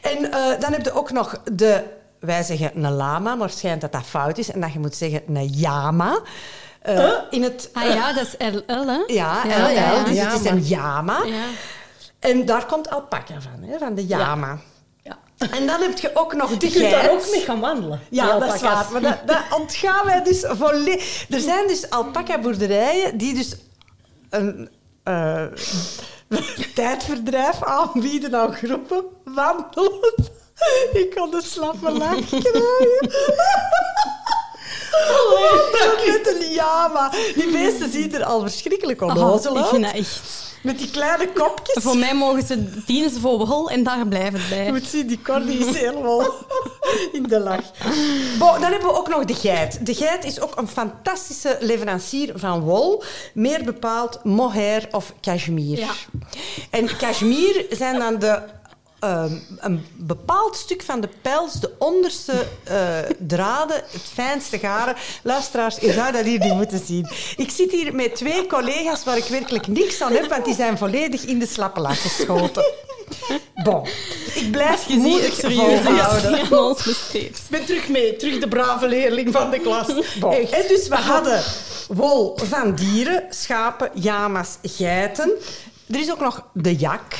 En 0.00 0.32
eh, 0.32 0.60
dan 0.60 0.72
heb 0.72 0.84
je 0.84 0.92
ook 0.92 1.10
nog 1.10 1.40
de... 1.52 1.82
Wij 2.20 2.42
zeggen 2.42 2.70
een 2.84 2.92
lama, 2.92 3.34
maar 3.34 3.48
het 3.48 3.58
schijnt 3.58 3.80
dat 3.80 3.92
dat 3.92 4.02
fout 4.04 4.38
is. 4.38 4.50
En 4.50 4.60
dat 4.60 4.72
je 4.72 4.78
moet 4.78 4.94
zeggen 4.96 5.22
een 5.26 5.46
yama. 5.46 6.20
Eh, 6.80 7.10
In 7.30 7.42
het... 7.42 7.70
Ah 7.72 7.82
ja, 7.84 8.12
dat 8.12 8.26
is 8.26 8.34
LL, 8.66 8.86
hè? 8.86 9.02
Ja, 9.06 9.42
Ja, 9.46 9.58
LL, 9.58 9.68
ja, 9.68 9.70
ja. 9.70 10.04
dus 10.04 10.18
het 10.18 10.32
is 10.44 10.50
een 10.50 10.62
yama. 10.62 11.22
Ja. 11.24 11.44
En 12.18 12.44
daar 12.44 12.66
komt 12.66 12.90
alpaca 12.90 13.34
van, 13.40 13.62
hè, 13.68 13.78
van 13.78 13.94
de 13.94 14.06
yama. 14.06 14.58
Ja. 15.40 15.50
En 15.50 15.66
dan 15.66 15.80
heb 15.80 15.98
je 15.98 16.10
ook 16.14 16.34
nog 16.34 16.56
de 16.56 16.66
Je 16.66 16.72
kunt 16.72 16.90
daar 16.90 17.10
ook 17.10 17.30
mee 17.30 17.40
gaan 17.40 17.60
wandelen. 17.60 18.00
Ja, 18.10 18.38
dat 18.38 18.54
is 18.54 18.60
waar. 18.60 18.86
Maar 18.92 19.00
dat, 19.00 19.18
dat 19.26 19.58
ontgaan 19.58 20.06
wij 20.06 20.22
dus 20.22 20.44
volledig. 20.48 21.26
Er 21.30 21.40
zijn 21.40 21.66
dus 21.66 21.90
alpaca-boerderijen 21.90 23.18
die 23.18 23.34
dus 23.34 23.56
een 24.30 24.68
eh, 25.02 25.44
tijdverdrijf 26.74 27.64
aanbieden 27.64 28.34
aan 28.34 28.54
groepen 28.54 29.04
wandelen. 29.24 30.14
Ik 30.92 31.12
kon 31.14 31.30
de 31.30 31.42
slappe 31.42 31.90
lach 31.90 32.28
krijgen. 32.28 33.10
Oh, 35.10 35.72
dat 35.72 36.06
met 36.06 36.34
een 36.34 36.54
lama. 36.54 37.10
Die 37.34 37.50
beesten 37.50 37.90
zien 37.90 38.14
er 38.14 38.24
al 38.24 38.40
verschrikkelijk 38.40 39.02
onnozel 39.02 39.52
ik 39.56 39.58
uit. 39.58 39.68
vind 39.68 39.84
dat 39.84 39.94
echt... 39.94 40.49
Met 40.62 40.78
die 40.78 40.90
kleine 40.90 41.28
kopjes. 41.32 41.82
Voor 41.82 41.96
mij 41.96 42.14
mogen 42.14 42.46
ze 42.46 42.84
dienen 42.86 43.10
ze 43.10 43.20
voor 43.20 43.46
hol 43.46 43.70
en 43.70 43.82
daar 43.82 44.06
blijven 44.06 44.40
het 44.40 44.48
Je 44.48 44.54
bij. 44.54 44.70
moet 44.70 44.86
zien, 44.86 45.06
die 45.06 45.22
Corny 45.22 45.52
is 45.52 45.76
helemaal 45.76 46.34
in 47.12 47.22
de 47.22 47.38
lach. 47.40 47.64
Bon, 48.38 48.60
dan 48.60 48.70
hebben 48.70 48.88
we 48.88 48.94
ook 48.94 49.08
nog 49.08 49.24
de 49.24 49.34
geit. 49.34 49.86
De 49.86 49.94
geit 49.94 50.24
is 50.24 50.40
ook 50.40 50.56
een 50.56 50.68
fantastische 50.68 51.56
leverancier 51.60 52.32
van 52.34 52.60
wol. 52.60 53.02
Meer 53.34 53.64
bepaald 53.64 54.24
mohair 54.24 54.88
of 54.90 55.12
cashmere. 55.20 55.80
Ja. 55.80 55.92
En 56.70 56.96
cashmere 56.96 57.66
zijn 57.70 57.98
dan 57.98 58.18
de, 58.18 58.42
ehm, 59.00 59.34
een 59.58 59.86
bepaald 59.96 60.56
stuk 60.56 60.82
van 60.82 61.00
de 61.00 61.08
pels, 61.22 61.60
de 61.60 61.74
onderste 61.78 62.46
eh, 62.64 62.98
draden, 63.18 63.76
het 63.76 64.02
fijnste 64.12 64.58
garen. 64.58 64.96
Luisteraars, 65.22 65.76
je 65.76 65.92
zou 65.92 66.12
dat 66.12 66.24
hier 66.24 66.38
niet 66.38 66.54
moeten 66.54 66.82
zien. 66.86 67.08
Ik 67.36 67.50
zit 67.50 67.70
hier 67.70 67.94
met 67.94 68.16
twee 68.16 68.46
collega's 68.46 69.04
waar 69.04 69.16
ik 69.16 69.24
werkelijk 69.24 69.66
niks 69.66 70.02
aan 70.02 70.12
heb, 70.12 70.28
want 70.28 70.44
die 70.44 70.54
zijn 70.54 70.78
volledig 70.78 71.24
in 71.24 71.38
de 71.38 71.46
slappe 71.46 71.80
lach 71.80 72.02
geschoten. 72.02 72.64
Bon, 73.62 73.86
ik 74.34 74.50
blijf 74.50 74.88
Je 74.88 74.96
moedig 74.96 76.50
ons 76.50 76.82
besteed. 76.84 77.38
Ik 77.38 77.50
ben 77.50 77.64
terug 77.64 77.88
mee, 77.88 78.16
terug 78.16 78.38
de 78.38 78.48
brave 78.48 78.88
leerling 78.88 79.32
van 79.32 79.50
de 79.50 79.60
klas. 79.60 79.86
Bon. 80.20 80.32
Echt. 80.32 80.50
En 80.50 80.68
dus 80.68 80.88
we 80.88 80.96
hadden 80.96 81.42
wol 81.88 82.38
van 82.42 82.74
dieren, 82.74 83.24
schapen, 83.30 83.90
jama's, 83.94 84.58
geiten. 84.62 85.30
Er 85.86 86.00
is 86.00 86.10
ook 86.10 86.20
nog 86.20 86.46
de 86.52 86.76
jak. 86.76 87.14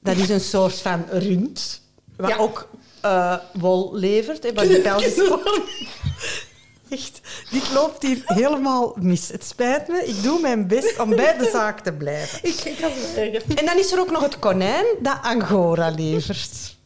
Dat 0.00 0.16
is 0.16 0.28
een 0.28 0.40
soort 0.40 0.80
van 0.80 1.04
rund. 1.10 1.80
Wat 2.16 2.30
Ja. 2.30 2.36
ook 2.36 2.68
eh, 3.00 3.36
wol 3.52 3.94
levert. 3.94 4.42
Hè, 4.42 4.52
waar 4.52 4.66
de 4.68 5.96
Echt, 6.90 7.20
dit 7.50 7.72
loopt 7.72 8.02
hier 8.02 8.22
helemaal 8.24 8.96
mis. 9.00 9.28
Het 9.28 9.44
spijt 9.44 9.88
me. 9.88 10.04
Ik 10.06 10.22
doe 10.22 10.40
mijn 10.40 10.66
best 10.66 10.98
om 10.98 11.10
bij 11.10 11.36
de 11.38 11.50
zaak 11.52 11.80
te 11.80 11.92
blijven. 11.92 12.38
Ik, 12.42 12.76
kan 12.80 12.90
het 12.90 13.10
zeggen. 13.14 13.56
En 13.56 13.66
dan 13.66 13.78
is 13.78 13.92
er 13.92 14.00
ook 14.00 14.10
nog 14.10 14.22
het 14.22 14.38
konijn 14.38 14.84
dat 15.00 15.18
Angora 15.22 15.90
levert. 15.90 16.76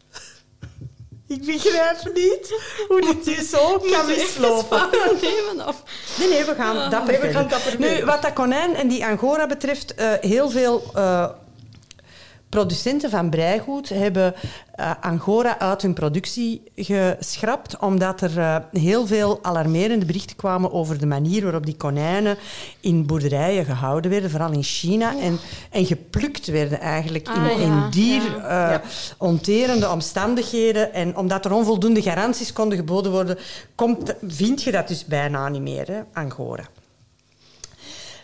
Ik 1.26 1.44
begrijp 1.44 2.14
niet 2.14 2.54
hoe 2.88 3.00
dit 3.00 3.26
hier 3.26 3.44
zo 3.44 3.78
kan 3.78 4.06
mislopen. 4.06 4.82
of... 5.68 5.82
Nee, 6.18 6.28
nee, 6.28 6.44
we 6.44 6.54
gaan 6.54 6.90
dapper 6.90 7.12
nee, 7.12 7.20
we 7.20 7.32
gaan 7.32 7.48
dapper 7.48 7.78
Nu, 7.78 8.04
wat 8.04 8.22
dat 8.22 8.32
konijn 8.32 8.74
en 8.74 8.88
die 8.88 9.04
angora 9.04 9.46
betreft, 9.46 9.94
eh, 9.94 10.12
heel 10.20 10.50
veel 10.50 10.82
eh, 10.94 11.28
producenten 12.52 13.10
van 13.10 13.30
breigoed 13.30 13.88
hebben 13.88 14.34
eh, 14.74 14.90
angora 15.00 15.58
uit 15.58 15.82
hun 15.82 15.92
productie 15.94 16.62
geschrapt, 16.76 17.78
omdat 17.78 18.20
er 18.20 18.38
eh, 18.38 18.56
heel 18.72 19.06
veel 19.06 19.38
alarmerende 19.42 20.06
berichten 20.06 20.36
kwamen 20.36 20.72
over 20.72 20.98
de 20.98 21.06
manier 21.06 21.42
waarop 21.42 21.66
die 21.66 21.76
konijnen 21.76 22.36
in 22.80 23.06
boerderijen 23.06 23.64
gehouden 23.64 24.10
werden, 24.10 24.30
vooral 24.30 24.52
in 24.52 24.62
China, 24.62 25.18
en, 25.20 25.38
en 25.70 25.86
geplukt 25.86 26.46
werden 26.46 26.80
eigenlijk 26.80 27.28
in, 27.28 27.42
Ah, 27.42 27.60
in 27.60 27.90
dier 27.90 28.22
ja. 28.22 28.82
eh, 29.52 29.90
omstandigheden. 29.92 30.92
En 30.92 31.16
omdat 31.16 31.44
er 31.44 31.52
onvoldoende 31.52 32.02
garanties 32.02 32.52
konden 32.52 32.78
geboden 32.78 33.12
worden, 33.12 33.38
komt, 33.74 34.14
vind 34.26 34.62
je 34.62 34.70
dat 34.70 34.88
dus 34.88 35.04
bijna 35.04 35.48
niet 35.48 35.62
meer, 35.62 35.86
hè, 35.86 36.00
Angora. 36.12 36.64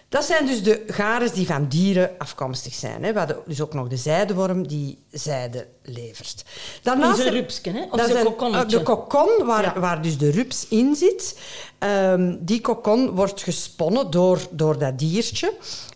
Dat 0.08 0.24
zijn 0.24 0.46
dus 0.46 0.62
de 0.62 0.84
garens 0.86 1.32
die 1.32 1.46
van 1.46 1.68
dieren 1.68 2.10
afkomstig 2.18 2.74
zijn. 2.74 3.04
Hè. 3.04 3.12
We 3.12 3.18
hadden 3.18 3.38
dus 3.46 3.60
ook 3.60 3.74
nog 3.74 3.88
de 3.88 3.96
zijdeworm 3.96 4.66
die 4.66 4.98
zijde 5.10 5.66
levert. 5.82 6.44
Daarnaast 6.82 7.18
Is 7.18 7.24
een 7.24 7.32
rupsken, 7.32 7.74
hè? 7.74 7.82
Of 7.90 8.14
een 8.14 8.24
kokonnetje? 8.24 8.76
De 8.76 8.82
kokon, 8.82 9.46
waar, 9.46 9.62
Ja. 9.62 9.80
waar 9.80 10.02
dus 10.02 10.18
de 10.18 10.30
rups 10.30 10.68
in 10.68 10.94
zit. 10.94 11.38
Ehm, 11.78 12.36
die 12.40 12.60
kokon 12.60 13.10
wordt 13.10 13.42
gesponnen 13.42 14.10
door, 14.10 14.40
door 14.50 14.78
dat 14.78 14.98
diertje. 14.98 15.52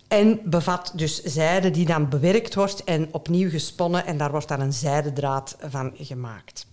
En 0.09 0.41
bevat 0.45 0.93
dus 0.95 1.23
zijde 1.23 1.71
die 1.71 1.87
dan 1.87 2.09
bewerkt 2.09 2.55
wordt 2.55 2.85
en 2.85 3.09
opnieuw 3.11 3.51
gesponnen. 3.51 4.07
En 4.07 4.17
daar 4.17 4.31
wordt 4.31 4.49
dan 4.49 4.61
een 4.61 4.73
zijdedraad 4.73 5.57
van 5.69 5.93
gemaakt. 5.99 6.67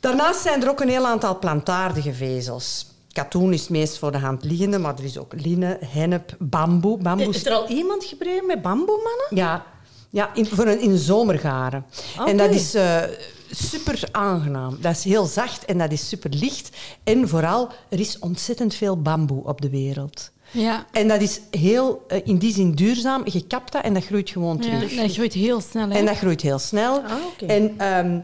Daarnaast 0.00 0.40
zijn 0.40 0.62
er 0.62 0.68
ook 0.68 0.80
een 0.80 0.88
heel 0.88 1.06
aantal 1.06 1.38
plantaardige 1.38 2.12
vezels. 2.12 2.86
Katoen 3.12 3.52
is 3.52 3.60
het 3.60 3.70
meest 3.70 3.98
voor 3.98 4.12
de 4.12 4.18
hand 4.18 4.44
liggende, 4.44 4.78
maar 4.78 4.98
er 4.98 5.04
is 5.04 5.18
ook 5.18 5.32
linnen, 5.36 5.78
hennep, 5.80 6.36
bamboe. 6.38 6.98
bamboe 6.98 7.28
Is 7.28 7.46
er 7.46 7.52
al 7.52 7.68
iemand 7.68 8.04
gebreid 8.04 8.46
met 8.46 8.62
bamboemannen? 8.62 9.26
ja, 9.30 9.66
ja 10.10 10.34
in, 10.34 10.46
voor 10.46 10.66
een, 10.66 10.80
in 10.80 10.98
zomergaren. 10.98 11.84
En 12.26 12.36
dat 12.36 12.50
is 12.50 12.74
eh, 12.74 13.02
super 13.50 14.08
aangenaam. 14.10 14.78
Dat 14.80 14.96
is 14.96 15.04
heel 15.04 15.24
zacht 15.24 15.64
en 15.64 15.78
dat 15.78 15.92
is 15.92 16.08
super 16.08 16.30
licht. 16.30 16.76
En 17.04 17.28
vooral, 17.28 17.68
er 17.88 18.00
is 18.00 18.18
ontzettend 18.18 18.74
veel 18.74 19.02
bamboe 19.02 19.44
op 19.44 19.60
de 19.60 19.70
wereld. 19.70 20.30
Ja. 20.52 20.86
En 20.90 21.08
dat 21.08 21.20
is 21.20 21.40
heel, 21.50 22.04
eh, 22.08 22.20
in 22.24 22.36
die 22.38 22.52
zin 22.52 22.72
duurzaam. 22.72 23.22
Je 23.24 23.46
kapt 23.46 23.72
dat 23.72 23.82
en 23.82 23.94
dat 23.94 24.04
groeit 24.04 24.30
gewoon 24.30 24.56
ja. 24.60 24.62
terug. 24.62 24.94
Dat 24.94 25.12
groeit 25.12 25.32
heel 25.32 25.60
snel, 25.60 25.88
hè. 25.88 25.98
En 25.98 26.06
dat 26.06 26.16
groeit 26.16 26.40
heel 26.40 26.58
snel. 26.58 27.02
Ah. 27.02 27.12
En 27.50 27.74
ehm, 27.78 28.18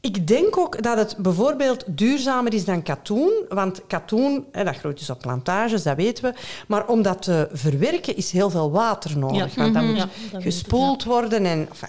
ik 0.00 0.26
denk 0.26 0.56
ook 0.58 0.82
dat 0.82 0.98
het 0.98 1.16
bijvoorbeeld 1.18 1.84
duurzamer 1.86 2.54
is 2.54 2.64
dan 2.64 2.82
katoen. 2.82 3.32
Want 3.48 3.86
katoen, 3.86 4.44
hè, 4.52 4.64
dat 4.64 4.76
groeit 4.76 4.98
dus 4.98 5.10
op 5.10 5.18
plantages, 5.20 5.82
dat 5.82 5.96
weten 5.96 6.24
we. 6.24 6.32
Maar 6.68 6.86
om 6.86 7.02
dat 7.02 7.22
te 7.22 7.48
verwerken 7.52 8.16
is 8.16 8.30
heel 8.30 8.50
veel 8.50 8.70
water 8.70 9.18
nodig. 9.18 9.54
Ja. 9.54 9.62
Want 9.62 9.74
dat 9.74 9.82
Mhm. 9.82 9.92
moet 9.92 10.00
Ja, 10.00 10.08
dat 10.30 10.40
ik, 10.40 10.46
gespoeld 10.46 11.04
worden. 11.04 11.44
En, 11.46 11.68
enfin. 11.70 11.88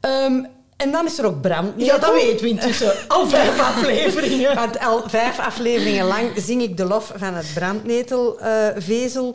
Ehm, 0.00 0.44
en 0.76 0.92
dan 0.92 1.06
is 1.06 1.18
er 1.18 1.26
ook 1.26 1.40
brandnetel. 1.40 1.94
Ja, 1.94 1.98
dat 1.98 2.12
weten 2.12 2.42
we 2.44 2.48
intussen. 2.48 2.92
Al 3.08 3.28
vijf 3.28 3.60
afleveringen. 3.60 4.54
Want 4.54 4.78
al 4.78 5.02
vijf 5.08 5.38
afleveringen 5.38 6.06
lang 6.06 6.30
zing 6.36 6.62
ik 6.62 6.76
de 6.76 6.84
lof 6.84 7.12
van 7.16 7.34
het 7.34 7.46
brandnetelvezel 7.54 9.34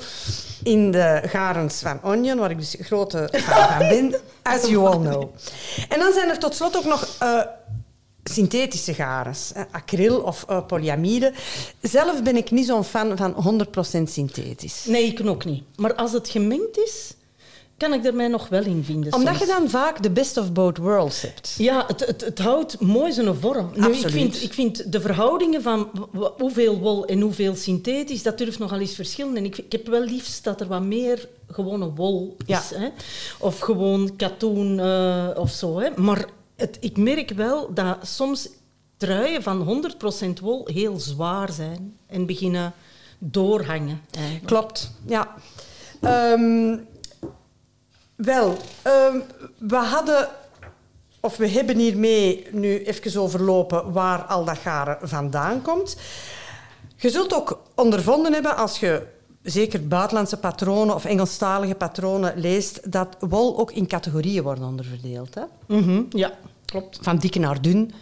in 0.63 0.91
de 0.91 1.21
garens 1.25 1.80
van 1.80 1.99
Onion, 2.04 2.38
waar 2.38 2.51
ik 2.51 2.58
dus 2.58 2.75
grote 2.80 3.30
fan 3.32 3.67
van 3.67 3.88
ben, 3.88 4.15
as 4.54 4.67
you 4.67 4.88
all 4.88 4.99
know. 4.99 5.30
En 5.89 5.99
dan 5.99 6.13
zijn 6.13 6.30
er 6.30 6.39
tot 6.39 6.56
slot 6.56 6.77
ook 6.77 6.86
nog 6.86 7.15
eh, 7.19 7.41
synthetische 8.23 8.93
garens, 8.93 9.51
hè, 9.54 9.63
acryl 9.71 10.19
of 10.19 10.45
eh, 10.47 10.65
polyamide. 10.65 11.34
Zelf 11.82 12.23
ben 12.23 12.36
ik 12.36 12.51
niet 12.51 12.65
zo'n 12.65 12.84
fan 12.84 13.17
van 13.17 13.65
100% 13.99 14.04
synthetisch. 14.04 14.86
Nee, 14.86 15.06
ik 15.06 15.27
ook 15.27 15.45
niet. 15.45 15.63
Maar 15.75 15.95
als 15.95 16.12
het 16.12 16.30
gemengd 16.30 16.77
is, 16.77 17.13
kan 17.82 17.94
ik 17.94 18.06
er 18.06 18.15
mij 18.15 18.28
nog 18.28 18.50
wel 18.50 18.63
in 18.63 18.84
vinden. 18.84 19.13
Omdat 19.13 19.36
soms. 19.36 19.39
je 19.50 19.60
dan 19.60 19.70
vaak 19.70 20.04
de 20.04 20.10
best 20.10 20.38
of 20.38 20.52
both 20.52 20.78
worlds 20.78 21.22
hebt. 21.22 21.56
Ja, 21.58 21.84
het, 21.88 22.06
het, 22.06 22.22
het 22.22 22.39
houdt 22.39 22.80
mooi 22.80 23.12
zijn 23.12 23.36
vorm. 23.36 23.72
Nu, 23.76 23.88
ik, 23.88 24.10
vind, 24.10 24.44
ik 24.44 24.54
vind 24.54 24.91
de 24.91 25.02
verhoudingen 25.02 25.62
van 25.62 26.10
hoeveel 26.38 26.80
wol 26.80 27.06
en 27.06 27.22
hoeveel 27.22 27.56
synthetisch, 27.56 28.24
dat 28.24 28.38
durft 28.38 28.60
nogal 28.60 28.80
eens 28.80 28.96
verschillen. 28.96 29.38
En 29.38 29.46
ik, 29.46 29.58
ik 29.58 29.72
heb 29.72 29.88
wel 29.88 30.04
liefst 30.04 30.44
dat 30.44 30.62
er 30.62 30.67
wat 30.67 30.82
meer 30.82 31.28
gewone 31.48 31.94
wol 31.94 32.36
is. 32.38 32.48
Ja. 32.48 32.62
Hè? 32.76 32.89
Of 33.39 33.60
gewoon 33.60 34.15
katoen 34.15 34.80
eh, 34.80 35.28
of 35.36 35.52
zo. 35.52 35.80
Hè? 35.80 35.89
Maar 35.96 36.26
het, 36.56 36.78
ik 36.80 36.98
merk 36.98 37.30
wel 37.32 37.74
dat 37.74 37.98
soms 38.02 38.50
truien 38.98 39.44
van 39.44 39.84
100% 40.28 40.41
wol 40.41 40.67
heel 40.74 41.00
zwaar 41.00 41.52
zijn 41.52 41.98
en 42.08 42.26
beginnen 42.26 42.74
doorhangen. 43.17 44.02
eigenlijk. 44.12 44.46
Klopt, 44.46 44.91
ja. 45.06 45.36
Ehm, 46.02 46.78
wel, 48.24 48.58
ehm, 48.82 49.20
we 49.58 49.76
hadden, 49.76 50.30
of 51.20 51.38
we 51.38 51.48
hebben 51.48 51.78
hiermee 51.78 52.48
nu 52.52 52.84
even 52.84 53.22
overlopen 53.22 53.92
waar 53.92 54.24
al 54.24 54.46
dat 54.46 54.58
garen 54.58 54.98
vandaan 55.02 55.62
komt. 55.62 55.98
Je 56.96 57.10
zult 57.10 57.34
ook 57.34 57.62
ondervonden 57.76 58.34
hebben 58.34 58.56
als 58.56 58.80
je 58.80 59.08
zeker 59.44 59.88
buitenlandse 59.88 60.38
patronen 60.38 60.96
of 60.96 61.06
Engelstalige 61.06 61.76
patronen 61.76 62.34
leest, 62.36 62.92
dat 62.92 63.08
wol 63.20 63.60
ook 63.60 63.72
in 63.72 63.88
categorieën 63.88 64.44
wordt 64.44 64.62
onderverdeeld. 64.62 65.36
Hè? 65.36 65.44
Mhm, 65.68 66.04
ja, 66.10 66.32
klopt. 66.66 67.00
van 67.02 67.18
dik 67.18 67.36
naar 67.36 67.62
dun. 67.62 67.94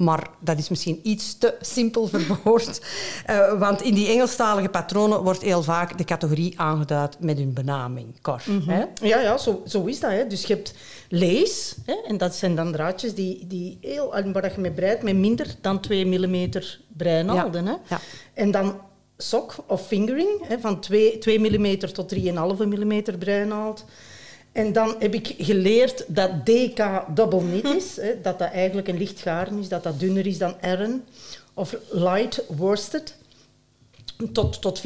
Maar 0.00 0.30
dat 0.38 0.58
is 0.58 0.68
misschien 0.68 1.00
iets 1.02 1.38
te 1.38 1.54
simpel 1.60 2.06
verwoord. 2.06 2.80
Eh, 3.24 3.58
want 3.58 3.82
in 3.82 3.94
die 3.94 4.08
Engelstalige 4.08 4.68
patronen 4.68 5.22
wordt 5.22 5.42
heel 5.42 5.62
vaak 5.62 5.98
de 5.98 6.04
categorie 6.04 6.60
aangeduid 6.60 7.16
met 7.20 7.38
hun 7.38 7.52
benaming. 7.52 8.20
Cor. 8.22 8.42
hè? 8.66 8.84
Ja, 9.02 9.20
ja 9.20 9.38
zo, 9.38 9.62
zo 9.66 9.84
is 9.84 10.00
dat. 10.00 10.10
Hè. 10.10 10.26
Dus 10.26 10.42
je 10.42 10.54
hebt 10.54 10.74
lees, 11.08 11.76
hè, 11.84 11.94
en 12.06 12.18
dat 12.18 12.34
zijn 12.34 12.54
dan 12.54 12.72
draadjes 12.72 13.14
die, 13.14 13.46
die 13.46 13.78
heel, 13.80 14.10
waar 14.32 14.52
je 14.54 14.60
mee 14.60 14.72
breidt 14.72 15.02
met 15.02 15.16
minder 15.16 15.54
dan 15.60 15.80
2 15.80 16.06
mm 16.06 16.48
breinaalden. 16.96 17.66
Hè. 17.66 17.74
Ja. 17.88 18.00
En 18.34 18.50
dan 18.50 18.80
sok 19.16 19.54
of 19.66 19.86
fingering, 19.86 20.46
hè, 20.46 20.58
van 20.58 20.80
2, 20.80 21.18
2 21.18 21.38
mm 21.38 21.78
tot 21.78 22.14
3,5 22.14 22.22
mm 22.66 23.02
breinaald. 23.18 23.84
En 24.52 24.72
dan 24.72 24.94
heb 24.98 25.14
ik 25.14 25.34
geleerd 25.38 26.04
dat 26.06 26.46
DK 26.46 27.04
double 27.14 27.38
knit 27.38 27.64
is, 27.64 27.96
hè, 27.96 28.20
dat 28.20 28.38
dat 28.38 28.50
eigenlijk 28.50 28.88
een 28.88 28.98
licht 28.98 29.20
garen 29.20 29.58
is, 29.58 29.68
dat 29.68 29.82
dat 29.82 30.00
dunner 30.00 30.26
is 30.26 30.38
dan 30.38 30.54
Aran 30.60 31.02
of 31.54 31.76
light 31.90 32.44
worsted. 32.48 33.16
Tot, 34.32 34.60
tot 34.60 34.80
4,5 34.80 34.84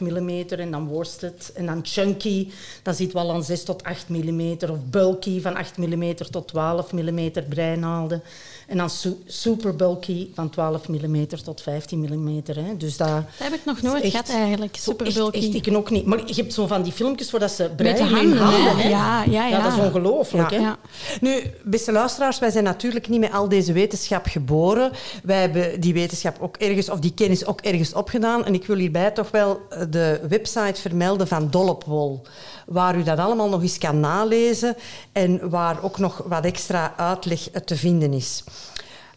mm 0.00 0.28
en 0.48 0.70
dan 0.70 0.86
worsted. 0.86 1.52
En 1.54 1.66
dan 1.66 1.80
chunky, 1.82 2.48
dat 2.82 2.96
zit 2.96 3.12
wel 3.12 3.32
aan 3.32 3.44
6 3.44 3.64
tot 3.64 3.82
8 3.82 4.08
mm. 4.08 4.56
Of 4.70 4.78
bulky 4.90 5.40
van 5.40 5.56
8 5.56 5.78
mm 5.78 6.14
tot 6.14 6.48
12 6.48 6.92
mm 6.92 7.30
breinaalden. 7.48 8.22
En 8.70 8.76
dan 8.76 8.90
su 8.90 9.16
super 9.26 9.76
bulky 9.76 10.28
van 10.34 10.50
12 10.50 10.88
mm 10.88 11.26
tot 11.26 11.60
15 11.60 11.98
mm. 11.98 12.42
Hè. 12.46 12.76
Dus 12.76 12.96
dat, 12.96 13.08
dat 13.08 13.24
heb 13.38 13.52
ik 13.52 13.64
nog 13.64 13.82
nooit 13.82 14.02
echt, 14.02 14.10
gehad 14.10 14.28
eigenlijk, 14.28 14.76
super 14.76 15.12
bulky. 15.14 15.38
Echt, 15.38 15.54
echt, 15.54 15.66
ik 15.66 15.76
ook 15.76 15.90
niet. 15.90 16.04
Maar 16.06 16.26
je 16.26 16.34
hebt 16.34 16.52
zo 16.52 16.66
van 16.66 16.82
die 16.82 16.92
filmpjes 16.92 17.30
waar 17.30 17.40
dat 17.40 17.50
ze 17.50 17.70
breien 17.76 18.10
met 18.10 18.20
handen. 18.20 18.38
handen 18.38 18.76
hè? 18.76 18.88
Ja, 18.88 19.22
ja, 19.22 19.46
ja, 19.46 19.46
ja. 19.46 19.62
dat 19.62 19.72
is 19.72 19.78
ongelooflijk. 19.78 20.50
Ja. 20.50 20.78
Nu, 21.20 21.42
beste 21.64 21.92
luisteraars, 21.92 22.38
wij 22.38 22.50
zijn 22.50 22.64
natuurlijk 22.64 23.08
niet 23.08 23.20
met 23.20 23.32
al 23.32 23.48
deze 23.48 23.72
wetenschap 23.72 24.26
geboren. 24.26 24.90
Wij 25.22 25.40
hebben 25.40 25.80
die 25.80 25.92
wetenschap 25.92 26.36
ook 26.40 26.56
ergens, 26.56 26.88
of 26.88 26.98
die 26.98 27.14
kennis 27.14 27.44
ook 27.44 27.60
ergens 27.60 27.92
opgedaan. 27.92 28.44
En 28.44 28.54
ik 28.54 28.64
wil 28.70 28.78
hierbij 28.78 29.10
toch 29.10 29.30
wel 29.30 29.60
de 29.90 30.20
website 30.28 30.80
vermelden 30.80 31.28
van 31.28 31.50
Dollopwol 31.50 32.26
waar 32.66 32.96
u 32.96 33.02
dat 33.02 33.18
allemaal 33.18 33.48
nog 33.48 33.62
eens 33.62 33.78
kan 33.78 34.00
nalezen 34.00 34.76
en 35.12 35.50
waar 35.50 35.82
ook 35.82 35.98
nog 35.98 36.22
wat 36.26 36.44
extra 36.44 36.94
uitleg 36.96 37.40
te 37.64 37.76
vinden 37.76 38.12
is. 38.12 38.44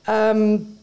Um, 0.10 0.78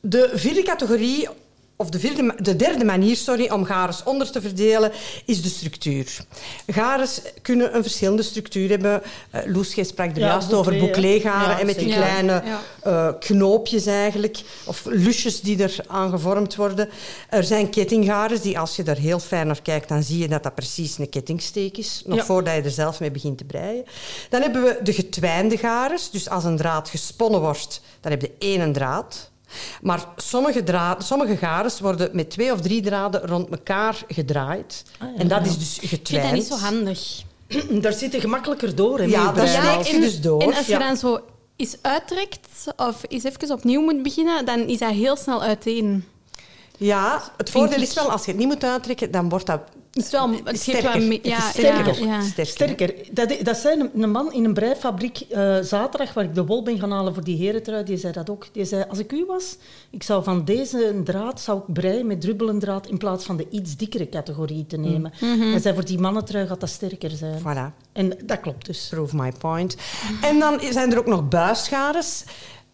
de 0.00 0.30
vierde 0.34 0.62
categorie 0.62 1.28
of 1.76 1.90
de, 1.90 1.98
vierde, 1.98 2.34
de 2.38 2.56
derde 2.56 2.84
manier 2.84 3.16
sorry, 3.16 3.50
om 3.50 3.64
gares 3.64 4.02
onder 4.02 4.30
te 4.30 4.40
verdelen 4.40 4.92
is 5.24 5.42
de 5.42 5.48
structuur. 5.48 6.24
Gares 6.66 7.20
kunnen 7.42 7.76
een 7.76 7.82
verschillende 7.82 8.22
structuur 8.22 8.68
hebben. 8.68 9.02
Uh, 9.34 9.40
Loes, 9.44 9.74
jij 9.74 9.84
sprak 9.84 10.10
er 10.10 10.18
juist 10.18 10.52
over 10.52 10.78
bouclé-garen 10.78 11.50
ja, 11.50 11.60
en 11.60 11.66
met 11.66 11.78
die 11.78 11.92
kleine 11.92 12.42
uh, 12.86 13.08
knoopjes 13.18 13.86
eigenlijk, 13.86 14.40
of 14.64 14.84
lusjes 14.84 15.40
die 15.40 15.62
er 15.62 15.76
aan 15.86 16.10
gevormd 16.10 16.54
worden. 16.54 16.88
Er 17.30 17.44
zijn 17.44 17.70
kettinggares 17.70 18.40
die, 18.40 18.58
als 18.58 18.76
je 18.76 18.82
er 18.82 18.98
heel 18.98 19.18
fijn 19.18 19.46
naar 19.46 19.62
kijkt, 19.62 19.88
dan 19.88 20.02
zie 20.02 20.18
je 20.18 20.28
dat 20.28 20.42
dat 20.42 20.54
precies 20.54 20.98
een 20.98 21.08
kettingsteek 21.08 21.76
is, 21.76 22.02
nog 22.06 22.24
voordat 22.24 22.54
je 22.54 22.62
er 22.62 22.70
zelf 22.70 23.00
mee 23.00 23.10
begint 23.10 23.38
te 23.38 23.44
breien. 23.44 23.84
Dan 24.28 24.42
hebben 24.42 24.62
we 24.62 24.78
de 24.82 24.92
getwijnde 24.92 25.56
gares, 25.56 26.10
dus 26.10 26.28
als 26.28 26.44
een 26.44 26.56
draad 26.56 26.88
gesponnen 26.88 27.40
wordt, 27.40 27.80
dan 28.00 28.10
heb 28.10 28.20
je 28.20 28.32
één 28.38 28.72
draad. 28.72 29.30
Maar 29.82 30.06
sommige, 30.16 30.62
draad, 30.62 31.04
sommige 31.04 31.36
gares 31.36 31.80
worden 31.80 32.08
met 32.12 32.30
twee 32.30 32.52
of 32.52 32.60
drie 32.60 32.82
draden 32.82 33.26
rond 33.26 33.50
elkaar 33.50 34.04
gedraaid. 34.08 34.84
Ah, 34.98 35.08
ja. 35.14 35.20
En 35.20 35.28
dat 35.28 35.46
is 35.46 35.58
dus 35.58 35.78
getwijnd. 35.78 36.00
Ik 36.00 36.06
vind 36.06 36.22
dat 36.22 36.32
niet 36.32 36.46
zo 36.46 36.56
handig. 36.56 37.22
Daar 37.82 37.92
zit 37.92 38.12
je 38.12 38.20
gemakkelijker 38.20 38.74
door. 38.74 38.98
Hè, 38.98 39.04
ja, 39.04 39.32
daar 39.32 39.48
steek 39.48 39.94
je 39.94 40.00
dus 40.00 40.20
door. 40.20 40.42
En 40.42 40.54
als 40.54 40.66
je 40.66 40.78
dan 40.78 40.96
zo 40.96 41.20
eens 41.56 41.76
uittrekt 41.82 42.48
of 42.76 43.00
eens 43.08 43.24
even 43.24 43.50
opnieuw 43.50 43.80
moet 43.80 44.02
beginnen, 44.02 44.44
dan 44.44 44.60
is 44.60 44.78
dat 44.78 44.90
heel 44.90 45.16
snel 45.16 45.42
uiteen. 45.42 46.04
Ja, 46.76 47.22
het 47.36 47.50
voordeel 47.50 47.80
is 47.80 47.94
wel, 47.94 48.10
als 48.10 48.24
je 48.24 48.30
het 48.30 48.40
niet 48.40 48.48
moet 48.48 48.64
uittrekken, 48.64 49.10
dan 49.10 49.28
wordt 49.28 49.46
dat 49.46 49.60
is 49.96 50.10
wel, 50.10 50.30
het 50.44 50.60
sterker. 50.60 51.08
Wel, 51.08 51.18
ja, 51.22 51.40
sterker. 51.40 52.04
Ja, 52.06 52.22
ja. 52.36 52.44
sterker. 52.44 52.94
Dat, 53.10 53.36
dat 53.42 53.56
zei 53.56 53.80
een, 53.80 54.02
een, 54.02 54.10
man 54.10 54.32
in 54.32 54.44
een 54.44 54.54
breifabriek 54.54 55.20
uh, 55.30 55.58
zaterdag, 55.60 56.14
waar 56.14 56.24
ik 56.24 56.34
de 56.34 56.44
wol 56.44 56.62
ben 56.62 56.78
gaan 56.78 56.90
halen 56.90 57.14
voor 57.14 57.24
die 57.24 57.36
herentrui, 57.36 57.84
die 57.84 57.96
zei 57.96 58.12
dat 58.12 58.30
ook. 58.30 58.46
Die 58.52 58.64
zei, 58.64 58.84
als 58.88 58.98
ik 58.98 59.12
u 59.12 59.24
was, 59.26 59.56
ik 59.90 60.02
zou 60.02 60.24
van 60.24 60.44
deze 60.44 61.00
draad 61.04 61.40
zou 61.40 61.58
ik 61.58 61.72
breien 61.72 62.06
met 62.06 62.60
draad 62.60 62.86
in 62.86 62.98
plaats 62.98 63.24
van 63.24 63.36
de 63.36 63.46
iets 63.50 63.76
dikkere 63.76 64.08
categorie 64.08 64.66
te 64.66 64.76
nemen. 64.76 65.12
Mm 65.20 65.40
Hij 65.40 65.60
zei, 65.60 65.74
voor 65.74 65.84
die 65.84 65.98
mannentrui 65.98 66.46
gaat 66.46 66.60
dat 66.60 66.68
sterker 66.68 67.10
zijn. 67.10 67.40
Voilà. 67.40 67.84
En 67.92 68.18
dat 68.24 68.40
klopt 68.40 68.66
dus. 68.66 68.88
Prove 68.90 69.16
my 69.16 69.32
point. 69.38 69.76
En 70.22 70.38
dan 70.38 70.60
zijn 70.70 70.92
er 70.92 70.98
ook 70.98 71.06
nog 71.06 71.28
buisgares. 71.28 72.24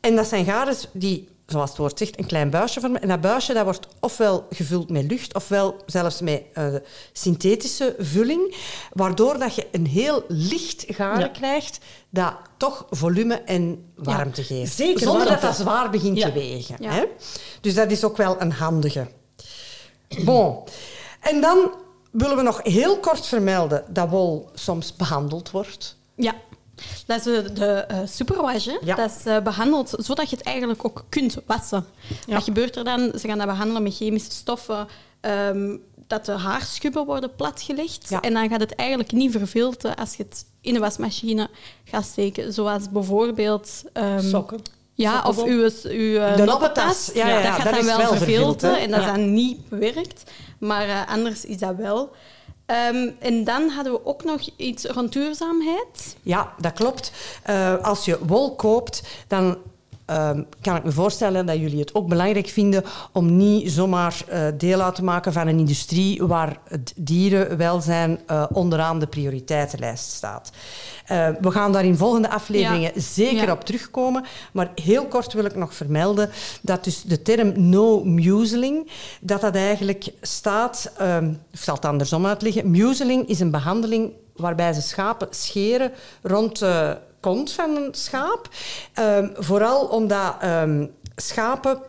En 0.00 0.16
dat 0.16 0.26
zijn 0.26 0.44
gares 0.44 0.88
die 0.92 1.28
zoals 1.46 1.68
het 1.68 1.78
woord 1.78 1.98
zegt, 1.98 2.18
een 2.18 2.26
klein 2.26 2.50
buisje 2.50 2.80
vormen. 2.80 3.02
En 3.02 3.08
dat 3.08 3.20
buisje 3.20 3.52
dat 3.52 3.64
wordt 3.64 3.86
ofwel 4.00 4.46
gevuld 4.50 4.90
met 4.90 5.10
lucht, 5.10 5.34
ofwel 5.34 5.76
zelfs 5.86 6.20
met 6.20 6.42
uh, 6.54 6.74
synthetische 7.12 7.94
vulling, 7.98 8.56
waardoor 8.92 9.38
dat 9.38 9.54
je 9.54 9.66
een 9.72 9.86
heel 9.86 10.24
licht 10.28 10.84
garen 10.88 11.32
krijgt 11.32 11.78
dat 12.10 12.34
toch 12.56 12.86
volume 12.90 13.34
en 13.34 13.92
warmte 13.96 14.40
ja. 14.40 14.46
geeft. 14.46 14.72
Zeker 14.72 15.00
Zonder 15.00 15.24
warmte. 15.26 15.46
dat 15.46 15.56
dat 15.56 15.66
zwaar 15.66 15.90
begint 15.90 16.20
te 16.20 16.32
wegen. 16.32 16.84
Hè? 16.84 17.04
Dus 17.60 17.74
dat 17.74 17.90
is 17.90 18.04
ook 18.04 18.16
wel 18.16 18.40
een 18.40 18.52
handige. 18.52 19.08
Bon. 20.24 20.58
En 21.20 21.40
dan 21.40 21.70
willen 22.10 22.36
we 22.36 22.42
nog 22.42 22.60
heel 22.62 22.98
kort 22.98 23.26
vermelden 23.26 23.84
dat 23.88 24.08
wol 24.08 24.48
soms 24.54 24.96
behandeld 24.96 25.50
wordt. 25.50 25.96
Ja. 26.14 26.34
Dat 27.06 27.18
is 27.18 27.22
de, 27.22 27.52
de 27.52 27.86
uh, 27.90 27.98
superwash. 28.04 28.68
Ja. 28.82 28.94
Dat 28.94 29.10
is 29.10 29.26
uh, 29.26 29.38
behandeld 29.38 29.94
zodat 29.96 30.30
je 30.30 30.36
het 30.36 30.44
eigenlijk 30.44 30.84
ook 30.84 31.04
kunt 31.08 31.36
wassen. 31.46 31.86
Ja. 32.26 32.34
Wat 32.34 32.44
gebeurt 32.44 32.76
er 32.76 32.84
dan? 32.84 33.12
Ze 33.18 33.28
gaan 33.28 33.38
dat 33.38 33.46
behandelen 33.46 33.82
met 33.82 33.96
chemische 33.96 34.30
stoffen. 34.30 34.88
Um, 35.20 35.80
dat 36.06 36.24
de 36.26 36.32
haarschubben 36.32 37.06
worden 37.06 37.34
platgelegd. 37.34 38.08
Ja. 38.08 38.20
En 38.20 38.32
dan 38.32 38.48
gaat 38.48 38.60
het 38.60 38.74
eigenlijk 38.74 39.12
niet 39.12 39.32
verfilteren 39.32 39.96
als 39.96 40.14
je 40.14 40.22
het 40.22 40.44
in 40.60 40.74
de 40.74 40.80
wasmachine 40.80 41.48
gaat 41.84 42.04
steken. 42.04 42.52
Zoals 42.52 42.90
bijvoorbeeld... 42.90 43.82
Um, 43.92 44.20
Sokken. 44.20 44.60
Ja, 44.94 45.22
of 45.26 45.44
uw, 45.44 45.70
uw 45.84 45.90
uh, 45.92 46.36
de 46.36 46.44
noppetas. 46.44 47.10
Ja, 47.14 47.28
ja, 47.28 47.42
dat 47.42 47.52
gaat 47.52 47.64
dat 47.64 47.74
dan 47.74 47.96
wel, 47.96 48.16
verfilteren. 48.16 48.80
En 48.80 48.90
dat 48.90 49.00
is 49.00 49.06
dan 49.06 49.32
niet 49.32 49.68
bewerkt. 49.68 50.30
Maar 50.58 50.86
uh, 50.86 51.08
anders 51.08 51.44
is 51.44 51.58
dat 51.58 51.76
wel. 51.76 52.10
Um, 52.66 53.16
en 53.18 53.44
dan 53.44 53.68
hadden 53.68 53.92
we 53.92 54.06
ook 54.06 54.24
nog 54.24 54.40
iets 54.56 54.84
rond 54.84 55.12
duurzaamheid. 55.12 56.16
Ja, 56.22 56.54
dat 56.58 56.72
klopt. 56.72 57.12
Uh, 57.50 57.78
als 57.82 58.04
je 58.04 58.18
wol 58.26 58.54
koopt, 58.54 59.02
dan 59.28 59.56
um, 60.06 60.46
kan 60.60 60.76
ik 60.76 60.84
me 60.84 60.92
voorstellen 60.92 61.46
dat 61.46 61.56
jullie 61.56 61.80
het 61.80 61.94
ook 61.94 62.08
belangrijk 62.08 62.48
vinden 62.48 62.84
om 63.12 63.36
niet 63.36 63.70
zomaar 63.70 64.24
uh, 64.32 64.46
deel 64.58 64.80
uit 64.80 64.94
te 64.94 65.04
maken 65.04 65.32
van 65.32 65.46
een 65.46 65.58
industrie 65.58 66.22
waar 66.22 66.58
het 66.68 66.92
dierenwelzijn 66.96 68.20
uh, 68.30 68.44
onderaan 68.52 68.98
de 68.98 69.06
prioriteitenlijst 69.06 70.10
staat. 70.10 70.50
Uh, 71.12 71.28
we 71.40 71.50
gaan 71.50 71.72
daar 71.72 71.84
in 71.84 71.96
volgende 71.96 72.30
afleveringen 72.30 72.90
ja. 72.94 73.00
zeker 73.00 73.46
ja. 73.46 73.52
op 73.52 73.64
terugkomen. 73.64 74.24
Maar 74.52 74.70
heel 74.74 75.06
kort 75.06 75.32
wil 75.32 75.44
ik 75.44 75.56
nog 75.56 75.74
vermelden 75.74 76.30
dat 76.62 76.84
dus 76.84 77.02
de 77.02 77.22
term 77.22 77.52
no 77.68 78.04
museling, 78.04 78.90
dat 79.20 79.40
dat 79.40 79.54
eigenlijk 79.54 80.12
staat, 80.20 80.92
um, 81.00 81.40
of 81.52 81.60
zal 81.60 81.74
het 81.74 81.84
andersom 81.84 82.26
uitleggen, 82.26 82.70
museling 82.70 83.28
is 83.28 83.40
een 83.40 83.50
behandeling 83.50 84.12
waarbij 84.36 84.72
ze 84.72 84.82
schapen 84.82 85.28
scheren 85.30 85.92
rond 86.22 86.58
de 86.58 86.96
kont 87.22 87.52
van 87.52 87.76
een 87.76 87.94
schaap. 87.94 88.48
Um, 88.98 89.32
vooral 89.34 89.86
omdat 89.86 90.34
um, 90.44 90.90
schapen 91.16 91.80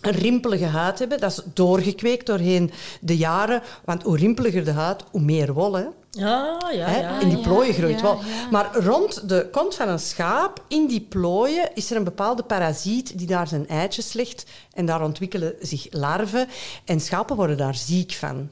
een 0.00 0.12
rimpelige 0.12 0.64
huid 0.64 0.98
hebben. 0.98 1.20
Dat 1.20 1.30
is 1.30 1.42
doorgekweekt 1.54 2.26
doorheen 2.26 2.70
de 3.00 3.16
jaren. 3.16 3.62
Want 3.84 4.02
hoe 4.02 4.16
rimpeliger 4.16 4.64
de 4.64 4.70
huid, 4.70 5.04
hoe 5.10 5.20
meer 5.20 5.52
wol. 5.52 5.72
Hè? 5.72 5.84
Ja, 6.10 6.58
ja, 6.72 6.90
ja. 6.90 7.20
In 7.20 7.28
die 7.28 7.40
plooien 7.40 7.74
groeit 7.74 8.00
ja, 8.00 8.08
ja. 8.08 8.48
Maar 8.50 8.76
rond 8.76 9.28
de 9.28 9.48
kont 9.52 9.74
van 9.74 9.88
een 9.88 9.98
schaap, 9.98 10.64
in 10.68 10.86
die 10.86 11.00
plooien, 11.00 11.70
is 11.74 11.90
er 11.90 11.96
een 11.96 12.04
bepaalde 12.04 12.42
parasiet 12.42 13.18
die 13.18 13.26
daar 13.26 13.48
zijn 13.48 13.68
eitjes 13.68 14.12
legt. 14.12 14.44
En 14.74 14.86
daar 14.86 15.02
ontwikkelen 15.02 15.54
zich 15.60 15.86
larven. 15.90 16.48
En 16.84 17.00
schapen 17.00 17.36
worden 17.36 17.56
daar 17.56 17.74
ziek 17.74 18.12
van. 18.12 18.50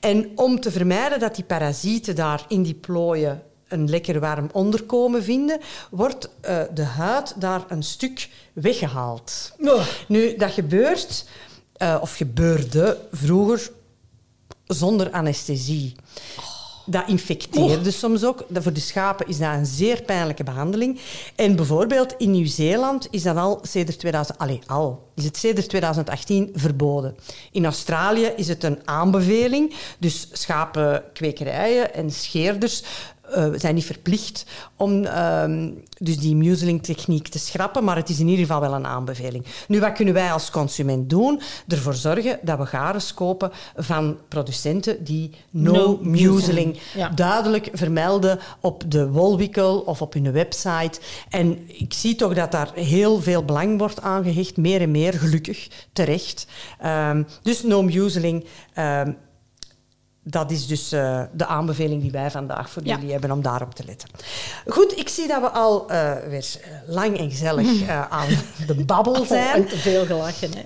En 0.00 0.30
om 0.34 0.60
te 0.60 0.70
vermijden 0.70 1.20
dat 1.20 1.34
die 1.34 1.44
parasieten 1.44 2.14
daar 2.14 2.44
in 2.48 2.62
die 2.62 2.74
plooien 2.74 3.42
een 3.72 3.90
lekker 3.90 4.20
warm 4.20 4.48
onderkomen 4.52 5.22
vinden, 5.22 5.60
wordt 5.90 6.28
uh, 6.48 6.62
de 6.74 6.84
huid 6.84 7.34
daar 7.40 7.64
een 7.68 7.82
stuk 7.82 8.28
weggehaald. 8.52 9.52
Oh. 9.58 9.86
Nu, 10.08 10.36
dat 10.36 10.52
gebeurt, 10.52 11.24
uh, 11.82 11.98
of 12.00 12.16
gebeurde 12.16 12.98
vroeger, 13.10 13.70
zonder 14.66 15.10
anesthesie. 15.10 15.94
Dat 16.86 17.08
infecteerde 17.08 17.88
oh. 17.88 17.94
soms 17.94 18.24
ook. 18.24 18.44
Dat 18.48 18.62
voor 18.62 18.72
de 18.72 18.80
schapen 18.80 19.28
is 19.28 19.38
dat 19.38 19.54
een 19.54 19.66
zeer 19.66 20.02
pijnlijke 20.02 20.44
behandeling. 20.44 21.00
En 21.34 21.56
bijvoorbeeld 21.56 22.14
in 22.18 22.30
Nieuw-Zeeland 22.30 23.08
is 23.10 23.22
dat 23.22 23.36
al 23.36 23.58
sinds 23.62 23.96
2000, 23.96 24.38
allez, 24.38 24.58
al, 24.66 25.08
is 25.14 25.24
het 25.24 25.36
sinds 25.36 25.66
2018 25.66 26.50
verboden. 26.54 27.16
In 27.52 27.64
Australië 27.64 28.32
is 28.36 28.48
het 28.48 28.64
een 28.64 28.78
aanbeveling. 28.84 29.74
Dus 29.98 30.28
schapenkwekerijen 30.32 31.94
en 31.94 32.10
scheerders 32.10 32.82
uh, 33.36 33.46
zijn 33.56 33.74
niet 33.74 33.84
verplicht 33.84 34.46
om 34.76 35.04
uh, 35.04 35.44
dus 35.98 36.18
die 36.18 36.36
museling-techniek 36.36 37.28
te 37.28 37.38
schrappen, 37.38 37.84
maar 37.84 37.96
het 37.96 38.08
is 38.08 38.20
in 38.20 38.28
ieder 38.28 38.46
geval 38.46 38.60
wel 38.60 38.74
een 38.74 38.86
aanbeveling. 38.86 39.44
Nu, 39.68 39.80
wat 39.80 39.92
kunnen 39.92 40.14
wij 40.14 40.32
als 40.32 40.50
consument 40.50 41.10
doen? 41.10 41.40
Ervoor 41.68 41.94
zorgen 41.94 42.38
dat 42.42 42.58
we 42.58 42.66
garens 42.66 43.14
kopen 43.14 43.50
van 43.76 44.16
producenten 44.28 45.04
die 45.04 45.30
no, 45.50 45.72
no 45.72 45.98
museling 46.02 46.78
ja. 46.94 47.08
duidelijk 47.08 47.68
vermelden 47.72 48.38
op 48.60 48.84
de 48.88 49.08
wolwikkel 49.08 49.78
of 49.78 50.02
op 50.02 50.12
hun 50.12 50.32
website. 50.32 51.00
En 51.28 51.58
ik 51.66 51.92
zie 51.92 52.14
toch 52.14 52.34
dat 52.34 52.52
daar 52.52 52.70
heel 52.74 53.20
veel 53.20 53.44
belang 53.44 53.78
wordt 53.78 54.00
aangehecht, 54.00 54.56
meer 54.56 54.80
en 54.80 54.90
meer, 54.90 55.12
gelukkig, 55.12 55.68
terecht. 55.92 56.46
Um, 56.84 57.26
dus 57.42 57.62
no 57.62 57.82
museling. 57.82 58.44
Um, 58.78 59.16
dat 60.22 60.50
is 60.50 60.66
dus 60.66 60.92
uh, 60.92 61.22
de 61.32 61.46
aanbeveling 61.46 62.02
die 62.02 62.10
wij 62.10 62.30
vandaag 62.30 62.70
voor 62.70 62.82
Ja. 62.84 62.94
jullie 62.94 63.12
hebben 63.12 63.30
om 63.30 63.42
daarop 63.42 63.74
te 63.74 63.84
letten. 63.86 64.08
Goed, 64.66 64.98
ik 64.98 65.08
zie 65.08 65.28
dat 65.28 65.40
we 65.40 65.48
al 65.50 65.90
uh, 65.90 66.12
weer 66.28 66.46
lang 66.86 67.18
en 67.18 67.30
gezellig 67.30 67.66
uh, 67.82 68.00
aan 68.18 68.28
de 68.66 68.84
babbel 68.84 69.12
Oh, 69.20 69.26
zijn. 69.26 69.54
en 69.54 69.68
te 69.68 69.76
veel 69.76 70.06
gelachen, 70.06 70.50
hè. 70.54 70.62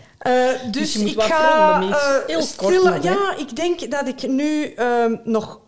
Dus, 0.71 0.73
Dus 0.73 0.92
je 0.92 0.99
moet 0.99 1.09
ik 1.09 1.16
wat 1.16 1.25
ga 1.26 1.81
Heel 2.26 2.47
kort. 2.57 3.03
Ja, 3.03 3.37
ik 3.37 3.57
denk 3.57 3.91
dat 3.91 4.09
ik 4.09 4.28
nu 4.28 4.74
um, 4.78 5.20
nog 5.24 5.61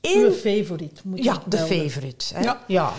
één... 0.00 0.24
Uw 0.24 0.32
favorite 0.32 1.00
moet 1.04 1.24
Ja, 1.24 1.42
de 1.46 1.56
favorite. 1.56 2.34
Hè. 2.34 2.40
Ja. 2.42 2.60
ja. 2.66 2.92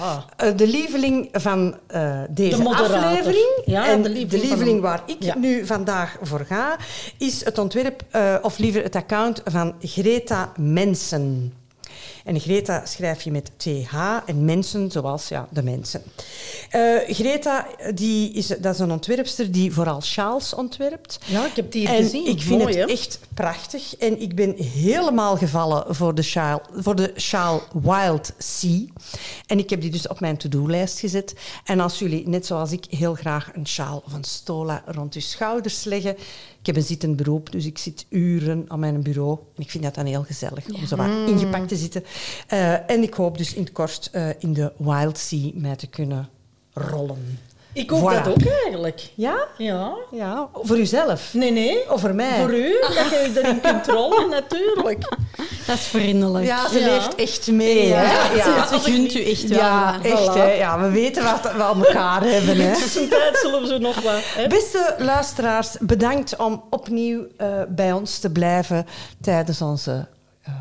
Uh, 0.43 0.57
de 0.57 0.67
lieveling 0.67 1.29
van 1.31 1.77
uh, 1.95 2.21
deze 2.29 2.63
De 2.63 2.69
aflevering. 2.69 3.61
Ja, 3.65 3.87
en 3.87 4.01
de 4.01 4.09
lieveling 4.09 4.81
waar 4.81 5.03
ik 5.05 5.23
Ja. 5.23 5.37
nu 5.37 5.65
vandaag 5.65 6.17
voor 6.21 6.45
ga, 6.45 6.77
is 7.17 7.45
het 7.45 7.57
ontwerp, 7.57 8.03
uh, 8.15 8.35
of 8.41 8.57
liever 8.57 8.83
het 8.83 8.95
account 8.95 9.41
van 9.45 9.75
Greta 9.81 10.51
Mensen. 10.57 11.53
En 12.23 12.39
Greta 12.39 12.85
schrijf 12.85 13.21
je 13.21 13.31
met 13.31 13.51
TH 13.57 13.95
en 14.25 14.45
mensen 14.45 14.91
zoals 14.91 15.27
ja, 15.27 15.47
de 15.51 15.63
mensen. 15.63 16.03
Uh, 16.75 16.97
Greta 17.07 17.67
die 17.93 18.33
is, 18.33 18.47
dat 18.47 18.73
is 18.73 18.79
een 18.79 18.91
ontwerpster 18.91 19.51
die 19.51 19.73
vooral 19.73 20.01
sjaals 20.01 20.53
ontwerpt. 20.53 21.19
Ja, 21.25 21.45
ik 21.45 21.55
heb 21.55 21.71
die 21.71 21.81
hier 21.87 21.97
En 21.97 22.03
gezien. 22.03 22.27
ik 22.27 22.41
vind 22.41 22.61
Mooi, 22.61 22.77
het 22.77 22.89
echt 22.89 23.19
prachtig. 23.33 23.95
En 23.95 24.21
ik 24.21 24.35
ben 24.35 24.55
helemaal 24.57 25.37
gevallen 25.37 25.95
voor 25.95 26.15
de 26.15 26.21
sjaal, 26.21 26.61
voor 26.73 26.95
de 26.95 27.13
sjaal 27.17 27.61
Wild 27.81 28.33
Sea. 28.37 28.85
En 29.45 29.59
ik 29.59 29.69
heb 29.69 29.81
die 29.81 29.91
dus 29.91 30.07
op 30.07 30.19
mijn 30.19 30.37
to-do-lijst 30.37 30.99
gezet. 30.99 31.33
En 31.65 31.79
als 31.79 31.99
jullie, 31.99 32.27
net 32.27 32.45
zoals 32.45 32.71
ik, 32.71 32.85
heel 32.89 33.13
graag 33.13 33.49
een 33.53 33.67
sjaal 33.67 34.03
of 34.05 34.13
een 34.13 34.23
stola 34.23 34.83
rond 34.85 35.13
je 35.13 35.19
schouders 35.19 35.83
leggen. 35.83 36.15
Ik 36.59 36.65
heb 36.65 36.75
een 36.75 36.81
zittend 36.81 37.15
beroep, 37.15 37.51
dus 37.51 37.65
ik 37.65 37.77
zit 37.77 38.05
uren 38.09 38.65
aan 38.67 38.79
mijn 38.79 39.01
bureau. 39.01 39.39
En 39.55 39.63
ik 39.63 39.69
vind 39.69 39.83
dat 39.83 39.95
dan 39.95 40.05
heel 40.05 40.23
gezellig 40.23 40.69
om 40.69 40.85
zo 40.85 40.95
wat 40.95 41.29
ingepakt 41.29 41.67
te 41.67 41.75
zitten. 41.75 42.03
Uh, 42.53 42.89
en 42.89 43.03
ik 43.03 43.13
hoop 43.13 43.37
dus 43.37 43.53
in 43.53 43.61
het 43.61 43.71
kort 43.71 44.09
uh, 44.13 44.29
in 44.39 44.53
de 44.53 44.71
Wild 44.77 45.17
Sea 45.17 45.51
mij 45.53 45.75
te 45.75 45.87
kunnen 45.87 46.29
rollen. 46.73 47.39
Ik 47.73 47.89
hoop 47.89 47.99
Voilà. 48.11 48.23
dat 48.23 48.27
ook 48.27 48.51
eigenlijk. 48.63 49.01
Ja? 49.15 49.35
Ja. 49.57 49.93
Ja. 50.11 50.49
Voor 50.53 50.77
uzelf? 50.77 51.33
Nee, 51.33 51.51
nee. 51.51 51.91
Of 51.91 52.01
voor 52.01 52.13
mij? 52.15 52.39
Voor 52.39 52.53
u, 52.53 52.79
dat 52.81 53.09
je 53.09 53.31
erin 53.35 53.61
kunt 53.61 53.87
rollen, 53.87 54.29
natuurlijk. 54.29 55.09
Dat 55.67 55.75
is 55.77 55.81
vriendelijk. 55.85 56.45
Ja, 56.45 56.69
ze 56.69 56.79
Ja. 56.79 56.85
leeft 56.85 57.15
echt 57.15 57.47
mee. 57.51 57.87
Ja. 57.87 57.95
Hè? 57.97 58.35
Ja, 58.35 58.67
ze 58.67 58.79
gunt 58.79 59.13
u 59.15 59.23
echt 59.29 59.47
wel. 59.47 59.57
Ja, 59.59 59.99
echt. 60.03 60.29
Voilà. 60.29 60.33
Hè? 60.33 60.51
Ja, 60.53 60.79
we 60.79 60.89
weten 60.89 61.23
wat 61.23 61.41
we 61.41 61.63
aan 61.63 61.85
elkaar 61.85 62.23
hebben. 62.33 62.57
Hè? 62.57 62.73
Tussentijd 62.75 63.37
zullen 63.41 63.61
we 63.61 63.67
zo 63.67 63.77
nog 63.77 63.95
wat... 64.01 64.13
Hè? 64.23 64.47
Beste 64.47 64.95
luisteraars, 64.97 65.75
bedankt 65.79 66.35
om 66.35 66.63
opnieuw 66.69 67.25
eh, 67.37 67.47
bij 67.69 67.91
ons 67.91 68.19
te 68.19 68.29
blijven 68.31 68.87
tijdens 69.21 69.61
onze 69.61 70.07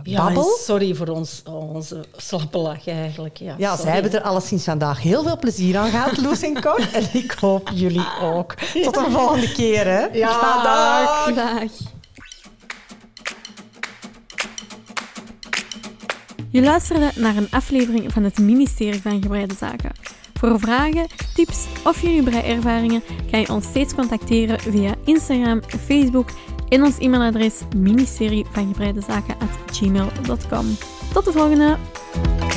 Ja, 0.03 0.33
sorry 0.65 0.95
voor 0.95 1.09
ons, 1.09 1.43
onze 1.45 2.05
slappe 2.17 2.59
lach 2.59 2.89
eigenlijk. 2.89 3.37
Ja, 3.37 3.55
Ja, 3.59 3.77
zij 3.77 3.93
hebben 3.93 4.13
er 4.13 4.21
alleszins 4.21 4.65
vandaag 4.65 5.03
heel 5.03 5.23
veel 5.23 5.39
plezier 5.39 5.77
aan 5.79 5.91
gehad, 5.91 6.17
Loes 6.17 6.43
en 6.43 6.61
Cor. 6.61 6.89
En 6.93 7.09
ik 7.13 7.31
hoop 7.41 7.71
jullie 7.75 8.07
ook. 8.23 8.55
Tot 8.83 8.95
de 8.95 9.07
volgende 9.11 9.53
keer, 9.53 9.85
hè. 9.85 10.07
Ja, 10.13 10.63
dag. 10.63 11.35
Dag. 11.35 11.71
Je 16.51 16.63
luisterde 16.63 17.11
naar 17.15 17.37
een 17.37 17.51
aflevering 17.51 18.13
van 18.13 18.23
het 18.25 18.39
ministerie 18.39 19.03
van 19.03 19.23
Gebreide 19.23 19.55
Zaken. 19.59 19.93
Voor 20.35 20.59
vragen, 20.59 21.07
tips 21.35 21.67
of 21.85 22.03
jullie 22.03 22.23
breiervaringen 22.23 23.03
kan 23.31 23.41
je 23.41 23.53
ons 23.53 23.67
steeds 23.67 23.95
contacteren 23.95 24.61
via 24.61 24.95
Instagram, 25.05 25.63
Facebook 25.87 26.29
en 26.69 26.85
ons 26.85 26.99
e-mailadres 26.99 27.63
ministerie 27.77 28.47
van 28.53 28.75
gmail.com. 29.73 30.77
Tot 31.13 31.25
de 31.25 31.33
volgende! 31.33 32.48